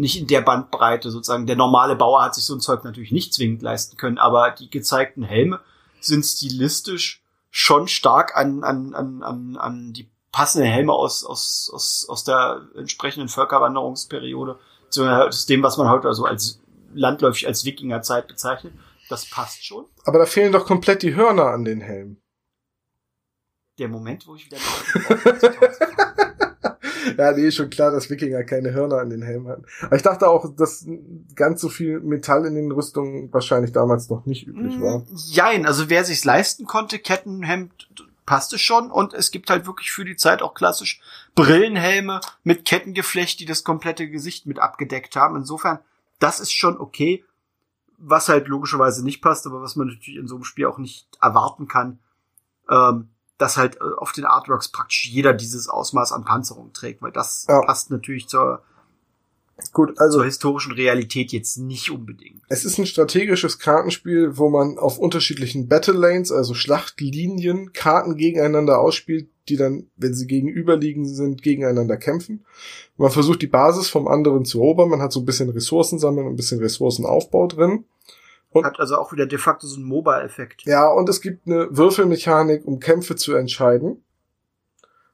[0.00, 1.46] nicht in der Bandbreite sozusagen.
[1.46, 4.70] Der normale Bauer hat sich so ein Zeug natürlich nicht zwingend leisten können, aber die
[4.70, 5.60] gezeigten Helme
[6.00, 12.06] sind stilistisch schon stark an, an, an, an, an die passenden Helme aus, aus, aus,
[12.08, 15.04] aus der entsprechenden Völkerwanderungsperiode, zu
[15.48, 16.60] dem, was man heute also als
[16.92, 18.72] landläufig als Wikingerzeit bezeichnet.
[19.08, 19.86] Das passt schon.
[20.04, 22.20] Aber da fehlen doch komplett die Hörner an den Helmen
[23.80, 24.58] der Moment, wo ich wieder
[27.16, 29.64] Ja, nee, schon klar, dass Wikinger keine Hörner an den Helm hatten.
[29.82, 30.86] Aber ich dachte auch, dass
[31.34, 35.04] ganz so viel Metall in den Rüstungen wahrscheinlich damals noch nicht üblich war.
[35.14, 37.88] Jein, also wer sich's leisten konnte, Kettenhemd
[38.30, 41.00] passte schon und es gibt halt wirklich für die Zeit auch klassisch
[41.34, 45.34] Brillenhelme mit Kettengeflecht, die das komplette Gesicht mit abgedeckt haben.
[45.34, 45.80] Insofern,
[46.20, 47.24] das ist schon okay.
[47.98, 51.06] Was halt logischerweise nicht passt, aber was man natürlich in so einem Spiel auch nicht
[51.20, 51.98] erwarten kann.
[52.70, 53.08] Ähm,
[53.40, 57.46] dass halt äh, auf den Artworks praktisch jeder dieses Ausmaß an Panzerung trägt, weil das
[57.48, 57.62] ja.
[57.62, 58.62] passt natürlich zur,
[59.72, 62.42] Gut, also, zur historischen Realität jetzt nicht unbedingt.
[62.48, 68.78] Es ist ein strategisches Kartenspiel, wo man auf unterschiedlichen Battle Lanes, also Schlachtlinien, Karten gegeneinander
[68.78, 72.44] ausspielt, die dann, wenn sie gegenüberliegen sind, gegeneinander kämpfen.
[72.96, 76.26] Man versucht die Basis vom anderen zu erobern, man hat so ein bisschen Ressourcen sammeln
[76.26, 77.84] und ein bisschen Ressourcenaufbau drin.
[78.52, 80.62] Und, Hat also auch wieder de facto so einen Mobile-Effekt.
[80.64, 84.02] Ja, und es gibt eine Würfelmechanik, um Kämpfe zu entscheiden.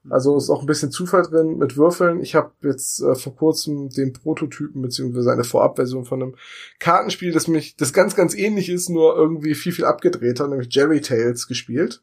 [0.09, 2.20] Also ist auch ein bisschen Zufall drin mit Würfeln.
[2.20, 6.34] Ich habe jetzt äh, vor kurzem den Prototypen beziehungsweise eine Vorabversion von einem
[6.78, 11.01] Kartenspiel, das mich das ganz ganz ähnlich ist, nur irgendwie viel viel abgedrehter, nämlich Jerry
[11.01, 12.03] Tales gespielt.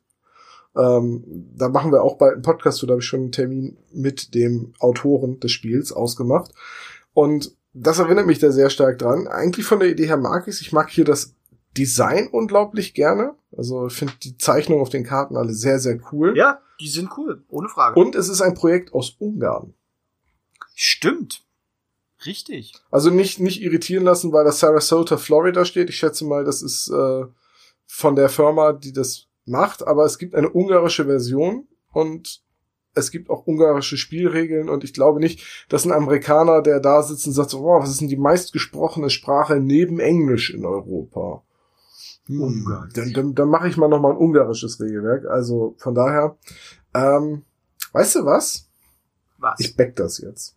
[0.76, 1.24] Ähm,
[1.56, 4.34] da machen wir auch bald einen Podcast, so da habe ich schon einen Termin mit
[4.34, 6.52] dem Autoren des Spiels ausgemacht.
[7.14, 9.28] Und das erinnert mich da sehr stark dran.
[9.28, 10.62] Eigentlich von der Idee her mag ich es.
[10.62, 11.36] Ich mag hier das
[11.78, 13.36] Design unglaublich gerne.
[13.56, 16.38] Also ich finde die Zeichnungen auf den Karten alle sehr, sehr cool.
[16.38, 18.00] Ja, die sind cool, ohne Frage.
[18.00, 19.74] Und es ist ein Projekt aus Ungarn.
[20.76, 21.44] Stimmt.
[22.26, 22.74] Richtig.
[22.90, 25.90] Also nicht, nicht irritieren lassen, weil das Sarasota, Florida steht.
[25.90, 27.26] Ich schätze mal, das ist äh,
[27.86, 29.86] von der Firma, die das macht.
[29.86, 32.43] Aber es gibt eine ungarische Version und
[32.96, 37.28] es gibt auch ungarische Spielregeln und ich glaube nicht, dass ein Amerikaner, der da sitzt
[37.28, 41.44] und sagt, so, oh, was ist denn die meistgesprochene Sprache neben Englisch in Europa?
[42.26, 42.90] Hm, Ungarn.
[42.94, 45.26] Dann, dann, dann mache ich mal noch mal ein ungarisches Regelwerk.
[45.26, 46.38] Also von daher,
[46.94, 47.44] ähm,
[47.92, 48.70] weißt du was?
[49.38, 49.60] Was?
[49.60, 50.56] Ich back das jetzt.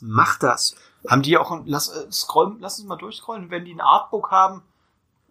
[0.00, 0.74] Mach das.
[1.08, 4.62] Haben die auch, lass, äh, scrollen, lass uns mal durchscrollen, wenn die ein Artbook haben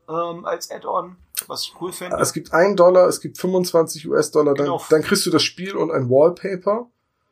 [0.07, 1.15] ähm, als Add-on,
[1.47, 2.17] was ich cool finde.
[2.17, 4.81] Es gibt einen Dollar, es gibt 25 US-Dollar, dann, genau.
[4.89, 6.89] dann kriegst du das Spiel und ein Wallpaper.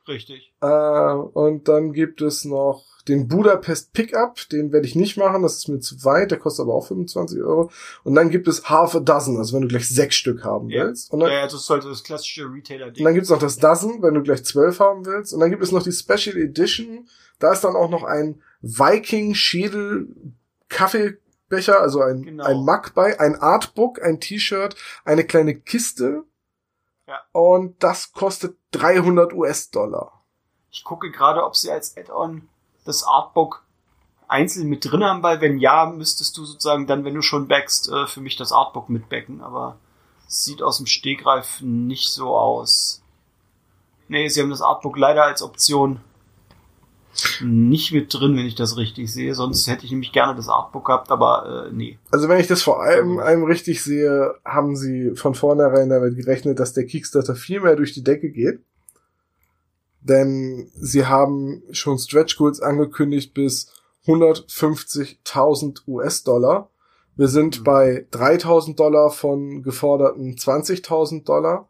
[0.07, 0.53] Richtig.
[0.61, 5.57] Äh, und dann gibt es noch den Budapest Pickup, den werde ich nicht machen, das
[5.57, 7.71] ist mir zu weit, der kostet aber auch 25 Euro.
[8.03, 10.85] Und dann gibt es Half a Dozen, also wenn du gleich sechs Stück haben ja.
[10.85, 11.11] willst.
[11.11, 13.01] Und dann, ja, das sollte das klassische Retailer-Ding.
[13.01, 15.33] Und dann gibt es noch das Dozen, wenn du gleich zwölf haben willst.
[15.33, 17.07] Und dann gibt es noch die Special Edition,
[17.39, 20.07] da ist dann auch noch ein Viking-Schädel
[20.69, 21.17] Kaffee
[21.52, 22.45] Becher, also ein, genau.
[22.45, 24.76] ein Mug bei, ein Artbook, ein T-Shirt,
[25.06, 26.23] eine kleine Kiste.
[27.06, 27.22] Ja.
[27.34, 30.23] Und das kostet 300 US-Dollar.
[30.72, 32.49] Ich gucke gerade, ob sie als Add-on
[32.86, 33.64] das Artbook
[34.28, 37.90] einzeln mit drin haben, weil wenn ja, müsstest du sozusagen dann, wenn du schon backst,
[37.90, 39.78] äh, für mich das Artbook mitbacken, aber
[40.28, 43.03] es sieht aus dem Stegreif nicht so aus.
[44.07, 45.99] Nee, sie haben das Artbook leider als Option
[47.41, 49.35] nicht mit drin, wenn ich das richtig sehe.
[49.35, 51.99] Sonst hätte ich nämlich gerne das Artbook gehabt, aber äh, nee.
[52.11, 56.59] Also wenn ich das vor allem einem richtig sehe, haben sie von vornherein damit gerechnet,
[56.59, 58.61] dass der Kickstarter viel mehr durch die Decke geht.
[60.01, 63.71] Denn sie haben schon Stretch Goals angekündigt bis
[64.07, 66.69] 150.000 US-Dollar.
[67.15, 67.63] Wir sind mhm.
[67.63, 71.69] bei 3.000 Dollar von geforderten 20.000 Dollar.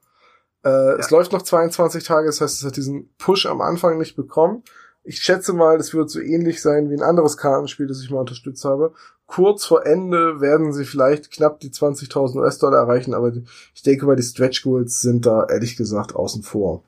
[0.63, 0.95] Äh, ja.
[0.95, 4.63] Es läuft noch 22 Tage, das heißt, es hat diesen Push am Anfang nicht bekommen.
[5.03, 8.19] Ich schätze mal, es wird so ähnlich sein wie ein anderes Kartenspiel, das ich mal
[8.19, 8.94] unterstützt habe.
[9.26, 13.34] Kurz vor Ende werden sie vielleicht knapp die 20.000 US-Dollar erreichen, aber
[13.73, 16.84] ich denke mal, die Stretch Goals sind da ehrlich gesagt außen vor.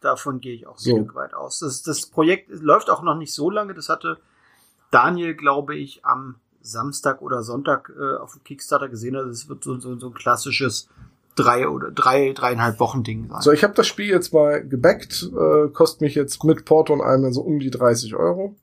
[0.00, 0.96] Davon gehe ich auch so.
[0.96, 1.58] ein Stück weit aus.
[1.58, 3.74] Das, das Projekt läuft auch noch nicht so lange.
[3.74, 4.18] Das hatte
[4.90, 9.16] Daniel, glaube ich, am Samstag oder Sonntag äh, auf dem Kickstarter gesehen.
[9.16, 10.88] Also es wird so, so, so ein klassisches
[11.36, 13.40] drei oder drei, dreieinhalb Wochen Ding sein.
[13.40, 17.00] So, ich habe das Spiel jetzt mal gebackt, äh, kostet mich jetzt mit Porto und
[17.00, 18.56] allem so um die 30 Euro.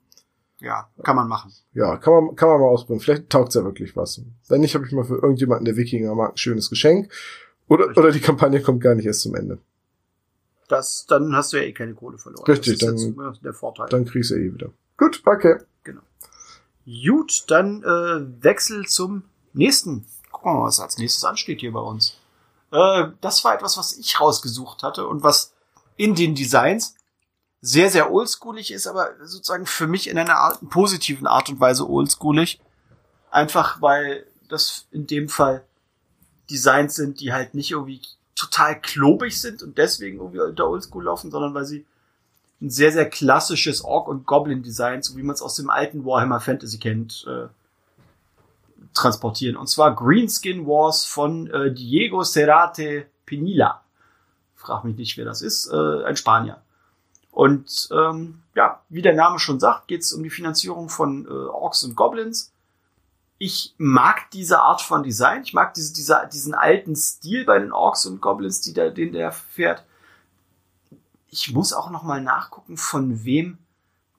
[0.59, 1.51] Ja, kann man machen.
[1.73, 2.99] Ja, kann man, kann man mal ausprobieren.
[2.99, 4.21] Vielleicht taugt's ja wirklich was.
[4.47, 7.11] Wenn nicht, habe ich mal für irgendjemanden der Wikinger mag ein schönes Geschenk.
[7.67, 9.59] Oder, oder die Kampagne kommt gar nicht erst zum Ende.
[10.67, 12.45] Das, dann hast du ja eh keine Kohle verloren.
[12.45, 13.87] Richtig, dann, jetzt, der Vorteil.
[13.89, 14.69] Dann kriegst du eh wieder.
[14.97, 15.57] Gut, okay.
[15.83, 16.01] Genau.
[16.85, 19.23] Gut, dann äh, Wechsel zum
[19.53, 20.05] nächsten.
[20.31, 22.16] Gucken wir mal, was als nächstes ansteht hier bei uns.
[22.71, 25.53] Äh, das war etwas, was ich rausgesucht hatte und was
[25.95, 26.95] in den Designs
[27.61, 31.89] sehr, sehr oldschoolig ist, aber sozusagen für mich in einer Art, positiven Art und Weise
[31.89, 32.59] oldschoolig.
[33.31, 35.65] Einfach weil das in dem Fall
[36.49, 38.01] Designs sind, die halt nicht irgendwie
[38.35, 41.85] total klobig sind und deswegen irgendwie unter Oldschool laufen, sondern weil sie
[42.61, 46.39] ein sehr, sehr klassisches Orc- und Goblin-Design, so wie man es aus dem alten Warhammer
[46.39, 47.47] Fantasy kennt, äh,
[48.93, 49.57] transportieren.
[49.57, 53.83] Und zwar Greenskin Wars von äh, Diego Cerate Pinilla.
[54.55, 55.71] Frag mich nicht, wer das ist.
[55.71, 56.61] Äh, ein Spanier.
[57.31, 61.29] Und ähm, ja, wie der Name schon sagt, geht es um die Finanzierung von äh,
[61.29, 62.51] Orks und Goblins.
[63.37, 65.43] Ich mag diese Art von Design.
[65.43, 69.13] Ich mag diese, diese, diesen alten Stil bei den Orks und Goblins, die der, den
[69.13, 69.83] der fährt.
[71.29, 73.59] Ich muss auch noch mal nachgucken, von wem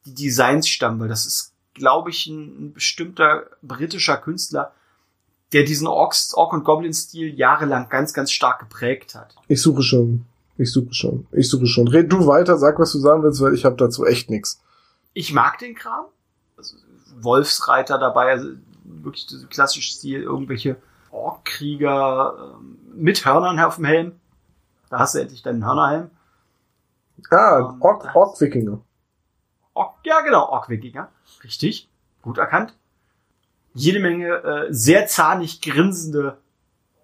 [0.05, 4.72] die Designs stammen, weil das ist glaube ich, ein, bestimmter britischer Künstler,
[5.52, 9.34] der diesen Orks, Ork und Goblin-Stil jahrelang ganz, ganz stark geprägt hat.
[9.48, 10.26] Ich suche schon.
[10.59, 11.26] Ich suche schon.
[11.32, 11.88] Ich suche schon.
[11.88, 14.60] Red du weiter, sag, was du sagen willst, weil ich habe dazu echt nix.
[15.14, 16.06] Ich mag den Kram.
[16.56, 16.76] Also
[17.20, 18.50] Wolfsreiter dabei, also
[18.84, 20.76] wirklich der klassische Stil, irgendwelche
[21.10, 24.12] Orkkrieger ähm, mit Hörnern auf dem Helm.
[24.90, 26.10] Da hast du endlich deinen Hörnerhelm.
[27.30, 28.80] Ah, ähm, Ork-Wikinger.
[29.78, 31.09] Ork, ja, genau, Ork-Wikinger.
[31.44, 31.88] Richtig,
[32.22, 32.74] gut erkannt.
[33.74, 36.38] Jede Menge äh, sehr zahnig grinsende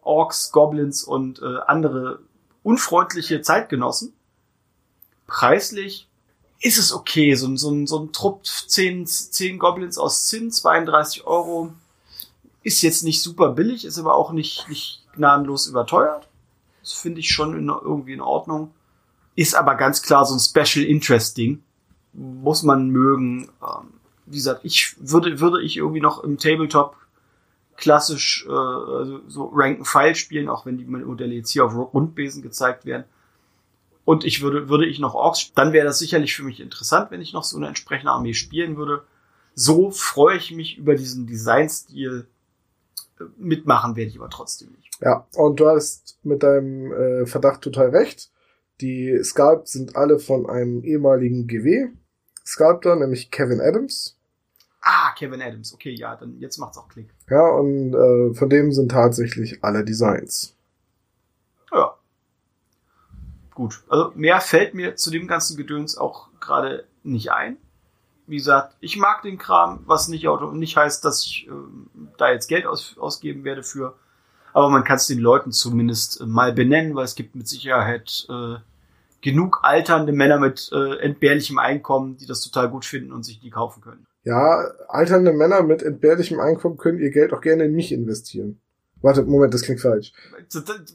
[0.03, 2.19] Orks, Goblins und äh, andere
[2.65, 4.13] unfreundliche Zeitgenossen.
[5.29, 6.09] Preislich
[6.61, 7.35] ist es okay.
[7.37, 11.73] So, so, so ein Trupp 10, 10 Goblins aus Zinn, 32 Euro.
[12.65, 16.29] Ist jetzt nicht super billig, ist aber auch nicht, nicht gnadenlos überteuert.
[16.81, 18.73] Das finde ich schon in, irgendwie in Ordnung.
[19.37, 21.63] Ist aber ganz klar so ein Special Interest Ding.
[22.15, 23.51] Muss man mögen.
[23.63, 23.95] Ähm,
[24.27, 26.97] wie gesagt, ich würde, würde ich irgendwie noch im Tabletop
[27.77, 32.43] klassisch äh, also so Rank File spielen, auch wenn die Modelle jetzt hier auf Rundbesen
[32.43, 33.05] gezeigt werden.
[34.05, 37.23] Und ich würde, würde ich noch Orks, dann wäre das sicherlich für mich interessant, wenn
[37.23, 39.03] ich noch so eine entsprechende Armee spielen würde.
[39.55, 42.27] So freue ich mich über diesen Designstil.
[43.39, 44.91] Mitmachen werde ich aber trotzdem nicht.
[45.01, 48.31] Ja, und du hast mit deinem äh, Verdacht total recht.
[48.81, 51.91] Die Sculpts sind alle von einem ehemaligen GW,
[52.45, 54.17] Sculptor, nämlich Kevin Adams.
[54.83, 55.73] Ah, Kevin Adams.
[55.73, 57.09] Okay, ja, dann jetzt macht's auch Klick.
[57.31, 60.55] Ja, und äh, von dem sind tatsächlich alle Designs.
[61.73, 61.95] Ja.
[63.55, 63.83] Gut.
[63.89, 67.57] Also mehr fällt mir zu dem ganzen Gedöns auch gerade nicht ein.
[68.27, 71.51] Wie gesagt, ich mag den Kram, was nicht, nicht heißt, dass ich äh,
[72.17, 73.95] da jetzt Geld aus, ausgeben werde für.
[74.53, 78.27] Aber man kann es den Leuten zumindest äh, mal benennen, weil es gibt mit Sicherheit
[78.29, 78.57] äh,
[79.25, 83.49] genug alternde Männer mit äh, entbehrlichem Einkommen, die das total gut finden und sich die
[83.49, 84.07] kaufen können.
[84.23, 88.61] Ja, alternde Männer mit entbehrlichem Einkommen können ihr Geld auch gerne in mich investieren.
[89.01, 90.13] Warte, Moment, das klingt falsch.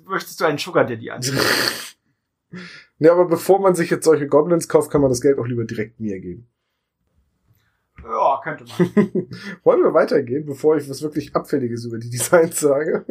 [0.05, 1.39] Möchtest du einen Sugar Daddy ansehen?
[2.99, 5.65] ne, aber bevor man sich jetzt solche Goblins kauft, kann man das Geld auch lieber
[5.65, 6.47] direkt mir geben.
[8.03, 8.77] Ja, könnte man.
[9.63, 13.05] Wollen wir weitergehen, bevor ich was wirklich Abfälliges über die Designs sage?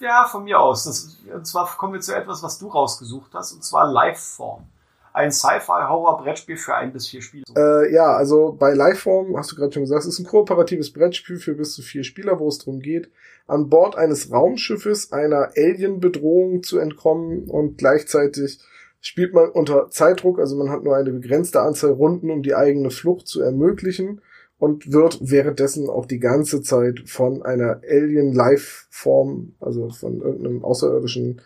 [0.00, 0.84] Ja, von mir aus.
[0.84, 4.64] Das, und zwar kommen wir zu etwas, was du rausgesucht hast, und zwar Liveform.
[5.12, 7.44] ein Sci-Fi-Horror-Brettspiel für ein bis vier Spieler.
[7.56, 11.38] Äh, ja, also bei Lifeform, hast du gerade schon gesagt, es ist ein kooperatives Brettspiel
[11.38, 13.10] für bis zu vier Spieler, wo es darum geht,
[13.46, 18.60] an Bord eines Raumschiffes einer Alien-Bedrohung zu entkommen und gleichzeitig
[19.00, 22.90] spielt man unter Zeitdruck, also man hat nur eine begrenzte Anzahl Runden, um die eigene
[22.90, 24.20] Flucht zu ermöglichen
[24.58, 31.40] und wird währenddessen auch die ganze Zeit von einer Alien-Life-Form, also von irgendeinem Außerirdischen,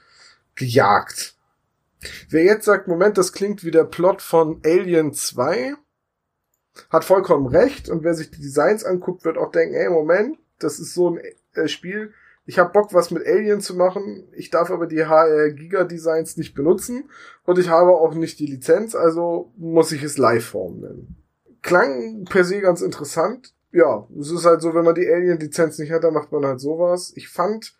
[0.55, 1.36] gejagt.
[2.30, 5.74] Wer jetzt sagt, Moment, das klingt wie der Plot von Alien 2,
[6.90, 7.89] hat vollkommen recht.
[7.89, 11.20] Und wer sich die Designs anguckt, wird auch denken, ey, Moment, das ist so ein
[11.55, 12.12] äh, Spiel.
[12.44, 14.24] Ich habe Bock, was mit Alien zu machen.
[14.32, 17.09] Ich darf aber die HR Giga Designs nicht benutzen.
[17.44, 21.21] Und ich habe auch nicht die Lizenz, also muss ich es Liveform nennen.
[21.62, 23.55] Klang per se ganz interessant.
[23.70, 26.60] Ja, es ist halt so, wenn man die Alien-Lizenz nicht hat, dann macht man halt
[26.60, 27.12] sowas.
[27.16, 27.74] Ich fand,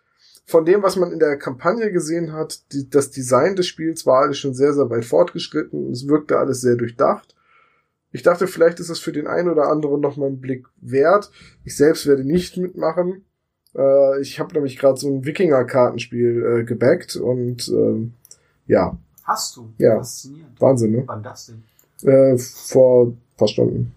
[0.45, 4.23] von dem, was man in der Kampagne gesehen hat, die, das Design des Spiels war
[4.23, 5.91] alles schon sehr, sehr weit fortgeschritten.
[5.91, 7.35] Es wirkte alles sehr durchdacht.
[8.11, 11.31] Ich dachte, vielleicht ist es für den einen oder anderen noch mal einen Blick wert.
[11.63, 13.25] Ich selbst werde nicht mitmachen.
[13.75, 18.13] Äh, ich habe nämlich gerade so ein Wikinger-Kartenspiel äh, gebackt und ähm,
[18.67, 18.97] ja.
[19.23, 19.73] Hast du?
[19.77, 19.97] Ja.
[19.97, 20.61] Faszinierend.
[20.61, 21.03] Wahnsinn, ne?
[21.05, 21.63] Wann das denn?
[22.07, 23.13] Äh, vor
[23.47, 23.93] Stunden.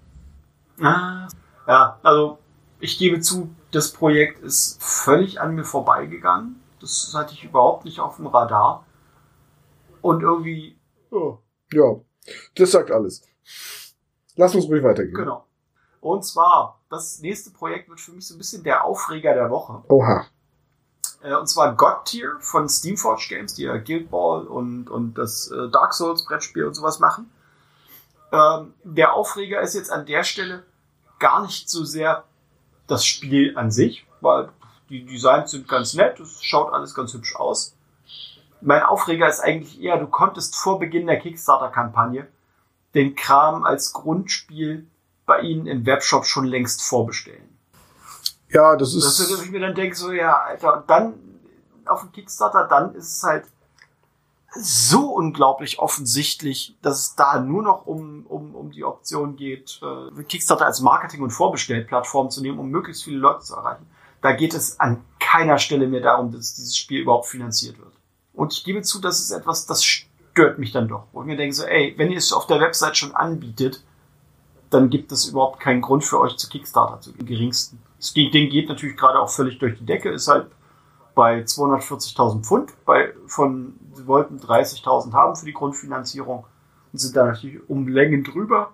[0.80, 1.28] Ah.
[1.66, 2.38] Ja, also
[2.80, 6.60] ich gebe zu, das Projekt ist völlig an mir vorbeigegangen.
[6.80, 8.84] Das hatte ich überhaupt nicht auf dem Radar.
[10.02, 10.78] Und irgendwie.
[11.10, 11.38] Oh.
[11.72, 11.96] Ja,
[12.54, 13.22] das sagt alles.
[14.36, 15.14] Lass uns ruhig weitergehen.
[15.14, 15.46] Genau.
[16.00, 19.82] Und zwar, das nächste Projekt wird für mich so ein bisschen der Aufreger der Woche.
[19.88, 20.26] Oha.
[21.22, 25.50] Äh, und zwar God Tier von Steamforge Games, die ja Guild Ball und, und das
[25.50, 27.30] äh, Dark Souls Brettspiel und sowas machen.
[28.32, 30.64] Ähm, der Aufreger ist jetzt an der Stelle
[31.18, 32.24] gar nicht so sehr
[32.86, 34.48] das Spiel an sich, weil
[34.88, 37.74] die Designs sind ganz nett, es schaut alles ganz hübsch aus.
[38.60, 42.28] Mein Aufreger ist eigentlich eher, du konntest vor Beginn der Kickstarter-Kampagne
[42.94, 44.86] den Kram als Grundspiel
[45.26, 47.56] bei ihnen im Webshop schon längst vorbestellen.
[48.48, 49.04] Ja, das ist.
[49.04, 51.14] Das ist, dass ich mir dann denke, so, ja, Alter, und dann
[51.84, 53.44] auf dem Kickstarter, dann ist es halt
[54.60, 60.22] so unglaublich offensichtlich, dass es da nur noch um, um, um die Option geht, äh,
[60.22, 63.86] Kickstarter als Marketing- und Vorbestellplattform zu nehmen, um möglichst viele Leute zu erreichen.
[64.22, 67.92] Da geht es an keiner Stelle mehr darum, dass dieses Spiel überhaupt finanziert wird.
[68.32, 71.04] Und ich gebe zu, das ist etwas, das stört mich dann doch.
[71.12, 73.82] Wo ich mir denke so, ey, wenn ihr es auf der Website schon anbietet,
[74.70, 77.80] dann gibt es überhaupt keinen Grund für euch zu Kickstarter zu im geringsten.
[77.98, 80.50] Das Ding geht natürlich gerade auch völlig durch die Decke, ist halt
[81.14, 83.74] bei 240.000 Pfund, bei, von,
[84.06, 86.44] wollten 30.000 haben für die Grundfinanzierung
[86.92, 88.72] und sind da natürlich um Längen drüber.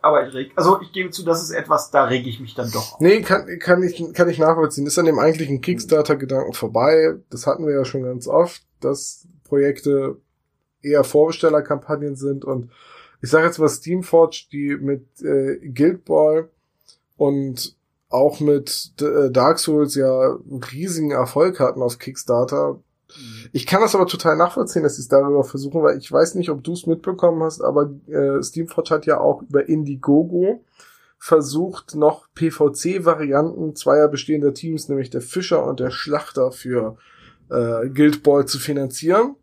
[0.00, 2.70] Aber ich reg, also ich gebe zu, das ist etwas, da rege ich mich dann
[2.72, 3.00] doch auf.
[3.00, 4.86] Nee, kann, kann ich, kann ich nachvollziehen.
[4.86, 7.14] Ist an dem eigentlichen Kickstarter-Gedanken vorbei.
[7.30, 10.16] Das hatten wir ja schon ganz oft, dass Projekte
[10.82, 12.70] eher Vorbestellerkampagnen sind und
[13.22, 16.50] ich sage jetzt mal Steamforge, die mit äh, Guild Ball
[17.16, 17.76] und
[18.08, 20.36] auch mit äh, Dark Souls ja
[20.72, 22.80] riesigen Erfolg hatten auf Kickstarter.
[23.16, 23.48] Mhm.
[23.52, 26.50] Ich kann das aber total nachvollziehen, dass sie es darüber versuchen, weil ich weiß nicht,
[26.50, 30.64] ob du es mitbekommen hast, aber äh, Steamforge hat ja auch über Indiegogo
[31.18, 36.96] versucht, noch PVC-Varianten zweier bestehender Teams, nämlich der Fischer und der Schlachter für
[37.48, 39.36] äh, Guild Ball zu finanzieren.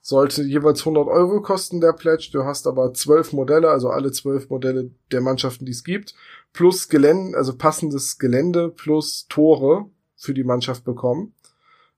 [0.00, 2.30] Sollte jeweils 100 Euro kosten, der Pledge.
[2.32, 6.14] Du hast aber zwölf Modelle, also alle zwölf Modelle der Mannschaften, die es gibt
[6.52, 11.34] plus Gelände, also passendes Gelände plus Tore für die Mannschaft bekommen,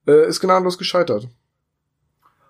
[0.07, 1.25] äh, ist gnadenlos gescheitert.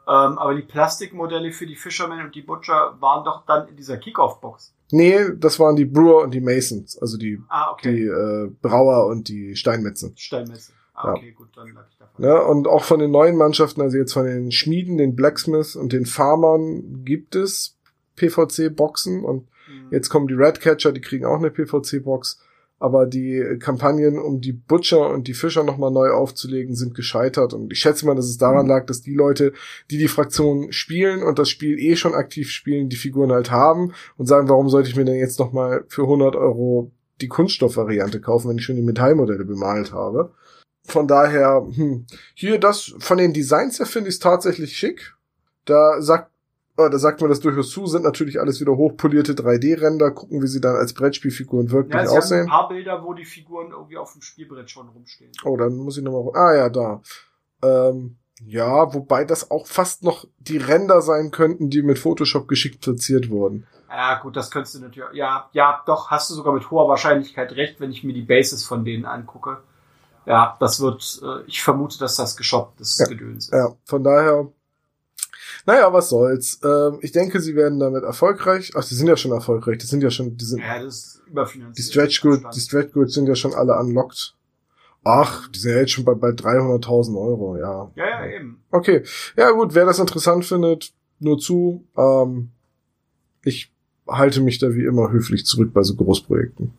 [0.08, 3.96] Ähm, aber die Plastikmodelle für die Fishermen und die Butcher waren doch dann in dieser
[3.96, 4.74] Kickoff-Box.
[4.90, 7.94] Nee, das waren die Brewer und die Masons, also die, ah, okay.
[7.94, 10.12] die äh, Brauer und die Steinmetze.
[10.16, 10.72] Steinmetze.
[10.94, 11.34] Ah, okay, ja.
[11.34, 12.24] gut, dann lag ich davon.
[12.24, 15.92] Ja, und auch von den neuen Mannschaften, also jetzt von den Schmieden, den Blacksmiths und
[15.92, 17.78] den Farmern gibt es
[18.16, 19.88] PVC-Boxen und Mhm.
[19.90, 22.42] Jetzt kommen die Redcatcher, die kriegen auch eine PVC-Box.
[22.80, 27.52] Aber die Kampagnen, um die Butcher und die Fischer nochmal neu aufzulegen, sind gescheitert.
[27.52, 28.70] Und ich schätze mal, dass es daran mhm.
[28.70, 29.52] lag, dass die Leute,
[29.90, 33.92] die die Fraktion spielen und das Spiel eh schon aktiv spielen, die Figuren halt haben
[34.16, 36.90] und sagen, warum sollte ich mir denn jetzt nochmal für 100 Euro
[37.20, 40.32] die Kunststoffvariante kaufen, wenn ich schon die Metallmodelle bemalt habe.
[40.84, 45.14] Von daher, hm, hier das, von den Designs her finde ich es tatsächlich schick.
[45.66, 46.30] Da sagt
[46.88, 50.60] da sagt man das durchaus zu, sind natürlich alles wieder hochpolierte 3D-Ränder, gucken, wie sie
[50.60, 52.38] dann als Brettspielfiguren wirklich ja, sie aussehen.
[52.38, 55.32] Haben ein paar Bilder, wo die Figuren irgendwie auf dem Spielbrett schon rumstehen.
[55.44, 56.32] Oh, dann muss ich nochmal.
[56.34, 57.02] Ah ja, da.
[57.62, 62.80] Ähm, ja, wobei das auch fast noch die Ränder sein könnten, die mit Photoshop geschickt
[62.80, 63.66] platziert wurden.
[63.90, 65.14] Ja, gut, das könntest du natürlich.
[65.14, 68.64] Ja, ja, doch, hast du sogar mit hoher Wahrscheinlichkeit recht, wenn ich mir die Bases
[68.64, 69.58] von denen angucke.
[70.26, 73.52] Ja, das wird, äh, ich vermute, dass das geshopptes ja, Gedöns ist.
[73.52, 74.52] Ja, von daher
[75.66, 76.60] Naja, was soll's.
[76.64, 78.72] Ähm, ich denke, sie werden damit erfolgreich.
[78.76, 79.78] Ach, sie sind ja schon erfolgreich.
[79.78, 81.78] Die sind ja schon, die sind, Ja, das ist überfinanziert.
[81.78, 84.34] die Stretch Goods, die Stretch Goods sind ja schon alle unlocked.
[85.04, 87.90] Ach, die sind ja jetzt schon bei, bei 300.000 Euro, ja.
[87.94, 88.62] Ja, ja, eben.
[88.70, 89.02] Okay.
[89.36, 91.86] Ja, gut, wer das interessant findet, nur zu.
[91.96, 92.50] Ähm,
[93.44, 93.72] ich
[94.06, 96.72] halte mich da wie immer höflich zurück bei so Großprojekten.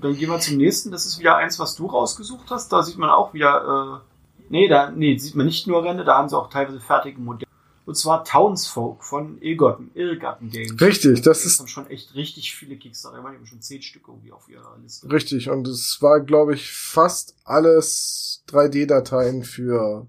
[0.00, 0.90] Dann gehen wir zum nächsten.
[0.90, 2.72] Das ist wieder eins, was du rausgesucht hast.
[2.72, 6.16] Da sieht man auch wieder, äh, nee, da, nee, sieht man nicht nur Rennen, da
[6.18, 7.49] haben sie auch teilweise fertige Modelle.
[7.90, 10.80] Und zwar Townsfolk von Irrgarten, Irrgarten Games.
[10.80, 13.16] Richtig, das ist haben schon echt richtig viele Kickstarter.
[13.18, 15.10] Ich meine, die haben schon zehn Stück irgendwie auf ihrer Liste.
[15.10, 15.50] richtig.
[15.50, 20.06] Und es war, glaube ich, fast alles 3D-Dateien für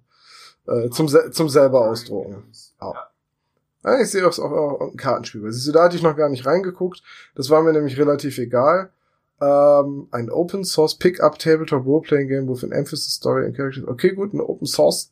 [0.68, 2.44] äh, zum, se- zum selber ausdrucken.
[2.80, 2.94] Ja.
[2.94, 3.08] Ja.
[3.96, 5.52] Ja, ich sehe das auch, auch ein Kartenspiel.
[5.52, 7.02] Siehst du, da hatte ich noch gar nicht reingeguckt.
[7.34, 8.92] Das war mir nämlich relativ egal.
[9.42, 13.88] Ähm, ein Open Source Pickup Tabletop Roleplaying Game with an Emphasis Story and Characters.
[13.88, 15.10] Okay, gut, ein Open Source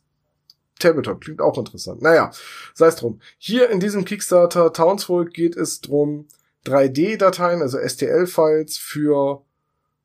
[0.80, 2.02] Tabletop klingt auch interessant.
[2.02, 2.32] Naja,
[2.74, 3.20] sei es drum.
[3.38, 6.26] Hier in diesem Kickstarter Townsfolk geht es drum,
[6.66, 9.42] 3D-Dateien, also STL-Files für,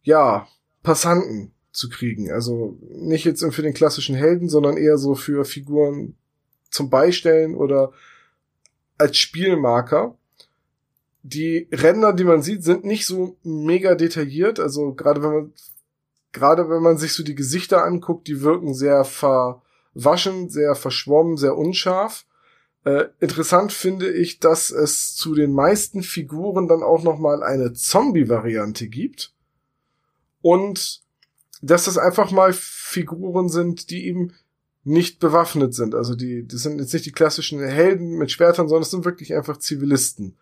[0.04, 0.48] ja,
[0.84, 2.32] Passanten zu kriegen.
[2.32, 6.16] Also nicht jetzt für den klassischen Helden, sondern eher so für Figuren
[6.70, 7.92] zum Beistellen oder
[8.98, 10.18] als Spielmarker.
[11.24, 14.60] Die Ränder, die man sieht, sind nicht so mega detailliert.
[14.60, 15.54] Also gerade wenn man
[16.36, 19.04] gerade wenn man sich so die Gesichter anguckt, die wirken sehr
[19.96, 22.26] verwaschen, sehr verschwommen, sehr unscharf.
[22.84, 27.74] Äh, interessant finde ich, dass es zu den meisten Figuren dann auch noch mal eine
[27.74, 29.34] Zombie-Variante gibt
[30.42, 31.02] und
[31.62, 34.34] dass das einfach mal Figuren sind, die eben
[34.84, 35.96] nicht bewaffnet sind.
[35.96, 39.34] Also die, das sind jetzt nicht die klassischen Helden mit Schwertern, sondern es sind wirklich
[39.34, 40.38] einfach Zivilisten.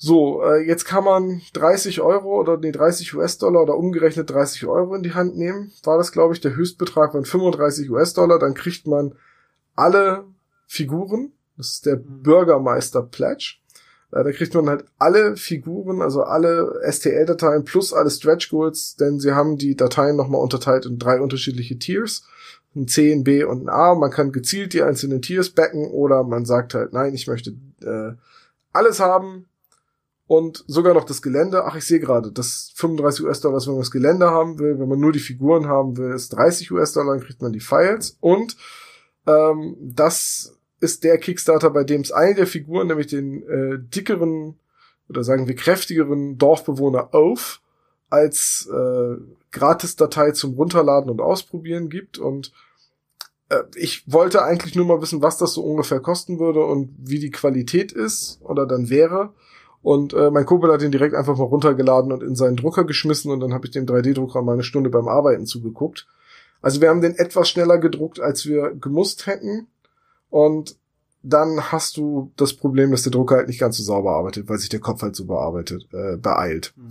[0.00, 4.94] So, äh, jetzt kann man 30 Euro oder nee, 30 US-Dollar oder umgerechnet 30 Euro
[4.94, 5.72] in die Hand nehmen.
[5.82, 8.38] War das, glaube ich, der Höchstbetrag waren 35 US-Dollar.
[8.38, 9.16] Dann kriegt man
[9.74, 10.24] alle
[10.68, 11.32] Figuren.
[11.56, 13.56] Das ist der Bürgermeister Pledge.
[14.12, 19.18] Äh, da kriegt man halt alle Figuren, also alle STL-Dateien plus alle Stretch Goals, denn
[19.18, 22.22] sie haben die Dateien nochmal unterteilt in drei unterschiedliche Tiers.
[22.76, 23.96] Ein C, ein B und ein A.
[23.96, 27.50] Man kann gezielt die einzelnen Tiers backen oder man sagt halt, nein, ich möchte
[27.82, 28.12] äh,
[28.72, 29.47] alles haben
[30.28, 31.64] und sogar noch das Gelände.
[31.64, 34.78] Ach, ich sehe gerade, das 35 US-Dollar, wenn man das Gelände haben will.
[34.78, 38.18] Wenn man nur die Figuren haben will, ist 30 US-Dollar, dann kriegt man die Files.
[38.20, 38.56] Und
[39.26, 44.58] ähm, das ist der Kickstarter, bei dem es eine der Figuren, nämlich den äh, dickeren
[45.08, 47.62] oder sagen wir kräftigeren Dorfbewohner Oath,
[48.10, 49.16] als äh,
[49.52, 52.18] Gratis-Datei zum Runterladen und Ausprobieren gibt.
[52.18, 52.52] Und
[53.48, 57.18] äh, ich wollte eigentlich nur mal wissen, was das so ungefähr kosten würde und wie
[57.18, 59.32] die Qualität ist oder dann wäre.
[59.82, 63.30] Und äh, mein Kumpel hat ihn direkt einfach mal runtergeladen und in seinen Drucker geschmissen
[63.30, 66.06] und dann habe ich dem 3D-Drucker mal eine Stunde beim Arbeiten zugeguckt.
[66.60, 69.68] Also wir haben den etwas schneller gedruckt, als wir gemusst hätten.
[70.30, 70.76] Und
[71.22, 74.58] dann hast du das Problem, dass der Drucker halt nicht ganz so sauber arbeitet, weil
[74.58, 76.72] sich der Kopf halt so bearbeitet, äh, beeilt.
[76.76, 76.88] Hm.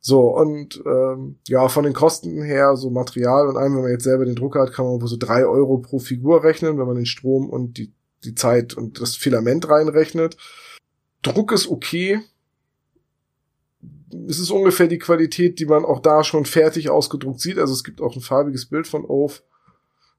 [0.00, 4.04] So, und ähm, ja, von den Kosten her, so Material und allem, wenn man jetzt
[4.04, 6.96] selber den Drucker hat, kann man wohl so drei Euro pro Figur rechnen, wenn man
[6.96, 7.92] den Strom und die,
[8.24, 10.36] die Zeit und das Filament reinrechnet.
[11.22, 12.20] Druck ist okay.
[14.28, 17.58] Es ist ungefähr die Qualität, die man auch da schon fertig ausgedruckt sieht.
[17.58, 19.42] Also es gibt auch ein farbiges Bild von Oath.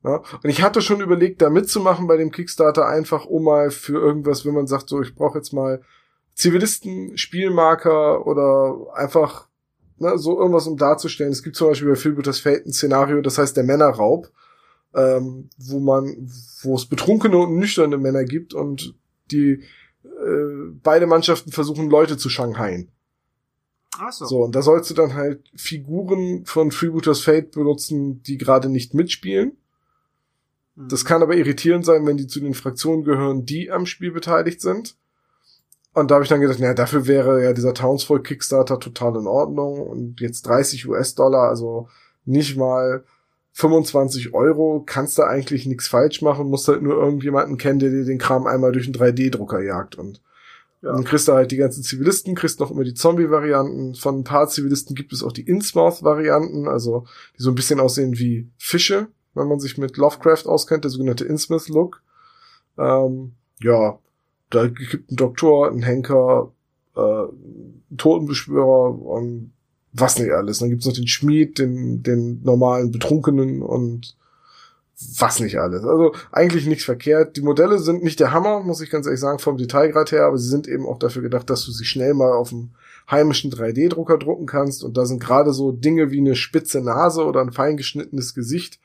[0.03, 3.97] Ja, und ich hatte schon überlegt, da mitzumachen bei dem Kickstarter, einfach um mal für
[3.99, 5.81] irgendwas, wenn man sagt, so, ich brauche jetzt mal
[6.35, 9.47] Zivilisten, Spielmarker oder einfach
[9.97, 11.31] ne, so irgendwas, um darzustellen.
[11.31, 14.29] Es gibt zum Beispiel bei Freebooters Fate ein Szenario, das heißt der Männerraub,
[14.93, 16.29] ähm, wo man,
[16.61, 18.95] wo es betrunkene und nüchterne Männer gibt und
[19.31, 19.63] die
[20.07, 22.91] äh, beide Mannschaften versuchen, Leute zu Shanghaien.
[23.99, 24.25] Ach so.
[24.25, 28.93] So, und da sollst du dann halt Figuren von Freebooters Fate benutzen, die gerade nicht
[28.93, 29.57] mitspielen.
[30.75, 30.89] Hm.
[30.89, 34.61] Das kann aber irritierend sein, wenn die zu den Fraktionen gehören, die am Spiel beteiligt
[34.61, 34.95] sind.
[35.93, 39.25] Und da habe ich dann gedacht, naja, dafür wäre ja dieser Townsfolk Kickstarter total in
[39.25, 39.81] Ordnung.
[39.81, 41.89] Und jetzt 30 US-Dollar, also
[42.23, 43.03] nicht mal
[43.57, 48.05] 25 Euro, kannst du eigentlich nichts falsch machen, musst halt nur irgendjemanden kennen, der dir
[48.05, 49.95] den Kram einmal durch einen 3D-Drucker jagt.
[49.95, 50.21] Und
[50.83, 50.91] Ja.
[50.91, 53.95] dann kriegst du halt die ganzen Zivilisten, kriegst noch immer die Zombie-Varianten.
[53.95, 57.05] Von ein paar Zivilisten gibt es auch die Innsmouth-Varianten, also
[57.35, 61.25] die so ein bisschen aussehen wie Fische, wenn man sich mit Lovecraft auskennt, der sogenannte
[61.25, 62.03] Innsmouth-Look.
[62.77, 63.97] Ähm, ja,
[64.51, 66.51] da gibt einen Doktor, einen Henker,
[66.95, 69.51] äh, einen Totenbeschwörer und
[69.99, 70.59] was nicht alles.
[70.59, 74.15] Dann gibt's noch den Schmied, den, den normalen Betrunkenen und
[75.19, 75.83] was nicht alles.
[75.83, 77.37] Also eigentlich nichts verkehrt.
[77.37, 80.37] Die Modelle sind nicht der Hammer, muss ich ganz ehrlich sagen, vom Detailgrad her, aber
[80.37, 82.71] sie sind eben auch dafür gedacht, dass du sie schnell mal auf dem
[83.09, 84.83] heimischen 3D-Drucker drucken kannst.
[84.83, 88.79] Und da sind gerade so Dinge wie eine spitze Nase oder ein fein geschnittenes Gesicht.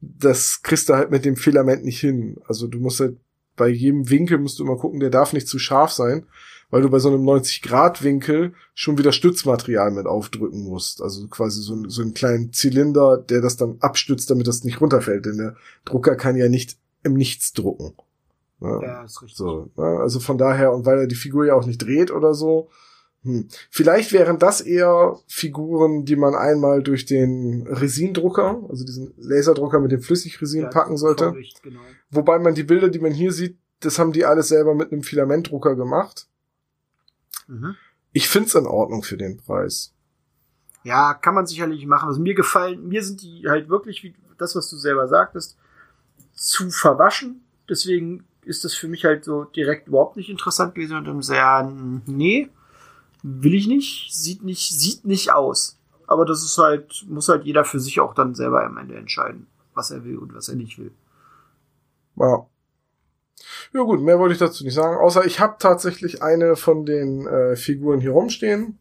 [0.00, 2.38] Das kriegst du halt mit dem Filament nicht hin.
[2.46, 3.18] Also du musst halt
[3.56, 6.24] bei jedem Winkel musst du immer gucken, der darf nicht zu scharf sein,
[6.70, 11.02] weil du bei so einem 90-Grad-Winkel schon wieder Stützmaterial mit aufdrücken musst.
[11.02, 15.26] Also quasi so, so einen kleinen Zylinder, der das dann abstützt, damit das nicht runterfällt.
[15.26, 17.94] Denn der Drucker kann ja nicht im Nichts drucken.
[18.60, 19.38] Ja, ja ist richtig.
[19.38, 22.34] So, ja, also von daher, und weil er die Figur ja auch nicht dreht oder
[22.34, 22.68] so,
[23.22, 23.48] hm.
[23.70, 29.92] Vielleicht wären das eher Figuren, die man einmal durch den Resindrucker, also diesen Laserdrucker mit
[29.92, 31.34] dem Flüssigresin ja, packen sollte.
[31.62, 31.80] Genau.
[32.10, 35.02] Wobei man die Bilder, die man hier sieht, das haben die alles selber mit einem
[35.02, 36.28] Filamentdrucker gemacht.
[37.50, 37.76] Mhm.
[38.12, 39.92] Ich find's in Ordnung für den Preis.
[40.82, 42.08] Ja, kann man sicherlich machen.
[42.08, 45.56] Also mir gefallen, mir sind die halt wirklich, wie das, was du selber sagtest,
[46.32, 47.42] zu verwaschen.
[47.68, 51.70] Deswegen ist das für mich halt so direkt überhaupt nicht interessant gewesen und im sehr,
[52.06, 52.48] nee
[53.22, 55.78] will ich nicht, sieht nicht, sieht nicht aus.
[56.06, 59.46] Aber das ist halt, muss halt jeder für sich auch dann selber am Ende entscheiden,
[59.74, 60.92] was er will und was er nicht will.
[62.16, 62.46] Ja.
[63.72, 67.26] Ja gut, mehr wollte ich dazu nicht sagen, außer ich habe tatsächlich eine von den
[67.26, 68.78] äh, Figuren hier rumstehen.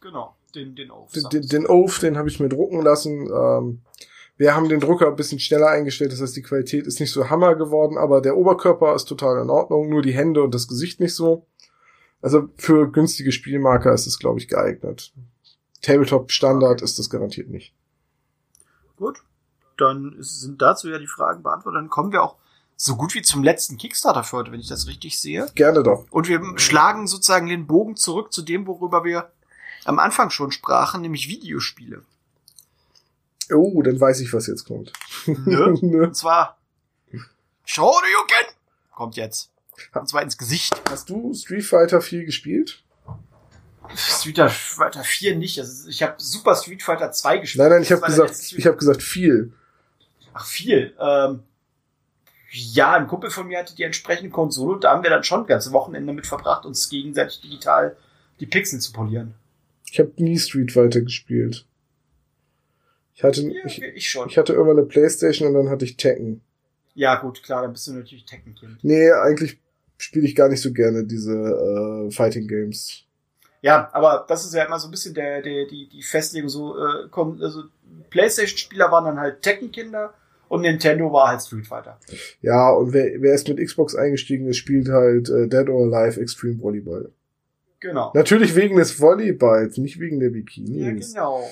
[0.00, 1.14] Genau, den, den Oath.
[1.14, 3.28] Den, den, den Oath, den habe ich mir drucken lassen.
[3.32, 3.82] Ähm,
[4.36, 7.28] wir haben den Drucker ein bisschen schneller eingestellt, das heißt, die Qualität ist nicht so
[7.28, 10.98] hammer geworden, aber der Oberkörper ist total in Ordnung, nur die Hände und das Gesicht
[10.98, 11.46] nicht so.
[12.22, 15.12] Also für günstige Spielmarker ist es, glaube ich, geeignet.
[15.82, 16.84] Tabletop Standard okay.
[16.84, 17.74] ist das garantiert nicht.
[18.96, 19.22] Gut,
[19.76, 21.78] dann sind dazu ja die Fragen beantwortet.
[21.78, 22.36] Dann kommen wir auch
[22.82, 25.46] so gut wie zum letzten Kickstarter für heute, wenn ich das richtig sehe.
[25.54, 26.06] Gerne doch.
[26.10, 29.30] Und wir schlagen sozusagen den Bogen zurück zu dem, worüber wir
[29.84, 32.02] am Anfang schon sprachen, nämlich Videospiele.
[33.52, 34.94] Oh, dann weiß ich, was jetzt kommt.
[35.26, 35.76] Nö.
[35.82, 36.04] Nö.
[36.04, 36.56] Und zwar
[37.66, 38.46] Shoryuken
[38.94, 39.50] kommt jetzt.
[39.92, 40.72] Und zwar ins Gesicht.
[40.88, 42.82] Hast du Street Fighter 4 gespielt?
[43.94, 45.58] Street Fighter 4 nicht.
[45.58, 47.62] Also ich habe Super Street Fighter 2 gespielt.
[47.62, 49.52] Nein, nein, ich habe gesagt, ich habe gesagt viel.
[50.32, 50.96] Ach viel.
[50.98, 51.42] Ähm,
[52.50, 55.46] ja, ein Kumpel von mir hatte die entsprechende Konsole und da haben wir dann schon
[55.46, 57.96] ganze Wochenende mit verbracht, uns gegenseitig digital
[58.40, 59.34] die Pixel zu polieren.
[59.90, 61.66] Ich habe nie Street Fighter gespielt.
[63.14, 66.40] Ich hatte, ja, ich, ich, ich hatte irgendwann eine Playstation und dann hatte ich Tekken.
[66.94, 68.78] Ja, gut, klar, dann bist du natürlich Tekken-Kind.
[68.82, 69.58] Nee, eigentlich
[69.98, 73.04] spiele ich gar nicht so gerne diese äh, Fighting Games.
[73.62, 76.48] Ja, aber das ist ja immer so ein bisschen der, der, die, die Festlegung.
[76.48, 77.08] So, äh,
[77.42, 77.64] also
[78.08, 80.14] PlayStation-Spieler waren dann halt Tekken-Kinder
[80.50, 81.96] und Nintendo war halt Street Fighter.
[82.42, 86.20] Ja, und wer, wer ist mit Xbox eingestiegen ist, spielt halt äh, Dead or Alive
[86.20, 87.12] Extreme Volleyball.
[87.78, 88.10] Genau.
[88.14, 91.14] Natürlich wegen des Volleyballs, nicht wegen der Bikinis.
[91.14, 91.48] Ja, genau.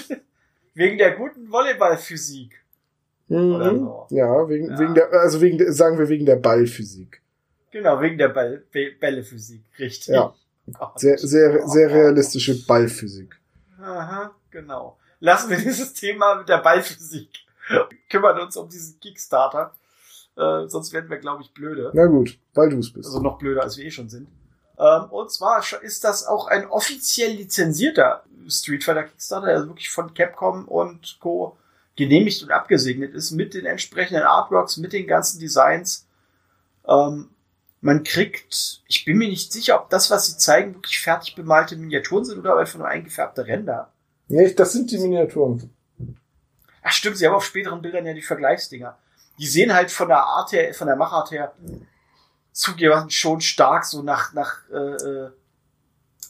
[0.74, 2.52] wegen der guten Volleyballphysik.
[3.26, 3.60] Mhm.
[3.60, 4.06] So.
[4.10, 4.78] Ja, wegen, ja.
[4.78, 7.20] wegen der, also wegen, der, sagen wir wegen der Ballphysik.
[7.72, 10.14] Genau, wegen der Ball, Bällephysik, richtig.
[10.14, 10.32] Ja.
[10.78, 11.00] Gott.
[11.00, 13.34] Sehr, sehr, sehr realistische Ballphysik.
[13.80, 14.96] Aha, genau.
[15.18, 17.30] Lassen wir dieses Thema mit der Ballphysik.
[18.08, 19.74] Kümmern uns um diesen Kickstarter.
[20.36, 21.90] Äh, sonst werden wir, glaube ich, blöde.
[21.94, 23.06] Na gut, weil du es bist.
[23.06, 24.28] Also noch blöder, als wir eh schon sind.
[24.78, 30.14] Ähm, und zwar ist das auch ein offiziell lizenzierter Street Fighter Kickstarter, also wirklich von
[30.14, 31.56] Capcom und Co.
[31.96, 36.06] genehmigt und abgesegnet ist, mit den entsprechenden Artworks, mit den ganzen Designs.
[36.86, 37.30] Ähm,
[37.80, 41.76] man kriegt, ich bin mir nicht sicher, ob das, was sie zeigen, wirklich fertig bemalte
[41.76, 43.92] Miniaturen sind oder einfach nur eingefärbte Ränder.
[44.28, 45.70] Nee, das sind die Miniaturen.
[46.88, 48.96] Ach stimmt, sie haben auf späteren Bildern ja die Vergleichsdinger.
[49.38, 51.52] Die sehen halt von der Art her, von der Machart her
[52.52, 55.30] zugegeben schon stark so nach, nach äh, äh,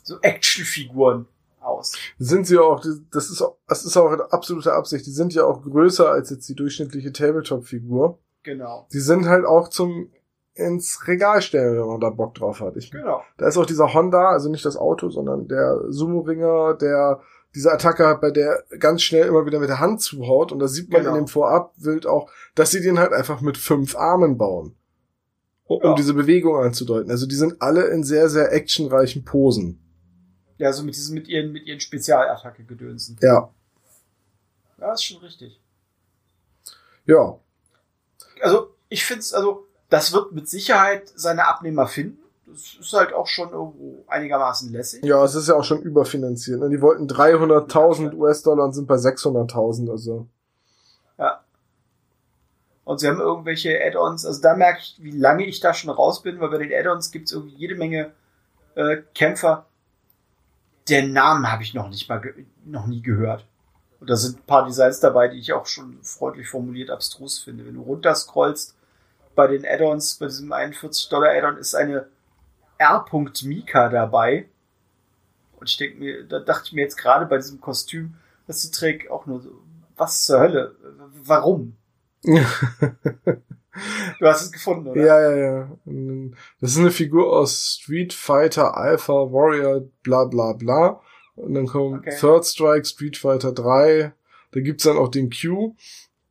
[0.02, 1.26] so Actionfiguren
[1.60, 1.94] aus.
[2.18, 2.80] Sind sie auch,
[3.12, 5.06] das ist, das ist auch eine absolute Absicht.
[5.06, 8.18] Die sind ja auch größer als jetzt die durchschnittliche Tabletop-Figur.
[8.42, 8.88] Genau.
[8.92, 10.10] Die sind halt auch zum
[10.54, 12.76] ins Regal stellen, wenn man da Bock drauf hat.
[12.76, 13.22] Ich, genau.
[13.36, 17.20] Da ist auch dieser Honda, also nicht das Auto, sondern der Sumo-Ringer, der
[17.54, 20.52] diese Attacke hat, bei der ganz schnell immer wieder mit der Hand zuhaut.
[20.52, 21.14] Und da sieht man genau.
[21.14, 24.74] in dem Vorabbild auch, dass sie den halt einfach mit fünf Armen bauen.
[25.64, 25.94] Um, ja.
[25.94, 27.10] diese Bewegung anzudeuten.
[27.10, 29.78] Also die sind alle in sehr, sehr actionreichen Posen.
[30.56, 33.18] Ja, so mit diesen, mit ihren, mit ihren Spezialattacke gedönsen.
[33.20, 33.50] Ja.
[34.78, 35.60] Ja, ist schon richtig.
[37.04, 37.38] Ja.
[38.40, 42.17] Also, ich find's, also, das wird mit Sicherheit seine Abnehmer finden.
[42.50, 45.04] Das ist halt auch schon irgendwo einigermaßen lässig.
[45.04, 46.60] Ja, es ist ja auch schon überfinanziert.
[46.60, 46.70] Ne?
[46.70, 50.26] Die wollten 300.000 US-Dollar und sind bei 600.000, also.
[51.18, 51.42] Ja.
[52.84, 56.22] Und sie haben irgendwelche Add-ons, also da merke ich, wie lange ich da schon raus
[56.22, 58.12] bin, weil bei den Add-ons gibt es irgendwie jede Menge
[58.76, 59.66] äh, Kämpfer.
[60.88, 62.22] Den Namen habe ich noch nicht mal
[62.64, 63.46] noch nie gehört.
[64.00, 67.66] Und da sind ein paar Designs dabei, die ich auch schon freundlich formuliert abstrus finde.
[67.66, 68.74] Wenn du runterscrollst,
[69.34, 72.08] bei den Add-ons, bei diesem 41 Dollar Add-on ist eine
[72.78, 73.04] R.
[73.44, 74.48] Mika dabei.
[75.58, 78.14] Und ich denke mir, da dachte ich mir jetzt gerade bei diesem Kostüm,
[78.46, 79.50] dass sie trägt auch nur so,
[79.96, 80.74] was zur Hölle?
[81.24, 81.76] Warum?
[84.18, 85.00] Du hast es gefunden, oder?
[85.00, 85.68] Ja, ja, ja.
[86.60, 91.00] Das ist eine Figur aus Street Fighter, Alpha, Warrior, bla bla bla.
[91.36, 92.16] Und dann kommt Okay.
[92.18, 94.12] Third Strike, Street Fighter 3.
[94.50, 95.76] Da gibt's dann auch den Q.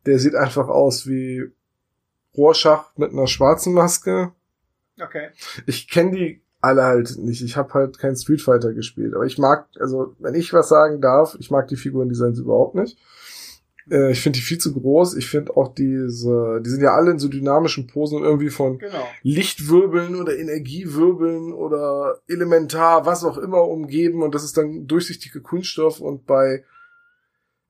[0.04, 1.50] Der sieht einfach aus wie
[2.36, 4.32] Rorschach mit einer schwarzen Maske.
[5.00, 5.28] Okay.
[5.66, 7.42] Ich kenne die alle halt nicht.
[7.42, 9.14] Ich habe halt kein Street Fighter gespielt.
[9.14, 12.98] Aber ich mag, also wenn ich was sagen darf, ich mag die Figurendesigns überhaupt nicht.
[13.90, 15.14] Äh, ich finde die viel zu groß.
[15.16, 18.78] Ich finde auch diese, die sind ja alle in so dynamischen Posen und irgendwie von
[18.78, 19.06] Genau.
[19.22, 26.00] Lichtwirbeln oder Energiewirbeln oder Elementar, was auch immer umgeben und das ist dann durchsichtige Kunststoff
[26.00, 26.64] und bei,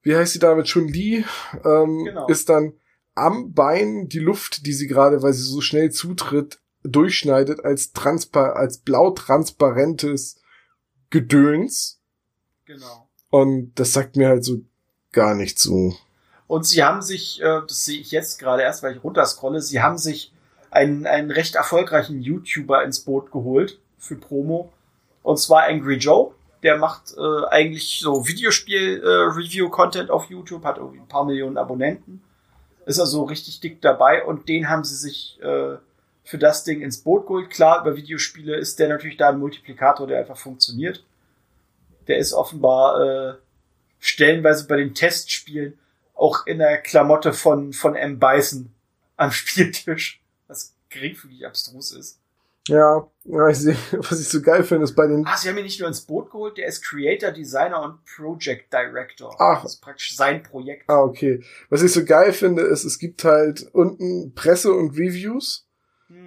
[0.02, 1.24] wie heißt sie damit, Chun Li,
[1.64, 2.26] ähm, Genau.
[2.28, 2.72] ist dann
[3.14, 6.58] am Bein die Luft, die sie gerade, weil sie so schnell zutritt,
[6.92, 10.40] durchschneidet als transpa als blau-transparentes
[11.10, 12.00] Gedöns
[12.66, 13.08] Genau.
[13.30, 14.60] und das sagt mir halt so
[15.12, 15.96] gar nicht zu.
[16.46, 19.80] Und sie haben sich, äh, das sehe ich jetzt gerade erst, weil ich runterscrolle, sie
[19.82, 20.32] haben sich
[20.70, 24.70] einen, einen recht erfolgreichen YouTuber ins Boot geholt für Promo.
[25.22, 26.32] Und zwar Angry Joe.
[26.62, 32.22] Der macht äh, eigentlich so Videospiel-Review-Content auf YouTube, hat irgendwie ein paar Millionen Abonnenten.
[32.84, 35.76] Ist also richtig dick dabei und den haben sie sich äh,
[36.28, 37.48] für das Ding ins Boot geholt.
[37.48, 41.02] Klar, über Videospiele ist der natürlich da ein Multiplikator, der einfach funktioniert.
[42.06, 43.34] Der ist offenbar äh,
[43.98, 45.78] stellenweise bei den Testspielen
[46.14, 48.18] auch in der Klamotte von, von M.
[48.18, 48.70] Bison
[49.16, 52.20] am Spieltisch, was geringfügig abstrus ist.
[52.66, 53.64] Ja, was
[54.20, 56.30] ich so geil finde, ist bei den Ah, sie haben ihn nicht nur ins Boot
[56.30, 59.34] geholt, der ist Creator, Designer und Project Director.
[59.40, 59.62] Ach.
[59.62, 60.90] Das ist praktisch sein Projekt.
[60.90, 61.42] Ah, okay.
[61.70, 65.64] Was ich so geil finde, ist, es gibt halt unten Presse und Reviews.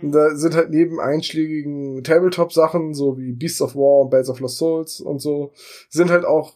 [0.02, 4.40] Und da sind halt neben einschlägigen Tabletop-Sachen, so wie Beasts of War und Bells of
[4.40, 5.53] Lost Souls und so,
[5.90, 6.56] sind halt auch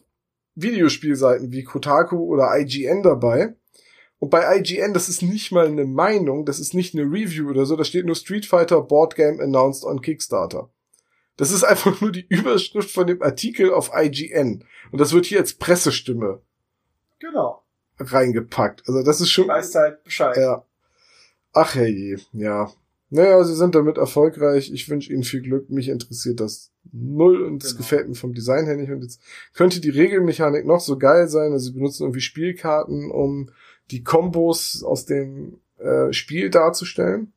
[0.54, 3.54] Videospielseiten wie Kotaku oder IGN dabei.
[4.18, 7.66] Und bei IGN, das ist nicht mal eine Meinung, das ist nicht eine Review oder
[7.66, 10.70] so, da steht nur Street Fighter Board Game announced on Kickstarter.
[11.36, 14.64] Das ist einfach nur die Überschrift von dem Artikel auf IGN.
[14.92, 16.40] Und das wird hier als Pressestimme
[17.18, 17.62] Genau.
[17.98, 18.84] reingepackt.
[18.86, 19.48] Also das ist schon.
[19.48, 20.36] Weißt halt Bescheid.
[20.36, 20.64] Ja.
[21.52, 22.70] Ach herrje, ja.
[23.10, 24.72] Naja, sie sind damit erfolgreich.
[24.72, 25.70] Ich wünsche ihnen viel Glück.
[25.70, 27.78] Mich interessiert das null und es Genau.
[27.78, 28.90] gefällt mir vom Design her nicht.
[28.90, 29.20] Und jetzt
[29.54, 31.52] könnte die Regelmechanik noch so geil sein.
[31.52, 33.50] Also sie benutzen irgendwie Spielkarten, um
[33.92, 37.32] die Kombos aus dem äh, Spiel darzustellen.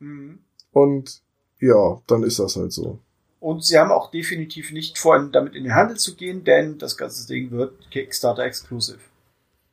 [0.00, 0.40] Mhm.
[0.72, 1.22] Und
[1.60, 2.98] ja, dann ist das halt so.
[3.40, 6.96] Und sie haben auch definitiv nicht vor, damit in den Handel zu gehen, denn das
[6.96, 8.98] ganze Ding wird Kickstarter exclusive.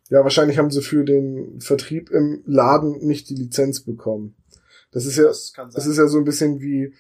[0.10, 4.35] Ja, wahrscheinlich haben sie für den Vertrieb im Laden nicht die Lizenz bekommen.
[4.96, 5.54] Das ist ja, Das.
[5.76, 6.94] Es ist ja so ein bisschen wie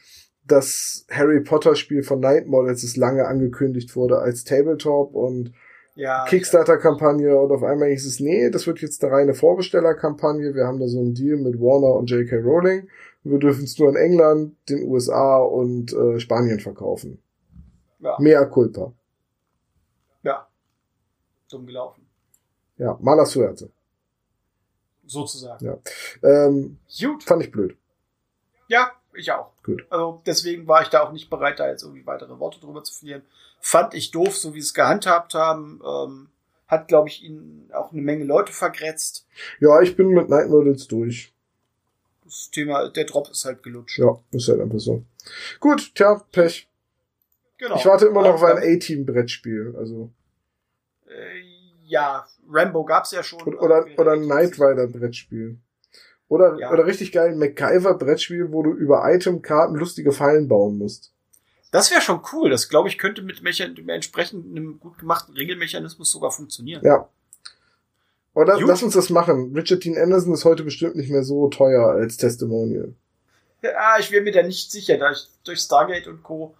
[0.45, 5.53] das Harry Potter Spiel von Night Models, das lange angekündigt wurde als Tabletop und
[5.95, 10.53] ja, Kickstarter-Kampagne und auf einmal hieß es, nee, das wird jetzt eine reine Vorbestellerkampagne.
[10.53, 12.35] Wir haben da so einen Deal mit Warner und J.K.
[12.35, 12.89] Rowling.
[13.23, 17.21] Wir dürfen es nur in England, den USA und äh, Spanien verkaufen.
[17.99, 18.91] Ja, Mea culpa.
[20.21, 20.45] ja.
[21.49, 22.05] Dumm gelaufen.
[22.77, 23.69] Ja, mala suerte.
[25.05, 25.65] Sozusagen.
[25.65, 25.77] Ja.
[26.23, 27.23] Ähm, Gut.
[27.23, 27.77] fand ich blöd.
[28.67, 29.51] Ja, ich auch.
[29.63, 29.85] Gut.
[29.89, 32.93] Also deswegen war ich da auch nicht bereit, da jetzt irgendwie weitere Worte drüber zu
[32.93, 33.23] verlieren.
[33.59, 35.81] Fand ich doof, so wie sie es gehandhabt haben.
[35.85, 36.29] Ähm,
[36.67, 39.27] hat, glaube ich, ihnen auch eine Menge Leute vergrätzt.
[39.59, 41.31] Ja, ich bin mit Night Models durch.
[42.23, 43.99] Das Thema, der Drop ist halt gelutscht.
[43.99, 45.03] Ja, ist halt einfach so.
[45.59, 46.67] Gut, tja, Pech.
[47.57, 47.75] Genau.
[47.75, 49.75] Ich warte immer noch auf ein A-Team-Brettspiel.
[49.77, 50.09] Also.
[51.07, 51.39] äh,
[51.85, 53.41] ja, Rambo gab's ja schon.
[53.43, 55.57] Oder, oder, oder ein Knight Rider Brettspiel.
[56.27, 56.71] Oder, Ja.
[56.71, 61.11] oder richtig geil ein MacGyver Brettspiel, wo du über Itemkarten lustige Fallen bauen musst.
[61.71, 62.49] Das wäre schon cool.
[62.49, 66.81] Das, glaube ich, könnte mit mit entsprechend einem gut gemachten Regelmechanismus sogar funktionieren.
[66.83, 67.09] Ja.
[68.33, 68.67] Oder Gut.
[68.67, 69.53] lass uns das machen.
[69.55, 72.93] Richard Dean Anderson ist heute bestimmt nicht mehr so teuer als Testimonial.
[73.61, 74.97] Ja, ich wäre mir da nicht sicher.
[74.97, 76.53] Da ich, durch Stargate und Co.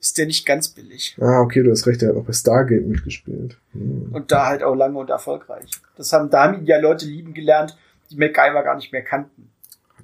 [0.00, 1.16] ist der nicht ganz billig.
[1.20, 3.58] Ah, okay, du hast recht, er hat auch bei Stargate mitgespielt.
[3.72, 4.10] Hm.
[4.12, 5.70] Und da halt auch lange und erfolgreich.
[5.96, 7.76] Das haben, da haben ihn ja Leute lieben gelernt,
[8.10, 9.50] die MacGyver gar nicht mehr kannten.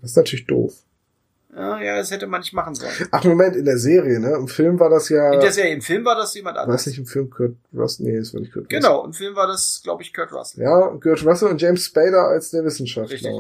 [0.00, 0.74] Das ist natürlich doof.
[1.54, 2.92] Ja, ja, das hätte man nicht machen sollen.
[3.10, 4.34] Ach, Moment, in der Serie, ne?
[4.36, 5.32] Im Film war das ja.
[5.32, 6.82] In der Serie, im Film war das jemand war anderes.
[6.82, 8.06] es nicht im Film Kurt Russell?
[8.06, 8.80] Nee, das war nicht Kurt Russell.
[8.80, 10.62] Genau, im Film war das, glaube ich, Kurt Russell.
[10.62, 13.12] Ja, Kurt Russell und James Spader als der Wissenschaftler.
[13.12, 13.34] Richtig.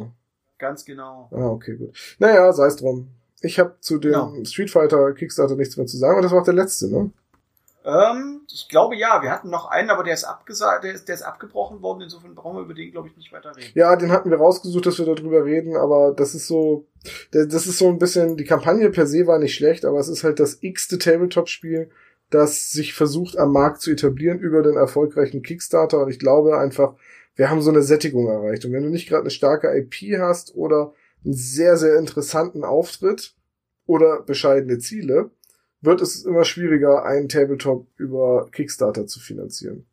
[0.58, 1.28] Ganz genau.
[1.32, 1.96] Ah, okay, gut.
[2.18, 3.08] Naja, sei es drum.
[3.42, 4.44] Ich habe zu dem Genau.
[4.44, 7.10] Street Fighter Kickstarter nichts mehr zu sagen, und das war auch der letzte, ne?
[7.84, 11.14] Ähm, ich glaube ja, wir hatten noch einen, aber der ist abgesagt, der ist, der
[11.14, 13.72] ist abgebrochen worden, insofern brauchen wir über den, glaube ich, nicht weiter reden.
[13.74, 16.86] Ja, den hatten wir rausgesucht, dass wir darüber reden, aber das ist so,
[17.32, 20.24] das ist so ein bisschen, die Kampagne per se war nicht schlecht, aber es ist
[20.24, 21.90] halt das x-te Tabletop-Spiel,
[22.30, 25.98] das sich versucht am Markt zu etablieren über den erfolgreichen Kickstarter.
[26.00, 26.94] Und ich glaube einfach,
[27.34, 28.64] wir haben so eine Sättigung erreicht.
[28.64, 30.94] Und wenn du nicht gerade eine starke IP hast oder
[31.24, 33.34] einen sehr, sehr interessanten Auftritt
[33.86, 35.30] oder bescheidene Ziele,
[35.80, 39.86] wird es immer schwieriger, einen Tabletop über Kickstarter zu finanzieren.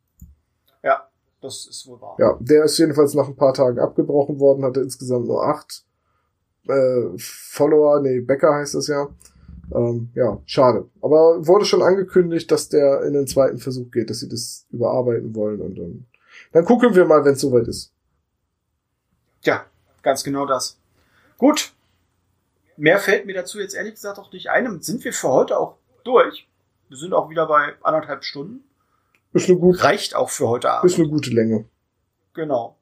[0.82, 1.08] Ja,
[1.40, 2.16] das ist wohl wahr.
[2.18, 5.84] Ja, der ist jedenfalls nach ein paar Tagen abgebrochen worden, hatte insgesamt nur acht
[6.68, 9.08] äh, Follower, nee, Becker heißt das ja.
[9.74, 10.88] Ähm, ja, schade.
[11.02, 15.34] Aber wurde schon angekündigt, dass der in den zweiten Versuch geht, dass sie das überarbeiten
[15.34, 16.06] wollen und dann,
[16.52, 17.92] dann gucken wir mal, wenn es soweit ist.
[19.42, 19.66] Ja,
[20.02, 20.78] ganz genau das.
[21.36, 21.74] Gut.
[22.78, 24.80] Mehr fällt mir dazu jetzt ehrlich gesagt auch nicht ein.
[24.80, 26.48] Sind wir für heute auch durch.
[26.88, 28.64] Wir sind auch wieder bei anderthalb Stunden.
[29.32, 30.90] Ist eine gute, Reicht auch für heute Abend.
[30.90, 31.66] ist eine gute Länge.
[32.34, 32.76] Genau.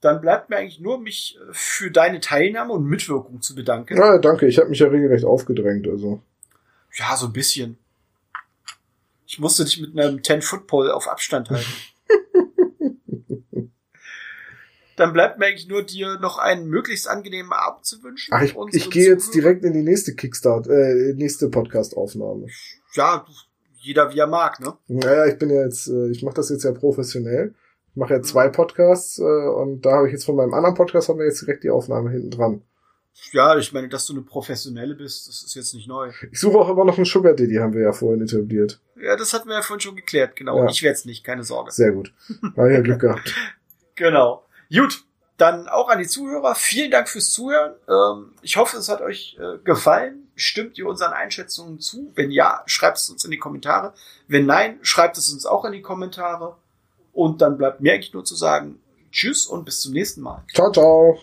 [0.00, 3.96] Dann bleibt mir eigentlich nur, mich äh, für deine Teilnahme und Mitwirkung zu bedanken.
[3.96, 4.46] Ja, danke.
[4.46, 5.88] Ich habe mich ja regelrecht aufgedrängt.
[5.88, 6.20] Also
[6.94, 7.78] Ja, so ein bisschen.
[9.26, 11.72] Ich musste dich mit einem 10-Foot-Pole auf Abstand halten.
[14.96, 18.32] Dann bleibt mir eigentlich nur, dir noch einen möglichst angenehmen Abend zu wünschen.
[18.34, 22.46] Ach, ich, ich gehe jetzt direkt in die nächste Kickstart, äh, nächste Podcast-Aufnahme.
[22.94, 23.26] Ja,
[23.74, 24.74] jeder wie er mag, ne?
[24.88, 27.54] Naja, ich bin ja jetzt, äh, ich mache das jetzt ja professionell.
[27.90, 31.08] Ich mache ja zwei Podcasts äh, und da habe ich jetzt von meinem anderen Podcast
[31.08, 32.62] haben wir jetzt direkt die Aufnahme hinten dran.
[33.32, 36.10] Ja, ich meine, dass du eine Professionelle bist, das ist jetzt nicht neu.
[36.30, 38.80] Ich suche auch immer noch einen Sugar Daddy, haben wir ja vorhin etabliert.
[39.00, 40.58] Ja, das hatten wir ja vorhin schon geklärt, genau.
[40.58, 40.70] Ja.
[40.70, 41.70] Ich werde es nicht, keine Sorge.
[41.70, 42.12] Sehr gut.
[42.54, 43.34] War ja Glück gehabt.
[43.98, 44.45] Genau.
[44.72, 45.04] Gut,
[45.36, 46.54] dann auch an die Zuhörer.
[46.54, 47.74] Vielen Dank fürs Zuhören.
[47.88, 50.28] Ähm, ich hoffe, es hat euch äh, gefallen.
[50.34, 52.12] Stimmt ihr unseren Einschätzungen zu?
[52.14, 53.92] Wenn ja, schreibt es uns in die Kommentare.
[54.28, 56.56] Wenn nein, schreibt es uns auch in die Kommentare.
[57.12, 58.80] Und dann bleibt mir eigentlich nur zu sagen,
[59.10, 60.42] tschüss und bis zum nächsten Mal.
[60.52, 61.18] Ciao, ciao.